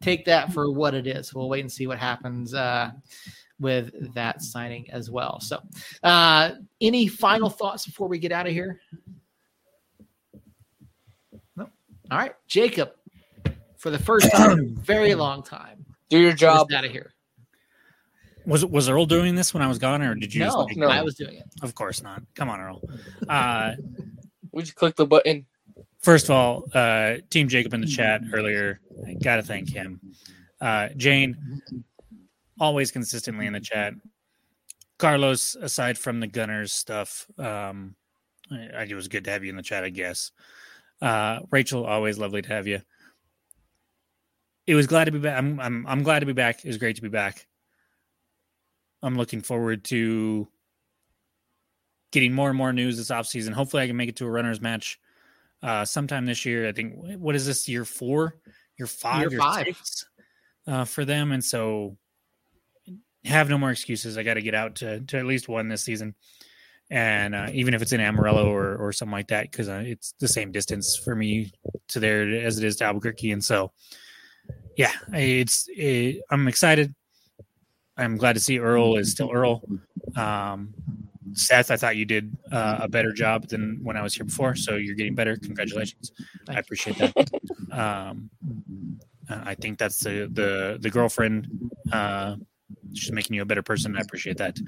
[0.00, 1.34] take that for what it is.
[1.34, 2.92] We'll wait and see what happens uh,
[3.60, 5.40] with that signing as well.
[5.40, 5.60] So,
[6.02, 8.80] uh, any final thoughts before we get out of here?
[11.56, 11.68] No.
[12.10, 12.92] All right, Jacob.
[13.78, 16.78] For the first time very long time, Do your job job.
[16.78, 17.12] out of here.
[18.46, 20.40] Was was Earl doing this when I was gone, or did you?
[20.40, 20.88] just No, like- no.
[20.88, 21.44] I was doing it.
[21.62, 22.22] Of course not.
[22.34, 22.82] Come on, Earl.
[23.28, 23.72] Uh,
[24.52, 25.46] We just click the button.
[26.00, 28.78] first of all, uh, Team Jacob in the chat earlier.
[29.04, 30.00] I gotta thank him.
[30.60, 31.36] Uh, Jane,
[32.58, 33.94] always consistently in the chat.
[34.98, 37.96] Carlos, aside from the Gunners stuff, um,
[38.50, 39.84] I, it was good to have you in the chat.
[39.84, 40.30] I guess.
[41.02, 42.80] Uh, Rachel, always lovely to have you.
[44.66, 45.36] It was glad to be back.
[45.36, 46.64] I'm, I'm I'm glad to be back.
[46.64, 47.46] It was great to be back.
[49.02, 50.48] I'm looking forward to
[52.12, 53.52] getting more and more news this offseason.
[53.52, 54.98] Hopefully, I can make it to a runners match
[55.62, 56.68] uh, sometime this year.
[56.68, 58.36] I think what is this year four,
[58.78, 59.66] year five, Year year five.
[59.66, 60.06] six
[60.66, 61.98] uh, for them, and so
[63.24, 64.18] have no more excuses.
[64.18, 66.14] I got to get out to to at least one this season,
[66.90, 70.14] and uh, even if it's in Amarillo or or something like that, because uh, it's
[70.20, 71.52] the same distance for me
[71.88, 73.72] to there as it is to Albuquerque, and so
[74.76, 76.94] yeah, it's it, I'm excited.
[77.96, 79.62] I'm glad to see Earl is still Earl.
[80.16, 80.74] Um,
[81.32, 84.54] Seth, I thought you did uh, a better job than when I was here before,
[84.54, 85.36] so you're getting better.
[85.36, 86.12] Congratulations!
[86.48, 87.30] I appreciate that.
[87.72, 88.30] Um,
[89.28, 91.48] uh, I think that's the the the girlfriend.
[91.90, 92.36] Uh,
[92.94, 93.96] she's making you a better person.
[93.96, 94.58] I appreciate that.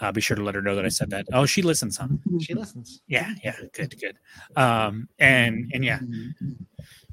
[0.00, 1.26] Uh, be sure to let her know that I said that.
[1.32, 2.08] Oh, she listens, huh?
[2.40, 3.02] She listens.
[3.06, 4.18] Yeah, yeah, good, good.
[4.56, 6.00] Um, and and yeah,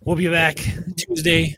[0.01, 0.57] we'll be back
[0.97, 1.57] Tuesday.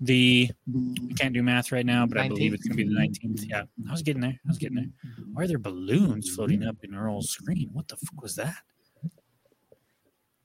[0.00, 3.44] The we can't do math right now, but I believe it's gonna be the nineteenth.
[3.48, 4.38] Yeah, I was getting there.
[4.44, 4.90] I was getting there.
[5.32, 7.70] Why are there balloons floating up in Earl's screen?
[7.72, 8.56] What the fuck was that?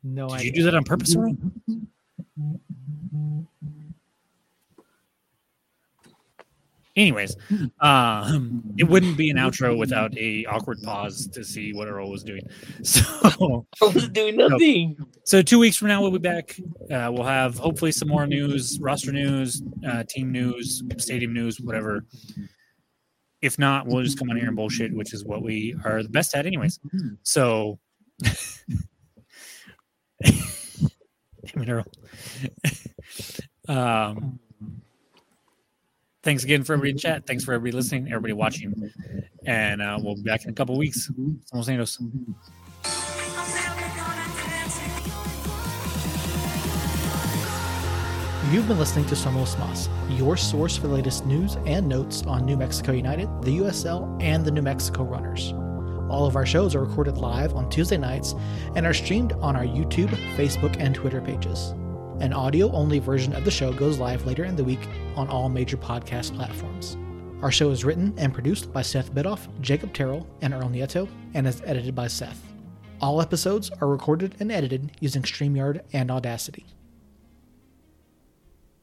[0.01, 0.45] No Did idea.
[0.45, 1.35] you do that on purpose, Earl?
[6.99, 7.33] Anyways,
[7.79, 12.23] um, it wouldn't be an outro without a awkward pause to see what Earl was
[12.23, 12.43] doing.
[12.83, 14.97] So, I was doing nothing.
[15.23, 16.57] so two weeks from now we'll be back.
[16.91, 22.03] Uh, we'll have hopefully some more news, roster news, uh, team news, stadium news, whatever.
[23.41, 26.09] If not, we'll just come on here and bullshit, which is what we are the
[26.09, 26.81] best at, anyways.
[27.23, 27.79] So,
[28.21, 28.33] damn
[31.55, 31.85] it, Earl.
[33.69, 34.39] um,
[36.29, 37.25] thanks again for everybody in chat.
[37.25, 38.71] Thanks for everybody listening, everybody watching,
[39.47, 41.09] And uh, we'll be back in a couple weeks.
[41.51, 41.97] Somos Nanos.
[48.51, 49.89] You've been listening to Somos Mas,
[50.19, 54.45] your source for the latest news and notes on New Mexico United, the USL, and
[54.45, 55.55] the New Mexico Runners.
[56.11, 58.35] All of our shows are recorded live on Tuesday nights
[58.75, 61.73] and are streamed on our YouTube, Facebook, and Twitter pages.
[62.19, 64.85] An audio only version of the show goes live later in the week
[65.15, 66.97] on all major podcast platforms.
[67.41, 71.47] Our show is written and produced by Seth Bidoff, Jacob Terrell, and Earl Nieto, and
[71.47, 72.41] is edited by Seth.
[72.99, 76.65] All episodes are recorded and edited using StreamYard and Audacity.